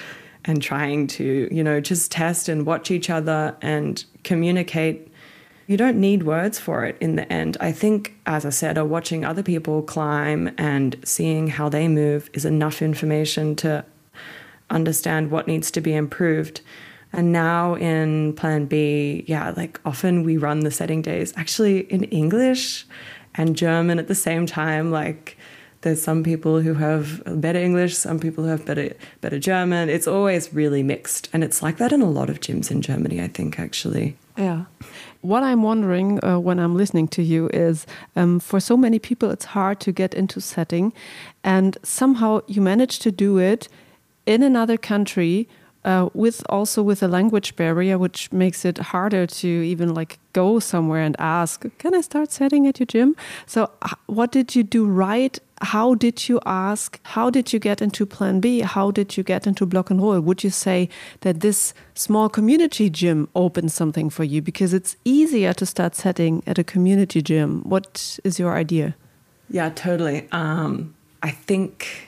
and 0.48 0.62
trying 0.62 1.06
to, 1.08 1.48
you 1.52 1.64
know, 1.64 1.80
just 1.80 2.12
test 2.12 2.50
and 2.50 2.66
watch 2.66 2.90
each 2.90 3.10
other 3.10 3.56
and 3.62 4.04
communicate. 4.24 5.12
You 5.68 5.76
don't 5.76 6.00
need 6.00 6.24
words 6.24 6.58
for 6.58 6.86
it 6.86 6.98
in 7.02 7.18
the 7.18 7.32
end. 7.32 7.58
I 7.60 7.74
think, 7.74 8.16
as 8.26 8.46
I 8.46 8.50
said, 8.50 8.82
watching 8.82 9.26
other 9.26 9.44
people 9.44 9.82
climb 9.82 10.56
and 10.58 10.96
seeing 11.04 11.48
how 11.48 11.68
they 11.68 11.90
move 11.90 12.30
is 12.34 12.46
enough 12.46 12.82
information 12.82 13.56
to 13.58 13.84
understand 14.70 15.30
what 15.30 15.48
needs 15.48 15.70
to 15.72 15.82
be 15.82 15.94
improved. 15.94 16.62
And 17.12 17.34
now 17.34 17.76
in 17.76 18.34
Plan 18.34 18.66
B, 18.66 19.26
yeah, 19.28 19.54
like 19.56 19.80
often 19.86 20.24
we 20.24 20.38
run 20.38 20.62
the 20.62 20.72
setting 20.72 21.02
days 21.02 21.34
actually 21.36 21.80
in 21.92 22.06
English 22.06 22.86
and 23.36 23.56
German 23.56 24.00
at 24.00 24.08
the 24.08 24.16
same 24.16 24.46
time. 24.46 24.92
Like 24.92 25.38
There's 25.82 26.02
some 26.02 26.24
people 26.24 26.62
who 26.62 26.74
have 26.74 27.22
better 27.42 27.60
English, 27.60 27.96
some 27.96 28.20
people 28.20 28.44
who 28.44 28.50
have 28.50 28.66
better 28.66 28.94
better 29.22 29.40
German. 29.40 29.90
It's 29.90 30.08
always 30.08 30.54
really 30.54 30.84
mixed, 30.84 31.30
and 31.34 31.44
it's 31.44 31.62
like 31.62 31.78
that 31.78 31.92
in 31.92 32.02
a 32.02 32.10
lot 32.10 32.30
of 32.30 32.40
gyms 32.40 32.72
in 32.72 32.82
Germany. 32.82 33.22
I 33.22 33.28
think 33.28 33.60
actually. 33.60 34.18
Yeah. 34.38 34.66
What 35.22 35.44
I'm 35.44 35.64
wondering 35.64 36.24
uh, 36.24 36.40
when 36.40 36.60
I'm 36.60 36.76
listening 36.78 37.08
to 37.10 37.24
you 37.24 37.50
is 37.52 37.88
um, 38.16 38.40
for 38.40 38.60
so 38.60 38.78
many 38.78 39.00
people, 39.00 39.32
it's 39.32 39.46
hard 39.46 39.80
to 39.82 39.92
get 39.92 40.14
into 40.14 40.40
setting, 40.40 40.94
and 41.44 41.78
somehow 41.84 42.42
you 42.48 42.62
manage 42.62 43.00
to 43.00 43.12
do 43.12 43.38
it 43.38 43.68
in 44.26 44.44
another 44.44 44.78
country 44.78 45.48
uh, 45.86 46.10
with 46.14 46.44
also 46.50 46.84
with 46.84 47.02
a 47.02 47.08
language 47.08 47.56
barrier, 47.56 47.98
which 47.98 48.32
makes 48.32 48.66
it 48.66 48.78
harder 48.78 49.26
to 49.26 49.48
even 49.48 49.94
like 49.94 50.20
go 50.34 50.60
somewhere 50.60 51.02
and 51.02 51.16
ask, 51.18 51.66
"Can 51.78 51.96
I 51.96 52.02
start 52.02 52.32
setting 52.32 52.68
at 52.68 52.80
your 52.80 52.86
gym?" 52.86 53.16
So, 53.46 53.72
what 54.06 54.32
did 54.32 54.56
you 54.56 54.64
do 54.64 54.86
right? 54.86 55.40
How 55.62 55.96
did 55.96 56.30
you 56.30 56.40
ask? 56.46 57.00
How 57.04 57.30
did 57.30 57.52
you 57.52 57.60
get 57.60 57.82
into 57.82 58.06
Plan 58.06 58.40
B? 58.40 58.62
How 58.62 58.92
did 58.92 59.18
you 59.18 59.24
get 59.24 59.48
into 59.48 59.66
Block 59.66 59.90
and 59.90 60.02
Roll? 60.02 60.20
Would 60.20 60.44
you 60.44 60.50
say 60.50 60.90
that 61.22 61.42
this 61.42 61.74
small 61.96 62.30
community 62.30 62.90
gym 62.90 63.28
opened 63.36 63.72
something 63.72 64.10
for 64.10 64.24
you 64.24 64.42
because 64.42 64.74
it's 64.74 64.96
easier 65.04 65.54
to 65.54 65.66
start 65.66 65.96
setting 65.96 66.44
at 66.46 66.60
a 66.60 66.64
community 66.64 67.22
gym? 67.22 67.62
What 67.64 68.20
is 68.24 68.40
your 68.40 68.56
idea? 68.56 68.96
Yeah, 69.50 69.70
totally. 69.70 70.28
Um, 70.32 70.94
I 71.24 71.32
think 71.32 72.08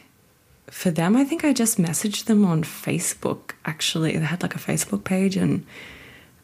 for 0.68 0.92
them, 0.92 1.16
I 1.16 1.24
think 1.24 1.44
I 1.44 1.54
just 1.54 1.78
messaged 1.78 2.26
them 2.26 2.46
on 2.46 2.64
Facebook. 2.64 3.54
Actually, 3.66 4.18
they 4.18 4.26
had 4.26 4.44
like 4.44 4.56
a 4.56 4.60
Facebook 4.60 5.04
page, 5.04 5.36
and 5.36 5.66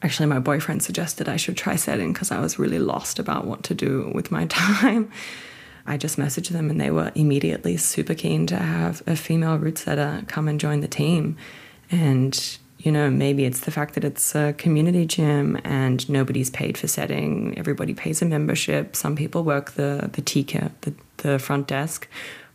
actually, 0.01 0.25
my 0.25 0.39
boyfriend 0.39 0.81
suggested 0.81 1.29
I 1.29 1.37
should 1.37 1.57
try 1.57 1.75
setting 1.75 2.13
because 2.13 2.31
I 2.31 2.39
was 2.39 2.57
really 2.57 2.79
lost 2.79 3.19
about 3.19 3.45
what 3.45 3.63
to 3.63 3.75
do 3.75 4.11
with 4.15 4.31
my 4.31 4.45
time. 4.49 5.11
I 5.87 5.97
just 5.97 6.17
messaged 6.17 6.49
them, 6.49 6.69
and 6.69 6.81
they 6.81 6.91
were 6.91 7.11
immediately 7.15 7.77
super 7.77 8.13
keen 8.13 8.47
to 8.47 8.57
have 8.57 9.03
a 9.05 9.15
female 9.15 9.57
route 9.57 9.77
setter 9.77 10.23
come 10.27 10.47
and 10.47 10.59
join 10.59 10.81
the 10.81 10.87
team. 10.87 11.37
And 11.91 12.57
you 12.85 12.91
know, 12.91 13.09
maybe 13.09 13.45
it's 13.45 13.61
the 13.61 13.71
fact 13.71 13.95
that 13.95 14.03
it's 14.03 14.35
a 14.35 14.53
community 14.53 15.07
gym 15.07 15.59
and 15.63 16.07
nobody's 16.07 16.51
paid 16.51 16.77
for 16.77 16.87
setting. 16.87 17.57
Everybody 17.57 17.95
pays 17.95 18.21
a 18.21 18.25
membership. 18.25 18.95
Some 18.95 19.15
people 19.15 19.43
work 19.43 19.71
the 19.71 20.09
the 20.13 20.21
TCA, 20.21 20.71
the, 20.81 20.93
the 21.17 21.39
front 21.39 21.67
desk, 21.67 22.07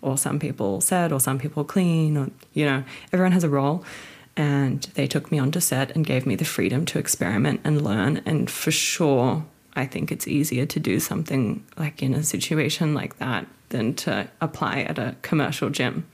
or 0.02 0.16
some 0.16 0.38
people 0.38 0.80
set, 0.80 1.12
or 1.12 1.20
some 1.20 1.38
people 1.38 1.64
clean, 1.64 2.16
or, 2.16 2.30
you 2.54 2.64
know, 2.64 2.84
everyone 3.12 3.32
has 3.32 3.44
a 3.44 3.48
role. 3.48 3.84
And 4.36 4.82
they 4.94 5.06
took 5.06 5.30
me 5.32 5.38
on 5.38 5.50
to 5.50 5.60
set 5.60 5.90
and 5.94 6.06
gave 6.06 6.24
me 6.24 6.36
the 6.36 6.44
freedom 6.44 6.86
to 6.86 6.98
experiment 6.98 7.60
and 7.64 7.82
learn. 7.82 8.22
And 8.24 8.48
for 8.48 8.70
sure, 8.70 9.44
I 9.74 9.86
think 9.86 10.10
it's 10.10 10.26
easier 10.26 10.66
to 10.66 10.80
do 10.80 11.00
something 11.00 11.64
like 11.76 12.02
in 12.02 12.14
a 12.14 12.22
situation 12.22 12.94
like 12.94 13.18
that 13.18 13.46
than 13.68 13.94
to 13.94 14.28
apply 14.40 14.80
at 14.80 14.98
a 14.98 15.16
commercial 15.22 15.70
gym. 15.70 16.06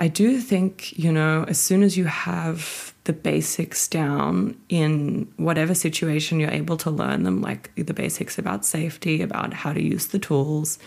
I 0.00 0.08
do 0.08 0.40
think, 0.40 0.96
you 0.98 1.10
know, 1.12 1.44
as 1.48 1.58
soon 1.58 1.82
as 1.82 1.96
you 1.96 2.04
have 2.04 2.94
the 3.04 3.12
basics 3.12 3.88
down 3.88 4.56
in 4.68 5.32
whatever 5.36 5.74
situation, 5.74 6.38
you're 6.38 6.50
able 6.50 6.76
to 6.78 6.90
learn 6.90 7.24
them, 7.24 7.42
like 7.42 7.74
the 7.74 7.94
basics 7.94 8.38
about 8.38 8.64
safety, 8.64 9.22
about 9.22 9.52
how 9.52 9.72
to 9.72 9.82
use 9.82 10.08
the 10.08 10.18
tools, 10.18 10.78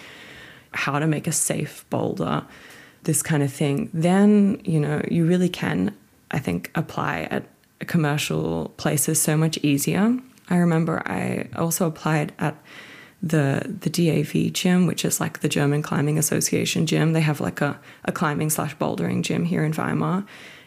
how 0.72 0.98
to 0.98 1.08
make 1.08 1.28
a 1.28 1.32
safe 1.32 1.86
boulder, 1.90 2.46
this 3.04 3.22
kind 3.22 3.44
of 3.44 3.52
thing, 3.52 3.90
then, 3.94 4.62
you 4.64 4.80
know, 4.80 5.02
you 5.10 5.26
really 5.26 5.50
can, 5.50 5.96
I 6.30 6.40
think, 6.40 6.72
apply 6.76 7.28
at 7.32 7.44
commercial 7.80 8.70
places 8.78 9.20
so 9.20 9.36
much 9.36 9.58
easier. 9.58 10.18
I 10.52 10.58
remember 10.58 11.02
I 11.06 11.48
also 11.56 11.88
applied 11.88 12.34
at 12.38 12.56
the 13.24 13.64
the 13.66 13.90
DAV 13.90 14.54
gym, 14.54 14.86
which 14.86 15.06
is 15.06 15.20
like 15.20 15.40
the 15.40 15.50
German 15.50 15.82
Climbing 15.82 16.18
Association 16.20 16.86
gym. 16.86 17.14
They 17.14 17.22
have 17.22 17.40
like 17.40 17.62
a, 17.62 17.80
a 18.06 18.12
climbing 18.12 18.50
slash 18.50 18.76
bouldering 18.76 19.24
gym 19.24 19.46
here 19.46 19.64
in 19.64 19.72
Weimar. 19.72 20.26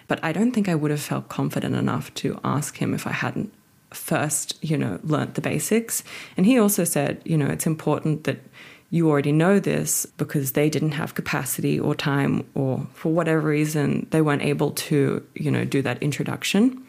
But 0.09 0.21
I 0.23 0.33
don't 0.33 0.53
think 0.53 0.69
I 0.69 0.75
would 0.75 0.91
have 0.91 1.01
felt 1.01 1.29
confident 1.29 1.75
enough 1.75 2.13
to 2.15 2.41
ask 2.45 2.77
him 2.77 2.95
if 2.95 3.07
I 3.07 3.13
hadn't 3.13 3.53
first, 3.91 4.63
you 4.63 4.77
know, 4.77 4.99
learnt 5.03 5.35
the 5.35 5.41
basics. 5.41 6.03
And 6.37 6.47
he 6.47 6.59
also 6.59 6.85
said, 6.85 7.23
you 7.25 7.37
know, 7.37 7.47
it's 7.47 7.67
important 7.67 8.25
that 8.25 8.39
you 8.91 9.11
already 9.11 9.33
know 9.33 9.59
this 9.59 10.07
because 10.19 10.53
they 10.53 10.71
didn't 10.71 10.93
have 10.93 11.15
capacity 11.15 11.81
or 11.81 11.95
time 11.95 12.47
or 12.55 12.87
for 12.95 13.13
whatever 13.13 13.41
reason 13.41 14.07
they 14.11 14.21
weren't 14.21 14.43
able 14.43 14.71
to 14.71 15.27
you 15.35 15.51
know 15.51 15.65
do 15.65 15.83
that 15.83 16.01
introduction 16.01 16.81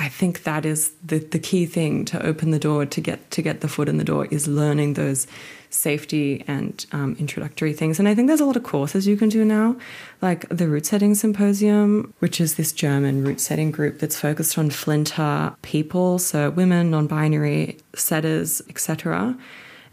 i 0.00 0.08
think 0.08 0.42
that 0.44 0.64
is 0.64 0.92
the, 1.04 1.18
the 1.18 1.38
key 1.38 1.66
thing 1.66 2.04
to 2.04 2.20
open 2.24 2.50
the 2.50 2.58
door 2.58 2.84
to 2.86 3.00
get 3.00 3.30
to 3.30 3.42
get 3.42 3.60
the 3.60 3.68
foot 3.68 3.88
in 3.88 3.98
the 3.98 4.04
door 4.04 4.26
is 4.30 4.48
learning 4.48 4.94
those 4.94 5.26
safety 5.72 6.44
and 6.48 6.84
um, 6.90 7.14
introductory 7.20 7.72
things. 7.72 8.00
And 8.00 8.08
i 8.08 8.14
think 8.14 8.26
there's 8.26 8.40
a 8.40 8.44
lot 8.44 8.56
of 8.56 8.64
courses 8.64 9.06
you 9.06 9.16
can 9.16 9.28
do 9.28 9.44
now 9.44 9.76
like 10.20 10.48
the 10.48 10.66
route 10.66 10.86
setting 10.86 11.14
symposium 11.14 12.12
which 12.18 12.40
is 12.40 12.56
this 12.56 12.72
german 12.72 13.24
route 13.24 13.40
setting 13.40 13.70
group 13.70 14.00
that's 14.00 14.18
focused 14.18 14.58
on 14.58 14.70
FLINTA 14.70 15.54
people 15.62 16.18
so 16.18 16.50
women 16.50 16.90
non-binary 16.90 17.78
setters 17.94 18.62
etc 18.68 19.36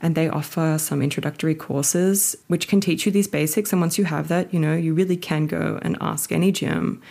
and 0.01 0.15
they 0.15 0.29
offer 0.29 0.77
some 0.79 1.01
introductory 1.01 1.55
courses 1.55 2.35
which 2.47 2.67
can 2.67 2.79
teach 2.79 3.05
you 3.05 3.11
these 3.11 3.27
basics. 3.27 3.71
And 3.71 3.81
once 3.81 3.97
you 3.97 4.05
have 4.05 4.27
that 4.29 4.53
you 4.53 4.59
know 4.59 4.75
you 4.75 4.93
really 4.93 5.17
can 5.17 5.47
go 5.47 5.79
and 5.81 5.97
ask 6.01 6.31
any 6.31 6.51
gym 6.51 7.01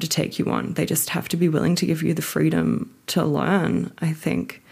to 0.00 0.08
take 0.08 0.38
you 0.38 0.46
on 0.46 0.74
they 0.74 0.86
just 0.86 1.10
have 1.10 1.28
to 1.28 1.36
be 1.36 1.48
willing 1.48 1.74
to 1.74 1.86
give 1.86 2.02
you 2.02 2.14
the 2.14 2.22
freedom 2.22 2.94
to 3.06 3.24
learn 3.24 3.92
i 3.98 4.12
think 4.12 4.62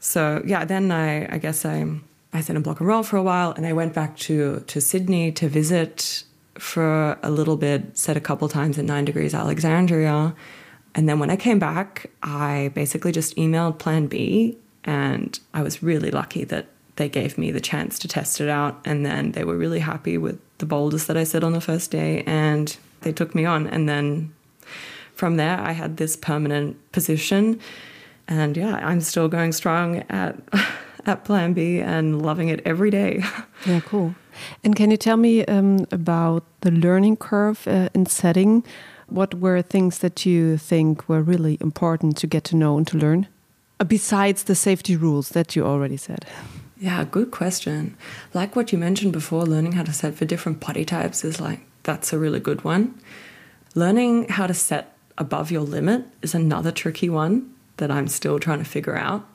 so 0.00 0.42
yeah 0.46 0.64
then 0.64 0.90
i 0.90 1.32
i 1.34 1.38
guess 1.38 1.64
i 1.64 1.86
i 2.32 2.40
set 2.40 2.56
a 2.56 2.60
block 2.60 2.80
and 2.80 2.88
roll 2.88 3.02
for 3.02 3.16
a 3.16 3.22
while 3.22 3.52
and 3.52 3.66
i 3.66 3.72
went 3.72 3.94
back 3.94 4.16
to 4.16 4.60
to 4.66 4.80
sydney 4.80 5.32
to 5.32 5.48
visit 5.48 6.22
for 6.54 7.18
a 7.22 7.30
little 7.30 7.56
bit 7.56 7.96
set 7.96 8.16
a 8.16 8.20
couple 8.20 8.48
times 8.48 8.78
at 8.78 8.84
nine 8.84 9.04
degrees 9.04 9.34
alexandria 9.34 10.34
and 10.94 11.08
then 11.08 11.18
when 11.18 11.30
i 11.30 11.36
came 11.36 11.58
back 11.58 12.10
i 12.22 12.70
basically 12.74 13.12
just 13.12 13.36
emailed 13.36 13.78
plan 13.78 14.06
b 14.06 14.56
and 14.84 15.40
i 15.54 15.62
was 15.62 15.82
really 15.82 16.10
lucky 16.10 16.44
that 16.44 16.66
they 16.96 17.08
gave 17.08 17.38
me 17.38 17.50
the 17.50 17.60
chance 17.60 17.98
to 18.00 18.08
test 18.08 18.40
it 18.40 18.48
out. 18.48 18.80
And 18.84 19.06
then 19.06 19.32
they 19.32 19.44
were 19.44 19.56
really 19.56 19.80
happy 19.80 20.18
with 20.18 20.40
the 20.58 20.66
boulders 20.66 21.06
that 21.06 21.16
I 21.16 21.24
set 21.24 21.44
on 21.44 21.52
the 21.52 21.60
first 21.60 21.90
day 21.90 22.22
and 22.26 22.76
they 23.02 23.12
took 23.12 23.34
me 23.34 23.44
on. 23.44 23.66
And 23.66 23.88
then 23.88 24.34
from 25.16 25.36
there, 25.36 25.58
I 25.58 25.72
had 25.72 25.96
this 25.96 26.14
permanent 26.14 26.76
position. 26.92 27.58
And 28.28 28.56
yeah, 28.56 28.76
I'm 28.76 29.00
still 29.00 29.28
going 29.28 29.52
strong 29.52 30.04
at, 30.08 30.36
at 31.06 31.24
Plan 31.24 31.52
B 31.52 31.80
and 31.80 32.22
loving 32.22 32.48
it 32.48 32.60
every 32.64 32.90
day. 32.90 33.24
Yeah, 33.64 33.80
cool. 33.80 34.14
And 34.62 34.76
can 34.76 34.90
you 34.90 34.98
tell 34.98 35.16
me 35.16 35.44
um, 35.46 35.86
about 35.90 36.44
the 36.60 36.70
learning 36.70 37.16
curve 37.16 37.66
uh, 37.66 37.88
in 37.94 38.06
setting? 38.06 38.62
What 39.08 39.34
were 39.34 39.62
things 39.62 39.98
that 39.98 40.26
you 40.26 40.58
think 40.58 41.08
were 41.08 41.22
really 41.22 41.56
important 41.60 42.18
to 42.18 42.26
get 42.26 42.44
to 42.44 42.56
know 42.56 42.76
and 42.76 42.86
to 42.88 42.98
learn? 42.98 43.26
Uh, 43.80 43.84
besides 43.84 44.44
the 44.44 44.54
safety 44.54 44.94
rules 44.94 45.30
that 45.30 45.56
you 45.56 45.64
already 45.64 45.96
said. 45.96 46.26
Yeah, 46.78 47.04
good 47.10 47.30
question. 47.30 47.96
Like 48.34 48.54
what 48.54 48.72
you 48.72 48.78
mentioned 48.78 49.12
before, 49.12 49.46
learning 49.46 49.72
how 49.72 49.84
to 49.84 49.92
set 49.92 50.14
for 50.14 50.26
different 50.26 50.60
body 50.60 50.84
types 50.84 51.24
is 51.24 51.40
like, 51.40 51.60
that's 51.82 52.12
a 52.12 52.18
really 52.18 52.40
good 52.40 52.62
one. 52.62 52.94
Learning 53.74 54.28
how 54.28 54.46
to 54.46 54.54
set 54.54 54.95
above 55.18 55.50
your 55.50 55.62
limit 55.62 56.04
is 56.22 56.34
another 56.34 56.72
tricky 56.72 57.08
one 57.08 57.54
that 57.78 57.90
I'm 57.90 58.08
still 58.08 58.38
trying 58.38 58.58
to 58.58 58.64
figure 58.64 58.96
out. 58.96 59.26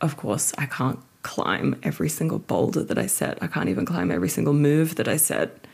Of 0.00 0.16
course, 0.16 0.52
I 0.56 0.66
can't 0.66 0.98
climb 1.22 1.78
every 1.82 2.08
single 2.08 2.38
boulder 2.38 2.82
that 2.82 2.98
I 2.98 3.06
set, 3.06 3.42
I 3.42 3.46
can't 3.46 3.68
even 3.68 3.84
climb 3.84 4.10
every 4.10 4.28
single 4.28 4.54
move 4.54 4.96
that 4.96 5.08
I 5.08 5.16
set. 5.16 5.66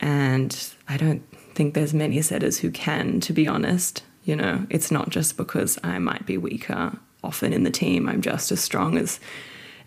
And 0.00 0.56
I 0.88 0.96
don't 0.96 1.22
think 1.54 1.74
there's 1.74 1.94
many 1.94 2.20
setters 2.22 2.58
who 2.58 2.70
can, 2.70 3.20
to 3.20 3.32
be 3.32 3.46
honest. 3.46 4.02
You 4.24 4.36
know, 4.36 4.66
it's 4.70 4.90
not 4.90 5.10
just 5.10 5.36
because 5.36 5.78
I 5.84 5.98
might 5.98 6.26
be 6.26 6.36
weaker. 6.36 6.98
Often 7.22 7.52
in 7.52 7.64
the 7.64 7.70
team, 7.70 8.08
I'm 8.08 8.22
just 8.22 8.50
as 8.50 8.60
strong 8.60 8.96
as 8.96 9.20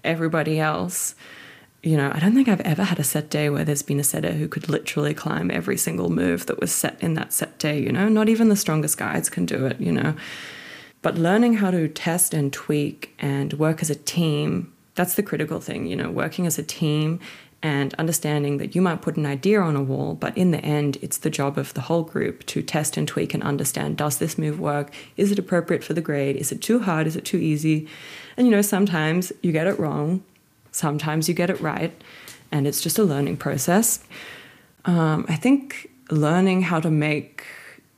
everybody 0.04 0.60
else. 0.60 1.16
You 1.84 1.98
know, 1.98 2.12
I 2.14 2.20
don't 2.20 2.34
think 2.34 2.48
I've 2.48 2.62
ever 2.62 2.86
had 2.86 2.98
a 2.98 3.04
set 3.04 3.30
day 3.30 3.50
where 3.50 3.66
there's 3.66 3.82
been 3.82 4.00
a 4.00 4.06
setter 4.06 4.32
who 4.32 4.48
could 4.48 4.70
literally 4.70 5.14
climb 5.14 5.52
every 5.52 5.76
single 5.76 6.10
move 6.10 6.46
that 6.46 6.62
was 6.62 6.72
set 6.72 6.98
in 7.04 7.16
that 7.16 7.34
set 7.34 7.60
day, 7.60 7.78
you 7.78 7.92
know, 7.92 8.08
not 8.08 8.30
even 8.30 8.48
the 8.48 8.56
strongest 8.56 8.98
guides 8.98 9.30
can 9.30 9.46
do 9.46 9.66
it, 9.66 9.82
you 9.82 9.92
know. 9.92 10.16
But 11.02 11.18
learning 11.18 11.56
how 11.56 11.72
to 11.72 11.90
test 11.90 12.34
and 12.34 12.54
tweak 12.54 13.14
and 13.20 13.52
work 13.56 13.82
as 13.82 13.90
a 13.90 13.96
team, 13.96 14.72
that's 14.96 15.16
the 15.16 15.24
critical 15.24 15.60
thing, 15.60 15.86
you 15.86 15.98
know, 15.98 16.10
working 16.10 16.48
as 16.48 16.58
a 16.58 16.64
team 16.64 17.20
and 17.62 17.94
understanding 17.96 18.60
that 18.60 18.76
you 18.76 18.82
might 18.82 19.02
put 19.02 19.18
an 19.18 19.26
idea 19.26 19.60
on 19.60 19.76
a 19.76 19.84
wall, 19.84 20.14
but 20.16 20.38
in 20.38 20.52
the 20.52 20.60
end, 20.60 20.98
it's 21.02 21.18
the 21.18 21.30
job 21.30 21.58
of 21.58 21.74
the 21.74 21.82
whole 21.82 22.04
group 22.04 22.46
to 22.46 22.62
test 22.62 22.96
and 22.96 23.10
tweak 23.10 23.34
and 23.34 23.44
understand 23.44 23.98
does 23.98 24.20
this 24.20 24.38
move 24.38 24.58
work? 24.58 24.94
Is 25.18 25.34
it 25.34 25.40
appropriate 25.40 25.84
for 25.84 25.94
the 25.94 26.02
grade? 26.02 26.38
Is 26.38 26.54
it 26.54 26.62
too 26.62 26.80
hard? 26.80 27.08
Is 27.08 27.18
it 27.18 27.26
too 27.26 27.38
easy? 27.38 27.90
And 28.38 28.48
you 28.48 28.52
know, 28.52 28.62
sometimes 28.62 29.34
you 29.42 29.52
get 29.52 29.68
it 29.68 29.78
wrong, 29.78 30.24
sometimes 30.74 31.30
you 31.30 31.34
get 31.34 31.50
it 31.50 31.62
right, 31.62 31.94
and 32.52 32.68
it's 32.68 32.82
just 32.82 33.00
a 33.00 33.04
learning 33.04 33.38
process. 33.38 34.04
Um, 34.84 35.26
I 35.30 35.38
think 35.38 35.90
learning 36.12 36.64
how 36.64 36.82
to 36.82 36.92
make 36.92 37.46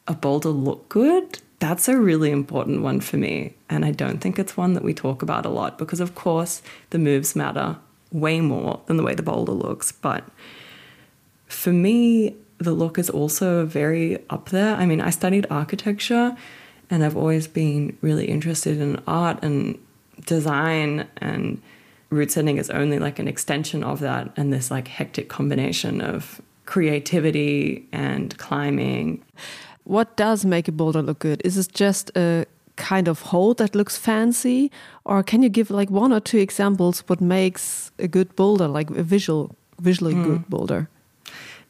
a 0.08 0.14
boulder 0.14 0.50
look 0.50 0.88
good 0.88 1.40
that's 1.60 1.88
a 1.88 1.98
really 1.98 2.32
important 2.32 2.82
one 2.82 3.00
for 3.00 3.18
me. 3.18 3.56
And 3.70 3.86
I 3.86 3.92
don't 3.92 4.20
think 4.20 4.38
it's 4.38 4.58
one 4.58 4.74
that 4.74 4.84
we 4.84 4.94
talk 4.94 5.22
about 5.22 5.46
a 5.46 5.50
lot 5.50 5.78
because, 5.78 6.00
of 6.00 6.16
course, 6.16 6.62
the 6.90 7.00
moves 7.00 7.36
matter 7.36 7.78
way 8.12 8.42
more 8.42 8.82
than 8.86 8.98
the 8.98 9.04
way 9.04 9.16
the 9.16 9.24
boulder 9.24 9.52
looks. 9.52 9.92
But 9.92 10.24
for 11.48 11.72
me, 11.72 12.36
the 12.58 12.74
look 12.74 12.98
is 12.98 13.10
also 13.10 13.66
very 13.66 14.20
up 14.30 14.50
there. 14.50 14.76
I 14.76 14.86
mean, 14.86 15.02
I 15.02 15.10
studied 15.10 15.48
architecture 15.50 16.36
and 16.90 17.04
I've 17.04 17.18
always 17.18 17.48
been 17.48 17.98
really 18.02 18.26
interested 18.26 18.80
in 18.80 19.02
art 19.08 19.40
and 19.42 19.80
design 20.26 21.08
and 21.18 21.62
route 22.10 22.32
setting 22.32 22.58
is 22.58 22.70
only 22.70 23.00
like 23.00 23.20
an 23.20 23.28
extension 23.28 23.84
of 23.84 24.00
that 24.00 24.32
and 24.38 24.54
this 24.54 24.72
like 24.72 24.88
hectic 24.88 25.30
combination 25.30 26.02
of 26.02 26.42
creativity 26.66 27.88
and 27.92 28.38
climbing. 28.38 29.24
What 29.84 30.16
does 30.16 30.46
make 30.46 30.68
a 30.68 30.72
boulder 30.72 31.02
look 31.02 31.20
good? 31.20 31.42
Is 31.46 31.58
it 31.58 31.72
just 31.74 32.12
a 32.16 32.46
kind 32.76 33.08
of 33.08 33.22
hold 33.22 33.58
that 33.58 33.74
looks 33.74 33.98
fancy 33.98 34.70
or 35.06 35.24
can 35.24 35.42
you 35.42 35.48
give 35.48 35.70
like 35.70 35.90
one 35.90 36.12
or 36.12 36.20
two 36.20 36.38
examples 36.38 37.00
what 37.08 37.22
makes 37.22 37.92
a 38.00 38.08
good 38.08 38.36
boulder 38.36 38.68
like 38.68 38.90
a 38.90 39.04
visual 39.04 39.56
visually 39.80 40.14
mm. 40.14 40.24
good 40.24 40.50
boulder? 40.50 40.90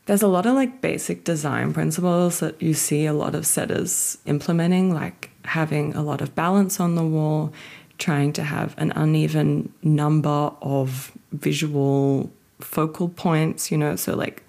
There's 0.05 0.21
a 0.21 0.27
lot 0.27 0.45
of 0.45 0.53
like 0.53 0.81
basic 0.81 1.23
design 1.23 1.73
principles 1.73 2.39
that 2.39 2.61
you 2.61 2.75
see 2.75 3.07
a 3.07 3.13
lot 3.13 3.33
of 3.33 3.45
setters 3.45 4.19
implementing, 4.25 4.93
like 4.93 5.31
having 5.45 5.95
a 5.95 6.03
lot 6.03 6.21
of 6.21 6.36
balance 6.36 6.79
on 6.79 6.93
the 6.93 7.03
wall, 7.03 7.51
trying 7.98 8.34
to 8.34 8.43
have 8.43 8.76
an 8.78 8.91
uneven 8.96 9.72
number 9.82 10.52
of 10.62 11.12
visual 11.32 12.32
focal 12.60 13.10
points, 13.10 13.72
you 13.72 13.78
know, 13.78 13.96
so 13.96 14.16
like 14.16 14.43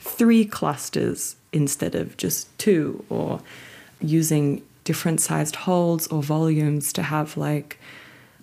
three 0.00 0.44
clusters 0.44 1.36
instead 1.52 1.94
of 1.94 2.16
just 2.16 2.56
two, 2.58 3.04
or 3.08 3.40
using 4.00 4.62
different 4.84 5.20
sized 5.20 5.56
holds 5.56 6.06
or 6.08 6.22
volumes 6.22 6.92
to 6.92 7.02
have 7.02 7.36
like 7.36 7.78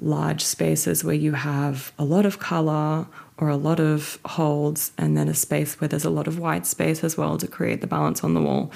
large 0.01 0.43
spaces 0.43 1.03
where 1.03 1.15
you 1.15 1.33
have 1.33 1.91
a 1.99 2.05
lot 2.05 2.25
of 2.25 2.39
color 2.39 3.05
or 3.37 3.49
a 3.49 3.57
lot 3.57 3.79
of 3.79 4.19
holds, 4.25 4.91
and 4.97 5.15
then 5.15 5.29
a 5.29 5.33
space 5.33 5.79
where 5.79 5.87
there's 5.87 6.05
a 6.05 6.09
lot 6.09 6.27
of 6.27 6.39
white 6.39 6.67
space 6.67 7.03
as 7.05 7.17
well 7.17 7.37
to 7.37 7.47
create 7.47 7.79
the 7.79 7.87
balance 7.87 8.21
on 8.23 8.33
the 8.33 8.41
wall. 8.41 8.69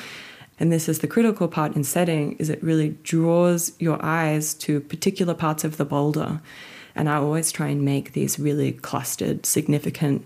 And 0.64 0.72
this 0.72 0.88
is 0.88 1.00
the 1.00 1.08
critical 1.08 1.50
part 1.50 1.76
in 1.76 1.84
setting 1.84 2.38
is 2.40 2.50
it 2.50 2.64
really 2.64 2.92
draws 3.04 3.74
your 3.80 4.00
eyes 4.02 4.54
to 4.54 4.80
particular 4.80 5.34
parts 5.34 5.66
of 5.66 5.76
the 5.76 5.84
boulder. 5.84 6.40
And 6.96 7.10
I 7.10 7.16
always 7.16 7.52
try 7.52 7.68
and 7.68 7.84
make 7.84 8.14
these 8.14 8.40
really 8.40 8.72
clustered, 8.72 9.46
significant 9.46 10.26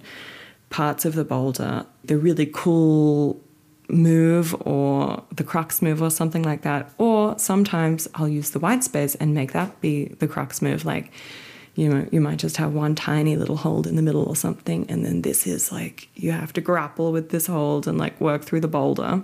parts 0.69 1.05
of 1.05 1.15
the 1.15 1.25
boulder, 1.25 1.88
the 2.03 2.19
really 2.19 2.45
cool 2.53 3.41
move 3.89 4.55
or 4.61 5.23
the 5.35 5.43
crux 5.43 5.81
move 5.81 6.03
or 6.03 6.11
something 6.11 6.43
like 6.43 6.61
that. 6.61 6.93
Or 6.99 7.39
sometimes 7.39 8.07
I'll 8.13 8.29
use 8.29 8.51
the 8.51 8.59
white 8.59 8.83
space 8.83 9.15
and 9.15 9.33
make 9.33 9.53
that 9.53 9.81
be 9.81 10.05
the 10.19 10.27
crux 10.27 10.61
move. 10.61 10.85
Like 10.85 11.11
you 11.78 11.88
know, 11.88 12.07
you 12.11 12.19
might 12.19 12.39
just 12.39 12.57
have 12.57 12.73
one 12.73 12.95
tiny 12.95 13.36
little 13.36 13.55
hold 13.55 13.86
in 13.86 13.95
the 13.95 14.01
middle 14.01 14.23
or 14.23 14.36
something, 14.36 14.89
and 14.89 15.05
then 15.05 15.21
this 15.21 15.45
is 15.45 15.71
like 15.71 16.09
you 16.15 16.32
have 16.32 16.51
to 16.53 16.59
grapple 16.59 17.11
with 17.11 17.30
this 17.30 17.45
hold 17.45 17.88
and 17.88 17.99
like 17.99 18.19
work 18.19 18.43
through 18.43 18.61
the 18.61 18.67
boulder. 18.67 19.23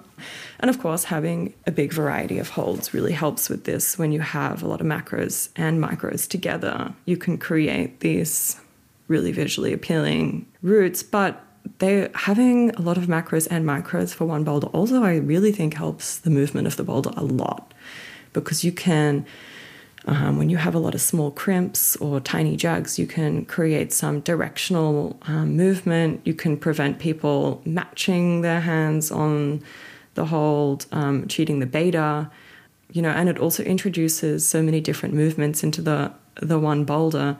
And 0.59 0.69
of 0.69 0.79
course, 0.79 1.05
having 1.05 1.55
a 1.65 1.71
big 1.71 1.91
variety 1.91 2.37
of 2.37 2.49
holds 2.49 2.93
really 2.93 3.11
helps 3.11 3.49
with 3.49 3.63
this. 3.63 3.97
When 3.97 4.11
you 4.11 4.19
have 4.19 4.61
a 4.61 4.67
lot 4.67 4.81
of 4.81 4.85
macros 4.85 5.49
and 5.55 5.83
micros 5.83 6.29
together, 6.29 6.93
you 7.05 7.17
can 7.17 7.39
create 7.39 8.01
these 8.01 8.61
really 9.07 9.31
visually 9.31 9.73
appealing 9.73 10.45
routes 10.61 11.03
but 11.03 11.43
they 11.79 12.09
having 12.15 12.69
a 12.75 12.81
lot 12.81 12.97
of 12.97 13.05
macros 13.05 13.47
and 13.51 13.65
micros 13.65 14.13
for 14.13 14.23
one 14.25 14.45
boulder 14.45 14.67
also 14.67 15.03
I 15.03 15.17
really 15.17 15.51
think 15.51 15.73
helps 15.73 16.19
the 16.19 16.29
movement 16.29 16.67
of 16.67 16.77
the 16.77 16.85
boulder 16.85 17.11
a 17.17 17.23
lot 17.23 17.73
because 18.31 18.63
you 18.63 18.71
can 18.71 19.25
um, 20.05 20.37
when 20.37 20.49
you 20.49 20.57
have 20.57 20.75
a 20.75 20.79
lot 20.79 20.93
of 20.93 21.01
small 21.01 21.31
crimps 21.31 21.95
or 21.97 22.19
tiny 22.19 22.57
jugs, 22.57 22.99
you 22.99 23.07
can 23.07 23.45
create 23.45 23.93
some 23.93 24.19
directional 24.19 25.17
um, 25.23 25.55
movement. 25.55 26.21
You 26.25 26.33
can 26.33 26.57
prevent 26.57 26.99
people 26.99 27.61
matching 27.65 28.41
their 28.41 28.59
hands 28.59 29.11
on 29.11 29.63
the 30.15 30.25
hold, 30.25 30.85
um, 30.91 31.27
cheating 31.27 31.59
the 31.59 31.65
beta, 31.65 32.29
you 32.91 33.01
know, 33.01 33.09
and 33.09 33.29
it 33.29 33.39
also 33.39 33.63
introduces 33.63 34.47
so 34.47 34.61
many 34.61 34.81
different 34.81 35.15
movements 35.15 35.63
into 35.63 35.81
the 35.81 36.11
the 36.41 36.59
one 36.59 36.83
boulder 36.83 37.37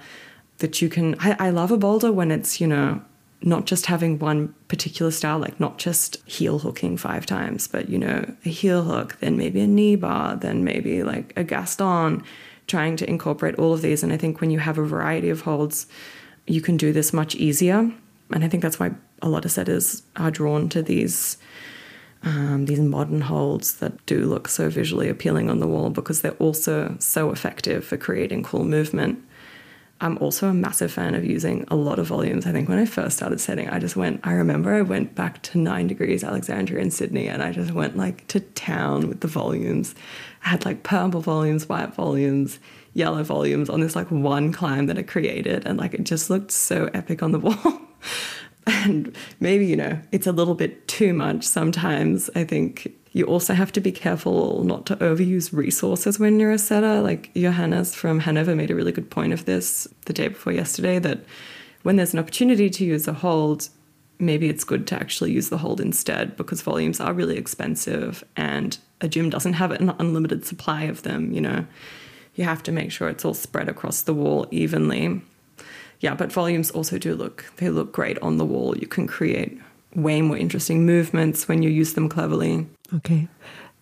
that 0.59 0.81
you 0.81 0.89
can. 0.89 1.15
I, 1.19 1.35
I 1.39 1.49
love 1.49 1.71
a 1.71 1.77
boulder 1.77 2.11
when 2.11 2.31
it's 2.31 2.61
you 2.61 2.67
know 2.67 3.01
not 3.41 3.65
just 3.65 3.87
having 3.87 4.19
one 4.19 4.55
particular 4.69 5.11
style, 5.11 5.37
like 5.37 5.59
not 5.59 5.77
just 5.77 6.17
heel 6.25 6.59
hooking 6.59 6.95
five 6.95 7.25
times, 7.25 7.67
but 7.67 7.89
you 7.89 7.97
know, 7.97 8.25
a 8.45 8.49
heel 8.49 8.83
hook, 8.83 9.17
then 9.19 9.37
maybe 9.37 9.59
a 9.59 9.67
knee 9.67 9.97
bar, 9.97 10.37
then 10.37 10.63
maybe 10.63 11.03
like 11.03 11.33
a 11.35 11.43
Gaston 11.43 12.23
trying 12.67 12.95
to 12.97 13.09
incorporate 13.09 13.55
all 13.55 13.73
of 13.73 13.81
these. 13.81 14.03
And 14.03 14.13
I 14.13 14.17
think 14.17 14.41
when 14.41 14.51
you 14.51 14.59
have 14.59 14.77
a 14.77 14.83
variety 14.83 15.29
of 15.29 15.41
holds, 15.41 15.87
you 16.47 16.61
can 16.61 16.77
do 16.77 16.91
this 16.93 17.13
much 17.13 17.35
easier. 17.35 17.91
And 18.31 18.43
I 18.43 18.47
think 18.47 18.63
that's 18.63 18.79
why 18.79 18.91
a 19.21 19.29
lot 19.29 19.45
of 19.45 19.51
setters 19.51 20.03
are 20.15 20.31
drawn 20.31 20.69
to 20.69 20.81
these 20.81 21.37
um, 22.25 22.67
these 22.67 22.79
modern 22.79 23.19
holds 23.19 23.75
that 23.75 24.05
do 24.05 24.25
look 24.25 24.47
so 24.47 24.69
visually 24.69 25.09
appealing 25.09 25.49
on 25.49 25.59
the 25.59 25.67
wall 25.67 25.89
because 25.89 26.21
they're 26.21 26.31
also 26.33 26.95
so 26.99 27.31
effective 27.31 27.83
for 27.83 27.97
creating 27.97 28.43
cool 28.43 28.63
movement. 28.63 29.21
I'm 30.01 30.17
also 30.17 30.49
a 30.49 30.53
massive 30.53 30.91
fan 30.91 31.15
of 31.15 31.23
using 31.23 31.65
a 31.69 31.75
lot 31.75 31.97
of 31.97 32.07
volumes. 32.07 32.45
I 32.45 32.51
think 32.51 32.67
when 32.67 32.79
I 32.79 32.85
first 32.85 33.15
started 33.15 33.39
setting, 33.39 33.69
I 33.69 33.79
just 33.79 33.95
went, 33.95 34.19
I 34.23 34.33
remember 34.33 34.73
I 34.73 34.81
went 34.81 35.15
back 35.15 35.41
to 35.43 35.57
nine 35.57 35.87
degrees 35.87 36.23
Alexandria 36.23 36.81
in 36.81 36.91
Sydney 36.91 37.27
and 37.27 37.41
I 37.41 37.51
just 37.51 37.71
went 37.71 37.95
like 37.95 38.27
to 38.27 38.41
town 38.41 39.07
with 39.07 39.21
the 39.21 39.27
volumes. 39.27 39.95
I 40.43 40.49
had 40.49 40.65
like 40.65 40.83
purple 40.83 41.21
volumes, 41.21 41.69
white 41.69 41.93
volumes, 41.93 42.59
yellow 42.93 43.23
volumes 43.23 43.69
on 43.69 43.79
this 43.79 43.95
like 43.95 44.11
one 44.11 44.51
climb 44.51 44.87
that 44.87 44.97
I 44.97 45.03
created. 45.03 45.65
And 45.65 45.77
like 45.77 45.93
it 45.93 46.03
just 46.03 46.29
looked 46.29 46.51
so 46.51 46.89
epic 46.93 47.23
on 47.23 47.31
the 47.31 47.39
wall. 47.39 47.81
and 48.67 49.15
maybe, 49.39 49.65
you 49.65 49.77
know, 49.77 49.99
it's 50.11 50.27
a 50.27 50.33
little 50.33 50.55
bit 50.55 50.87
too 50.87 51.13
much 51.13 51.45
sometimes. 51.45 52.29
I 52.35 52.43
think 52.43 52.93
you 53.13 53.25
also 53.25 53.53
have 53.53 53.71
to 53.71 53.79
be 53.79 53.91
careful 53.91 54.63
not 54.63 54.87
to 54.87 54.95
overuse 54.97 55.53
resources 55.53 56.19
when 56.19 56.39
you're 56.39 56.51
a 56.51 56.57
setter. 56.57 56.99
Like 56.99 57.31
Johannes 57.35 57.93
from 57.93 58.19
Hanover 58.19 58.55
made 58.55 58.71
a 58.71 58.75
really 58.75 58.91
good 58.91 59.11
point 59.11 59.33
of 59.33 59.45
this 59.45 59.87
the 60.05 60.13
day 60.13 60.29
before 60.29 60.51
yesterday 60.51 60.97
that 60.99 61.19
when 61.83 61.95
there's 61.95 62.13
an 62.13 62.19
opportunity 62.19 62.71
to 62.71 62.83
use 62.83 63.07
a 63.07 63.13
hold, 63.13 63.69
maybe 64.17 64.49
it's 64.49 64.63
good 64.63 64.87
to 64.87 64.95
actually 64.95 65.31
use 65.31 65.49
the 65.49 65.59
hold 65.59 65.79
instead 65.79 66.35
because 66.35 66.61
volumes 66.61 66.99
are 66.99 67.13
really 67.13 67.37
expensive 67.37 68.23
and 68.35 68.79
a 68.99 69.07
gym 69.07 69.29
doesn't 69.29 69.53
have 69.53 69.71
an 69.71 69.93
unlimited 69.99 70.43
supply 70.43 70.83
of 70.83 71.03
them, 71.03 71.31
you 71.31 71.41
know. 71.41 71.65
You 72.35 72.45
have 72.45 72.63
to 72.63 72.71
make 72.71 72.91
sure 72.91 73.09
it's 73.09 73.25
all 73.25 73.35
spread 73.35 73.69
across 73.69 74.01
the 74.01 74.13
wall 74.13 74.47
evenly. 74.49 75.21
Yeah, 75.99 76.15
but 76.15 76.31
volumes 76.31 76.71
also 76.71 76.97
do 76.97 77.13
look 77.13 77.45
they 77.57 77.69
look 77.69 77.91
great 77.91 78.17
on 78.23 78.37
the 78.37 78.45
wall. 78.45 78.75
You 78.75 78.87
can 78.87 79.05
create 79.05 79.61
way 79.95 80.21
more 80.21 80.37
interesting 80.37 80.85
movements 80.85 81.47
when 81.47 81.61
you 81.61 81.69
use 81.69 81.93
them 81.93 82.09
cleverly. 82.09 82.67
Okay. 82.95 83.27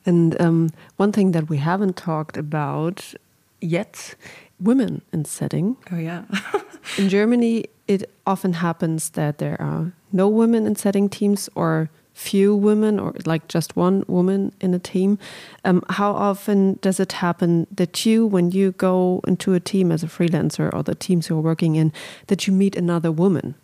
And 0.06 0.40
um, 0.42 0.72
one 0.98 1.12
thing 1.12 1.32
that 1.32 1.50
we 1.50 1.58
haven't 1.58 1.96
talked 1.96 2.38
about 2.38 3.14
yet 3.60 4.16
women 4.60 5.02
in 5.12 5.26
setting. 5.26 5.78
Oh, 5.92 5.98
yeah. 5.98 6.24
in 6.98 7.10
Germany, 7.10 7.66
it 7.88 8.10
often 8.26 8.54
happens 8.54 9.12
that 9.12 9.38
there 9.38 9.62
are 9.62 9.94
no 10.12 10.28
women 10.28 10.66
in 10.66 10.76
setting 10.76 11.10
teams 11.10 11.50
or 11.56 11.90
few 12.14 12.56
women 12.56 13.00
or 13.00 13.16
like 13.26 13.48
just 13.48 13.76
one 13.76 14.04
woman 14.08 14.54
in 14.60 14.74
a 14.74 14.80
team. 14.80 15.18
Um, 15.66 15.84
how 15.90 16.12
often 16.12 16.78
does 16.82 17.00
it 17.00 17.14
happen 17.14 17.68
that 17.72 18.06
you, 18.06 18.28
when 18.28 18.52
you 18.52 18.74
go 18.74 19.22
into 19.28 19.54
a 19.54 19.60
team 19.60 19.92
as 19.92 20.04
a 20.04 20.08
freelancer 20.08 20.74
or 20.74 20.84
the 20.84 20.96
teams 20.96 21.30
you're 21.30 21.40
working 21.40 21.76
in, 21.76 21.94
that 22.28 22.48
you 22.48 22.54
meet 22.54 22.76
another 22.76 23.12
woman? 23.12 23.56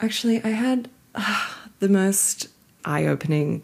Actually, 0.00 0.42
I 0.44 0.50
had 0.50 0.88
uh, 1.14 1.48
the 1.80 1.88
most 1.88 2.48
eye 2.84 3.06
opening 3.06 3.62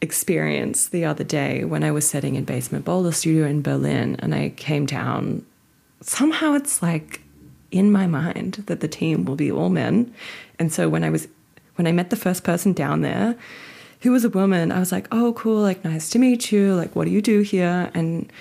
experience 0.00 0.88
the 0.88 1.04
other 1.04 1.24
day 1.24 1.64
when 1.64 1.82
I 1.82 1.90
was 1.90 2.08
setting 2.08 2.36
in 2.36 2.44
Basement 2.44 2.84
Boulder 2.84 3.12
Studio 3.12 3.46
in 3.46 3.62
Berlin 3.62 4.16
and 4.20 4.34
I 4.34 4.50
came 4.50 4.86
down. 4.86 5.44
Somehow 6.00 6.54
it's 6.54 6.82
like 6.82 7.22
in 7.70 7.90
my 7.90 8.06
mind 8.06 8.64
that 8.66 8.80
the 8.80 8.88
team 8.88 9.24
will 9.24 9.36
be 9.36 9.50
all 9.50 9.68
men. 9.68 10.12
And 10.58 10.72
so 10.72 10.88
when 10.88 11.04
I 11.04 11.10
was 11.10 11.28
when 11.74 11.86
I 11.86 11.92
met 11.92 12.10
the 12.10 12.16
first 12.16 12.42
person 12.42 12.72
down 12.72 13.02
there, 13.02 13.36
who 14.00 14.10
was 14.10 14.24
a 14.24 14.28
woman, 14.28 14.72
I 14.72 14.78
was 14.80 14.90
like, 14.92 15.06
"Oh, 15.12 15.32
cool! 15.34 15.60
Like, 15.60 15.84
nice 15.84 16.10
to 16.10 16.18
meet 16.18 16.50
you. 16.50 16.74
Like, 16.74 16.94
what 16.96 17.04
do 17.04 17.10
you 17.10 17.22
do 17.22 17.40
here?" 17.42 17.90
And 17.94 18.32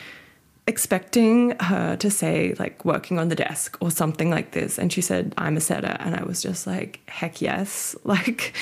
expecting 0.68 1.58
her 1.62 1.96
to 1.96 2.12
say 2.12 2.54
like 2.60 2.84
working 2.84 3.18
on 3.18 3.30
the 3.30 3.36
desk 3.36 3.78
or 3.82 3.90
something 3.90 4.30
like 4.30 4.52
this, 4.52 4.78
and 4.78 4.92
she 4.92 5.02
said, 5.02 5.34
"I'm 5.38 5.58
a 5.58 5.62
setter," 5.62 5.96
and 6.00 6.16
I 6.16 6.24
was 6.24 6.42
just 6.42 6.68
like, 6.68 7.00
"Heck 7.08 7.42
yes!" 7.42 7.96
Like 8.04 8.54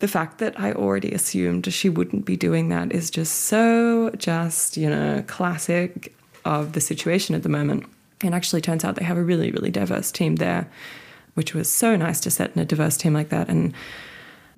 the 0.00 0.08
fact 0.08 0.38
that 0.38 0.58
I 0.58 0.72
already 0.72 1.12
assumed 1.12 1.72
she 1.72 1.88
wouldn't 1.88 2.24
be 2.24 2.36
doing 2.36 2.70
that 2.70 2.92
is 2.92 3.10
just 3.10 3.34
so 3.42 4.10
just, 4.16 4.76
you 4.76 4.88
know, 4.88 5.22
classic 5.26 6.14
of 6.44 6.72
the 6.72 6.80
situation 6.80 7.34
at 7.34 7.42
the 7.42 7.48
moment. 7.48 7.84
And 8.22 8.34
actually 8.34 8.62
turns 8.62 8.84
out 8.84 8.96
they 8.96 9.04
have 9.04 9.18
a 9.18 9.22
really, 9.22 9.50
really 9.50 9.70
diverse 9.70 10.10
team 10.10 10.36
there, 10.36 10.68
which 11.34 11.54
was 11.54 11.70
so 11.70 11.96
nice 11.96 12.20
to 12.20 12.30
set 12.30 12.54
in 12.54 12.62
a 12.62 12.64
diverse 12.64 12.96
team 12.96 13.12
like 13.12 13.28
that. 13.28 13.48
And 13.48 13.74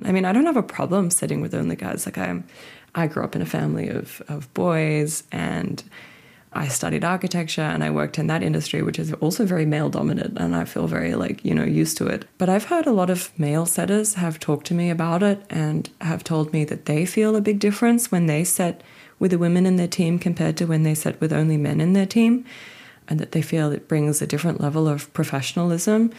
I 0.04 0.12
mean, 0.12 0.24
I 0.24 0.32
don't 0.32 0.46
have 0.46 0.56
a 0.56 0.62
problem 0.62 1.10
sitting 1.10 1.40
with 1.40 1.54
only 1.54 1.76
guys. 1.76 2.06
Like 2.06 2.18
I 2.18 2.42
I 2.94 3.06
grew 3.06 3.24
up 3.24 3.34
in 3.34 3.42
a 3.42 3.46
family 3.46 3.88
of 3.88 4.22
of 4.28 4.52
boys 4.54 5.24
and 5.32 5.82
I 6.55 6.68
studied 6.68 7.05
architecture 7.05 7.62
and 7.62 7.82
I 7.82 7.90
worked 7.90 8.18
in 8.18 8.26
that 8.26 8.42
industry, 8.42 8.82
which 8.82 8.98
is 8.98 9.12
also 9.14 9.46
very 9.46 9.64
male 9.64 9.88
dominant, 9.88 10.36
and 10.36 10.55
I 10.55 10.64
feel 10.64 10.86
very 10.86 11.14
like, 11.14 11.44
you 11.44 11.55
know, 11.55 11.64
used 11.64 11.96
to 11.98 12.07
it. 12.07 12.26
But 12.36 12.48
I've 12.48 12.66
heard 12.66 12.86
a 12.86 12.92
lot 12.92 13.09
of 13.09 13.36
male 13.38 13.64
setters 13.64 14.14
have 14.14 14.38
talked 14.38 14.66
to 14.66 14.74
me 14.74 14.90
about 14.90 15.22
it 15.22 15.42
and 15.48 15.88
have 16.00 16.22
told 16.24 16.53
me 16.53 16.64
that 16.66 16.84
they 16.84 17.07
feel 17.07 17.36
a 17.36 17.40
big 17.40 17.59
difference 17.59 18.12
when 18.12 18.26
they 18.26 18.44
set 18.44 18.82
with 19.18 19.30
the 19.30 19.38
women 19.38 19.64
in 19.66 19.76
their 19.76 19.88
team 19.88 20.18
compared 20.18 20.57
to 20.59 20.66
when 20.66 20.82
they 20.82 20.94
set 20.94 21.20
with 21.20 21.32
only 21.32 21.57
men 21.57 21.80
in 21.80 21.94
their 21.94 22.07
team, 22.07 22.44
and 23.09 23.18
that 23.18 23.32
they 23.32 23.42
feel 23.42 23.72
it 23.72 23.88
brings 23.88 24.20
a 24.20 24.26
different 24.26 24.61
level 24.61 24.86
of 24.86 25.12
professionalism 25.14 26.12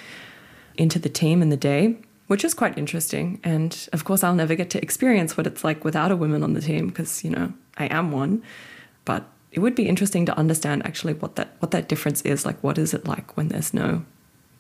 into 0.77 0.97
the 0.97 1.09
team 1.09 1.41
and 1.41 1.51
the 1.51 1.57
day, 1.57 1.95
which 2.27 2.43
is 2.43 2.53
quite 2.53 2.77
interesting. 2.77 3.39
And 3.43 3.88
of 3.93 4.03
course, 4.03 4.23
I'll 4.23 4.34
never 4.34 4.55
get 4.55 4.71
to 4.71 4.81
experience 4.81 5.38
what 5.38 5.45
it's 5.45 5.63
like 5.63 5.84
without 5.84 6.11
a 6.11 6.15
woman 6.15 6.41
on 6.41 6.53
the 6.53 6.61
team 6.61 6.88
because, 6.88 7.23
you 7.23 7.29
know, 7.29 7.53
I 7.77 7.86
am 7.86 8.11
one. 8.11 8.41
But 9.05 9.27
it 9.53 9.59
would 9.59 9.75
be 9.75 9.87
interesting 9.87 10.25
to 10.25 10.37
understand 10.37 10.85
actually 10.85 11.13
what 11.13 11.35
that 11.35 11.55
what 11.59 11.71
that 11.71 11.87
difference 11.87 12.21
is. 12.23 12.45
Like, 12.45 12.61
what 12.63 12.77
is 12.77 12.93
it 12.93 13.07
like 13.07 13.37
when 13.37 13.47
there's 13.47 13.73
no 13.73 14.03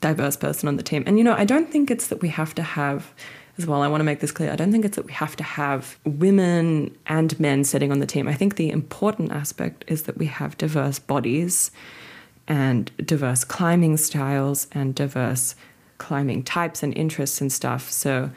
diverse 0.01 0.37
person 0.37 0.69
on 0.69 0.77
the 0.77 0.83
team? 0.83 1.03
And 1.05 1.17
you 1.17 1.23
know, 1.23 1.33
I 1.33 1.45
don't 1.45 1.71
think 1.71 1.91
it's 1.91 2.07
that 2.07 2.21
we 2.21 2.29
have 2.29 2.53
to 2.55 2.63
have 2.63 3.13
as 3.57 3.65
well. 3.65 3.81
I 3.81 3.87
want 3.87 4.01
to 4.01 4.05
make 4.05 4.19
this 4.19 4.31
clear. 4.31 4.51
I 4.51 4.55
don't 4.55 4.71
think 4.71 4.85
it's 4.85 4.95
that 4.95 5.05
we 5.05 5.13
have 5.13 5.35
to 5.37 5.43
have 5.43 5.97
women 6.05 6.95
and 7.07 7.39
men 7.39 7.63
sitting 7.63 7.91
on 7.91 7.99
the 7.99 8.05
team. 8.05 8.27
I 8.27 8.33
think 8.33 8.55
the 8.55 8.69
important 8.69 9.31
aspect 9.31 9.83
is 9.87 10.03
that 10.03 10.17
we 10.17 10.27
have 10.27 10.57
diverse 10.57 10.99
bodies 10.99 11.71
and 12.47 12.91
diverse 12.97 13.43
climbing 13.43 13.97
styles 13.97 14.67
and 14.71 14.93
diverse 14.93 15.55
climbing 15.97 16.43
types 16.43 16.83
and 16.83 16.95
interests 16.97 17.41
and 17.41 17.51
stuff. 17.51 17.89
So 17.91 18.29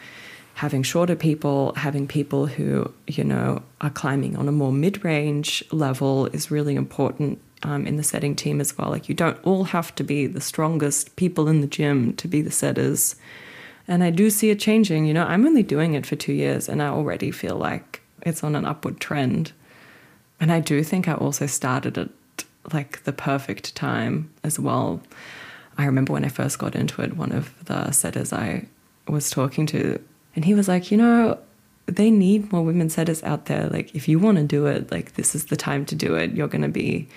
having 0.57 0.83
shorter 0.83 1.15
people, 1.15 1.75
having 1.77 2.09
people 2.09 2.47
who, 2.47 2.91
you 3.07 3.23
know, 3.23 3.63
are 3.83 3.91
climbing 3.91 4.35
on 4.39 4.49
a 4.49 4.53
more 4.53 4.73
mid 4.73 5.05
range 5.05 5.63
level 5.71 6.25
is 6.29 6.51
really 6.51 6.75
important 6.75 7.39
um, 7.63 7.87
in 7.87 7.97
the 7.97 8.03
setting 8.03 8.35
team 8.35 8.59
as 8.59 8.77
well. 8.79 8.89
Like, 8.89 9.07
you 9.07 9.15
don't 9.15 9.39
all 9.45 9.65
have 9.65 9.95
to 9.97 10.03
be 10.03 10.27
the 10.27 10.41
strongest 10.41 11.15
people 11.17 11.47
in 11.47 11.61
the 11.61 11.67
gym 11.67 12.15
to 12.15 12.27
be 12.27 12.41
the 12.41 12.51
setters. 12.51 13.17
And 13.87 14.03
I 14.03 14.09
do 14.09 14.31
see 14.31 14.49
it 14.49 14.59
changing. 14.59 15.05
You 15.05 15.13
know, 15.13 15.27
I'm 15.27 15.45
only 15.45 15.63
doing 15.63 15.93
it 15.93 16.07
for 16.07 16.17
two 16.17 16.33
years 16.33 16.71
and 16.71 16.83
I 16.83 16.89
already 16.89 17.31
feel 17.31 17.57
like 17.57 18.01
it's 18.23 18.43
on 18.43 18.57
an 18.57 18.65
upward 18.65 18.99
trend. 18.99 19.53
And 20.41 20.51
I 20.51 20.61
do 20.61 20.83
think 20.83 21.07
I 21.07 21.15
also 21.15 21.45
started 21.45 21.99
at 21.99 22.09
like 22.73 23.05
the 23.05 23.13
perfect 23.13 23.77
time 23.77 24.33
as 24.43 24.59
well. 24.59 25.03
I 25.77 25.85
remember 25.85 26.15
when 26.15 26.25
I 26.25 26.29
first 26.29 26.59
got 26.59 26.75
into 26.75 27.03
it, 27.03 27.15
one 27.15 27.33
of 27.33 27.53
the 27.67 27.91
setters 27.91 28.33
I 28.33 28.69
was 29.07 29.29
talking 29.29 29.67
to 29.67 30.01
and 30.37 30.45
he 30.45 30.55
was 30.55 30.69
like, 30.69 30.91
you 30.93 30.99
know, 30.99 31.39
they 31.87 32.11
need 32.11 32.53
more 32.53 32.63
women 32.63 32.91
setters 32.91 33.23
out 33.25 33.47
there. 33.47 33.69
Like, 33.69 33.95
if 33.95 34.07
you 34.07 34.19
want 34.19 34.37
to 34.37 34.45
do 34.45 34.67
it, 34.67 34.93
like, 34.93 35.15
this 35.15 35.35
is 35.35 35.47
the 35.47 35.57
time 35.57 35.87
to 35.87 35.95
do 35.95 36.15
it. 36.15 36.33
You're 36.33 36.47
going 36.49 36.63
to 36.63 36.69
be 36.69 37.09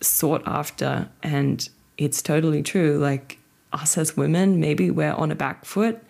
sought 0.00 0.42
after. 0.44 1.08
And 1.22 1.66
it's 1.96 2.20
totally 2.20 2.62
true. 2.62 2.98
Like, 2.98 3.38
us 3.72 3.96
as 3.96 4.16
women, 4.16 4.60
maybe 4.60 4.90
we're 4.90 5.12
on 5.12 5.30
a 5.30 5.34
back 5.34 5.64
foot. 5.64 6.02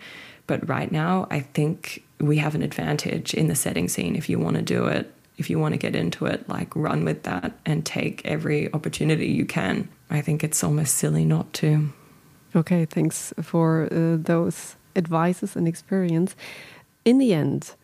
But 0.47 0.67
right 0.67 0.91
now, 0.91 1.27
I 1.29 1.41
think 1.41 2.03
we 2.19 2.37
have 2.37 2.55
an 2.55 2.63
advantage 2.63 3.33
in 3.33 3.47
the 3.47 3.55
setting 3.55 3.87
scene 3.87 4.15
if 4.15 4.27
you 4.27 4.39
want 4.39 4.55
to 4.55 4.61
do 4.61 4.87
it. 4.87 5.13
If 5.37 5.49
you 5.49 5.59
want 5.59 5.73
to 5.73 5.77
get 5.77 5.95
into 5.95 6.25
it, 6.25 6.49
like 6.49 6.75
run 6.75 7.05
with 7.05 7.23
that 7.23 7.53
and 7.65 7.85
take 7.85 8.25
every 8.25 8.73
opportunity 8.73 9.27
you 9.27 9.45
can. 9.45 9.87
I 10.09 10.19
think 10.19 10.43
it's 10.43 10.63
almost 10.63 10.95
silly 10.95 11.23
not 11.23 11.53
to. 11.53 11.93
Okay, 12.55 12.85
thanks 12.85 13.33
for 13.41 13.87
uh, 13.91 14.17
those 14.17 14.75
advices 14.95 15.55
and 15.55 15.67
experience. 15.67 16.35
In 17.05 17.17
the 17.17 17.33
end, 17.33 17.75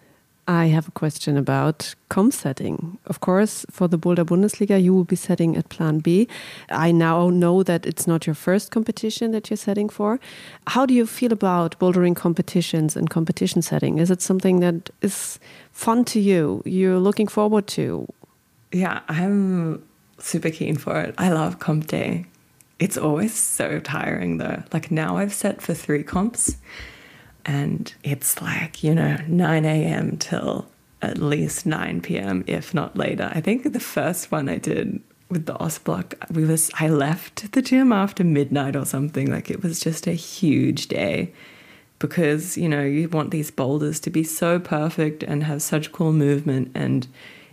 I 0.47 0.67
have 0.67 0.87
a 0.87 0.91
question 0.91 1.37
about 1.37 1.95
comp 2.09 2.31
setting. 2.31 2.99
Of 3.07 3.19
course, 3.19 3.65
for 3.71 3.87
the 3.87 3.97
Boulder 3.97 4.23
Bundesliga, 4.23 4.81
you 4.81 4.93
will 4.93 5.03
be 5.03 5.15
setting 5.15 5.57
at 5.57 5.69
Plan 5.69 5.99
B. 5.99 6.27
I 6.69 6.91
now 6.91 7.29
know 7.29 7.63
that 7.63 7.85
it's 7.85 8.05
not 8.05 8.27
your 8.27 8.35
first 8.35 8.69
competition 8.69 9.31
that 9.31 9.49
you're 9.49 9.57
setting 9.57 9.89
for. 9.89 10.19
How 10.67 10.85
do 10.85 10.93
you 10.93 11.07
feel 11.07 11.33
about 11.33 11.79
bouldering 11.79 12.15
competitions 12.15 12.95
and 12.95 13.09
competition 13.09 13.63
setting? 13.63 13.97
Is 13.97 14.11
it 14.11 14.21
something 14.21 14.59
that 14.59 14.91
is 15.01 15.39
fun 15.71 16.05
to 16.05 16.19
you? 16.19 16.61
You're 16.63 16.99
looking 16.99 17.27
forward 17.27 17.65
to? 17.67 18.07
Yeah, 18.71 19.01
I'm 19.07 19.83
super 20.19 20.51
keen 20.51 20.75
for 20.75 20.99
it. 21.01 21.15
I 21.17 21.31
love 21.31 21.57
comp 21.57 21.87
day. 21.87 22.25
It's 22.77 22.97
always 22.97 23.33
so 23.33 23.79
tiring 23.79 24.37
though. 24.37 24.61
Like 24.73 24.91
now 24.91 25.17
I've 25.17 25.33
set 25.33 25.61
for 25.61 25.73
three 25.73 26.03
comps 26.03 26.57
and 27.45 27.93
it's 28.03 28.41
like, 28.41 28.83
you 28.83 28.95
know, 28.95 29.17
9 29.27 29.65
a.m. 29.65 30.17
till 30.17 30.67
at 31.01 31.19
least 31.19 31.65
9 31.65 32.01
p.m., 32.01 32.43
if 32.47 32.73
not 32.73 32.97
later. 32.97 33.31
I 33.33 33.41
think 33.41 33.71
the 33.71 33.79
first 33.79 34.31
one 34.31 34.49
I 34.49 34.57
did 34.57 35.01
with 35.29 35.45
the 35.45 35.53
Ostbloc, 35.53 36.13
we 36.33 36.45
was 36.45 36.71
I 36.79 36.87
left 36.87 37.51
the 37.51 37.61
gym 37.61 37.91
after 37.91 38.23
midnight 38.23 38.75
or 38.75 38.85
something. 38.85 39.31
Like 39.31 39.49
it 39.49 39.63
was 39.63 39.79
just 39.79 40.07
a 40.07 40.13
huge 40.13 40.87
day 40.87 41.33
because, 41.99 42.57
you 42.57 42.69
know, 42.69 42.83
you 42.83 43.09
want 43.09 43.31
these 43.31 43.51
boulders 43.51 43.99
to 44.01 44.09
be 44.09 44.23
so 44.23 44.59
perfect 44.59 45.23
and 45.23 45.43
have 45.43 45.61
such 45.61 45.91
cool 45.91 46.13
movement 46.13 46.71
and 46.75 47.07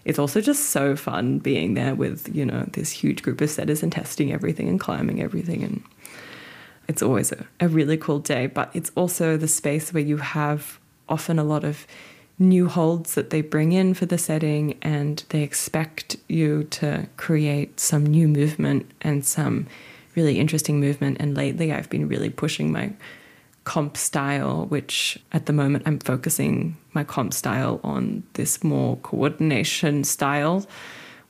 it's 0.05 0.19
also 0.19 0.41
just 0.41 0.71
so 0.71 0.97
fun 0.97 1.39
being 1.39 1.75
there 1.75 1.95
with, 1.95 2.35
you 2.35 2.45
know, 2.45 2.65
this 2.73 2.91
huge 2.91 3.23
group 3.23 3.41
of 3.41 3.49
setters 3.51 3.83
and 3.83 3.93
testing 3.93 4.33
everything 4.33 4.69
and 4.69 4.81
climbing 4.81 5.23
everything 5.23 5.63
and 5.63 5.83
it's 6.89 7.03
always 7.03 7.33
a, 7.33 7.47
a 7.61 7.69
really 7.69 7.97
cool 7.97 8.19
day, 8.19 8.47
but 8.47 8.71
it's 8.75 8.91
also 8.95 9.37
the 9.37 9.49
space 9.49 9.93
where 9.93 10.03
you 10.03 10.19
have 10.19 10.79
often 11.09 11.39
a 11.39 11.45
lot 11.45 11.65
of 11.65 11.87
new 12.39 12.69
holds 12.69 13.15
that 13.15 13.31
they 13.31 13.41
bring 13.41 13.73
in 13.73 13.95
for 13.95 14.07
the 14.07 14.19
setting 14.19 14.77
and 14.83 15.25
they 15.29 15.43
expect 15.43 16.17
you 16.29 16.65
to 16.65 17.07
create 17.17 17.79
some 17.79 18.05
new 18.05 18.27
movement 18.27 18.91
and 19.01 19.25
some 19.25 19.67
really 20.15 20.39
interesting 20.39 20.81
movement. 20.81 21.17
And 21.21 21.37
lately, 21.37 21.73
I've 21.73 21.91
been 21.91 22.09
really 22.09 22.31
pushing 22.31 22.73
my 22.73 22.93
comp 23.65 23.97
style, 23.97 24.67
which 24.67 25.19
at 25.33 25.47
the 25.47 25.53
moment 25.53 25.85
I'm 25.87 25.99
focusing 25.99 26.77
my 26.95 27.05
comp 27.05 27.33
style 27.33 27.81
on 27.85 28.25
this 28.35 28.65
more 28.65 28.97
coordination 28.99 30.05
style 30.05 30.67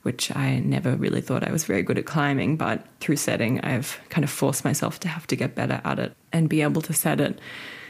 which 0.03 0.35
I 0.35 0.59
never 0.59 0.95
really 0.95 1.21
thought 1.21 1.47
I 1.47 1.51
was 1.51 1.63
very 1.63 1.81
good 1.81 1.97
at 1.97 2.05
climbing. 2.05 2.55
But 2.57 2.85
through 2.99 3.15
setting, 3.15 3.59
I've 3.61 3.99
kind 4.09 4.23
of 4.23 4.29
forced 4.29 4.63
myself 4.63 4.99
to 5.01 5.07
have 5.07 5.25
to 5.27 5.35
get 5.35 5.55
better 5.55 5.81
at 5.83 5.99
it 5.99 6.13
and 6.31 6.47
be 6.47 6.61
able 6.61 6.81
to 6.83 6.93
set 6.93 7.19
it. 7.19 7.39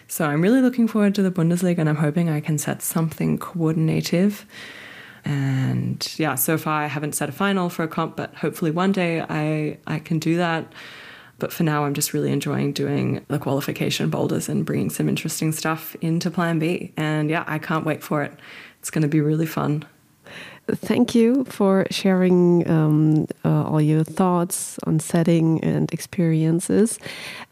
So 0.07 0.25
I'm 0.25 0.41
really 0.41 0.61
looking 0.61 0.87
forward 0.87 1.15
to 1.15 1.23
the 1.23 1.31
Bundesliga 1.31 1.79
and 1.79 1.89
I'm 1.89 1.95
hoping 1.95 2.29
I 2.29 2.39
can 2.39 2.57
set 2.57 2.81
something 2.81 3.37
coordinative. 3.37 4.45
And 5.25 6.07
yeah, 6.17 6.35
so 6.35 6.57
far 6.57 6.83
I 6.83 6.87
haven't 6.87 7.13
set 7.13 7.29
a 7.29 7.31
final 7.31 7.69
for 7.69 7.83
a 7.83 7.87
comp, 7.87 8.15
but 8.15 8.35
hopefully 8.35 8.71
one 8.71 8.91
day 8.91 9.21
I, 9.21 9.77
I 9.87 9.99
can 9.99 10.19
do 10.19 10.37
that. 10.37 10.71
But 11.39 11.51
for 11.51 11.63
now, 11.63 11.83
I'm 11.83 11.93
just 11.95 12.13
really 12.13 12.31
enjoying 12.31 12.73
doing 12.73 13.25
the 13.27 13.39
qualification 13.39 14.09
boulders 14.09 14.47
and 14.47 14.65
bringing 14.65 14.89
some 14.89 15.09
interesting 15.09 15.51
stuff 15.51 15.95
into 15.99 16.29
Plan 16.29 16.59
B. 16.59 16.93
And 16.95 17.29
yeah, 17.29 17.43
I 17.47 17.57
can't 17.57 17.85
wait 17.85 18.03
for 18.03 18.21
it. 18.23 18.33
It's 18.79 18.91
going 18.91 19.01
to 19.01 19.07
be 19.07 19.19
really 19.19 19.47
fun 19.47 19.83
thank 20.67 21.15
you 21.15 21.45
for 21.45 21.85
sharing 21.91 22.69
um, 22.69 23.27
uh, 23.43 23.63
all 23.63 23.81
your 23.81 24.03
thoughts 24.03 24.79
on 24.85 24.99
setting 24.99 25.63
and 25.63 25.91
experiences. 25.93 26.99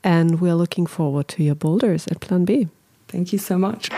And 0.03 0.39
we're 0.39 0.55
looking 0.55 0.85
forward 0.85 1.27
to 1.29 1.43
your 1.43 1.55
boulders 1.55 2.07
at 2.07 2.19
Plan 2.19 2.45
B. 2.45 2.67
Thank 3.07 3.33
you 3.33 3.39
so 3.39 3.57
much. 3.57 3.89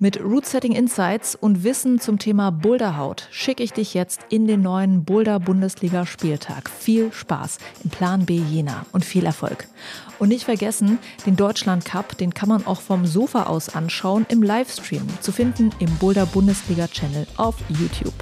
Mit 0.00 0.20
Root 0.20 0.46
Setting 0.46 0.76
Insights 0.76 1.34
und 1.34 1.64
Wissen 1.64 1.98
zum 1.98 2.20
Thema 2.20 2.52
Boulderhaut 2.52 3.26
schicke 3.32 3.64
ich 3.64 3.72
dich 3.72 3.94
jetzt 3.94 4.20
in 4.28 4.46
den 4.46 4.62
neuen 4.62 5.04
Boulder 5.04 5.40
Bundesliga 5.40 6.06
Spieltag. 6.06 6.70
Viel 6.70 7.12
Spaß 7.12 7.58
im 7.82 7.90
Plan 7.90 8.24
B 8.24 8.36
Jena 8.36 8.86
und 8.92 9.04
viel 9.04 9.26
Erfolg. 9.26 9.66
Und 10.20 10.28
nicht 10.28 10.44
vergessen, 10.44 11.00
den 11.26 11.34
Deutschland 11.34 11.84
Cup, 11.84 12.16
den 12.16 12.32
kann 12.32 12.48
man 12.48 12.64
auch 12.64 12.80
vom 12.80 13.06
Sofa 13.06 13.44
aus 13.44 13.74
anschauen 13.74 14.24
im 14.28 14.40
Livestream, 14.40 15.02
zu 15.20 15.32
finden 15.32 15.72
im 15.80 15.92
Boulder 15.96 16.26
Bundesliga 16.26 16.86
Channel 16.86 17.26
auf 17.36 17.56
YouTube. 17.68 18.14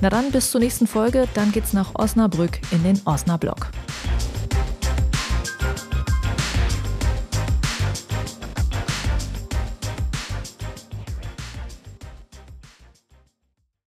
Na 0.00 0.08
dann 0.08 0.32
bis 0.32 0.50
zur 0.50 0.62
nächsten 0.62 0.86
Folge, 0.86 1.28
dann 1.34 1.52
geht's 1.52 1.74
nach 1.74 1.94
Osnabrück 1.94 2.58
in 2.70 2.82
den 2.84 2.98
Osnabrück. 3.04 3.70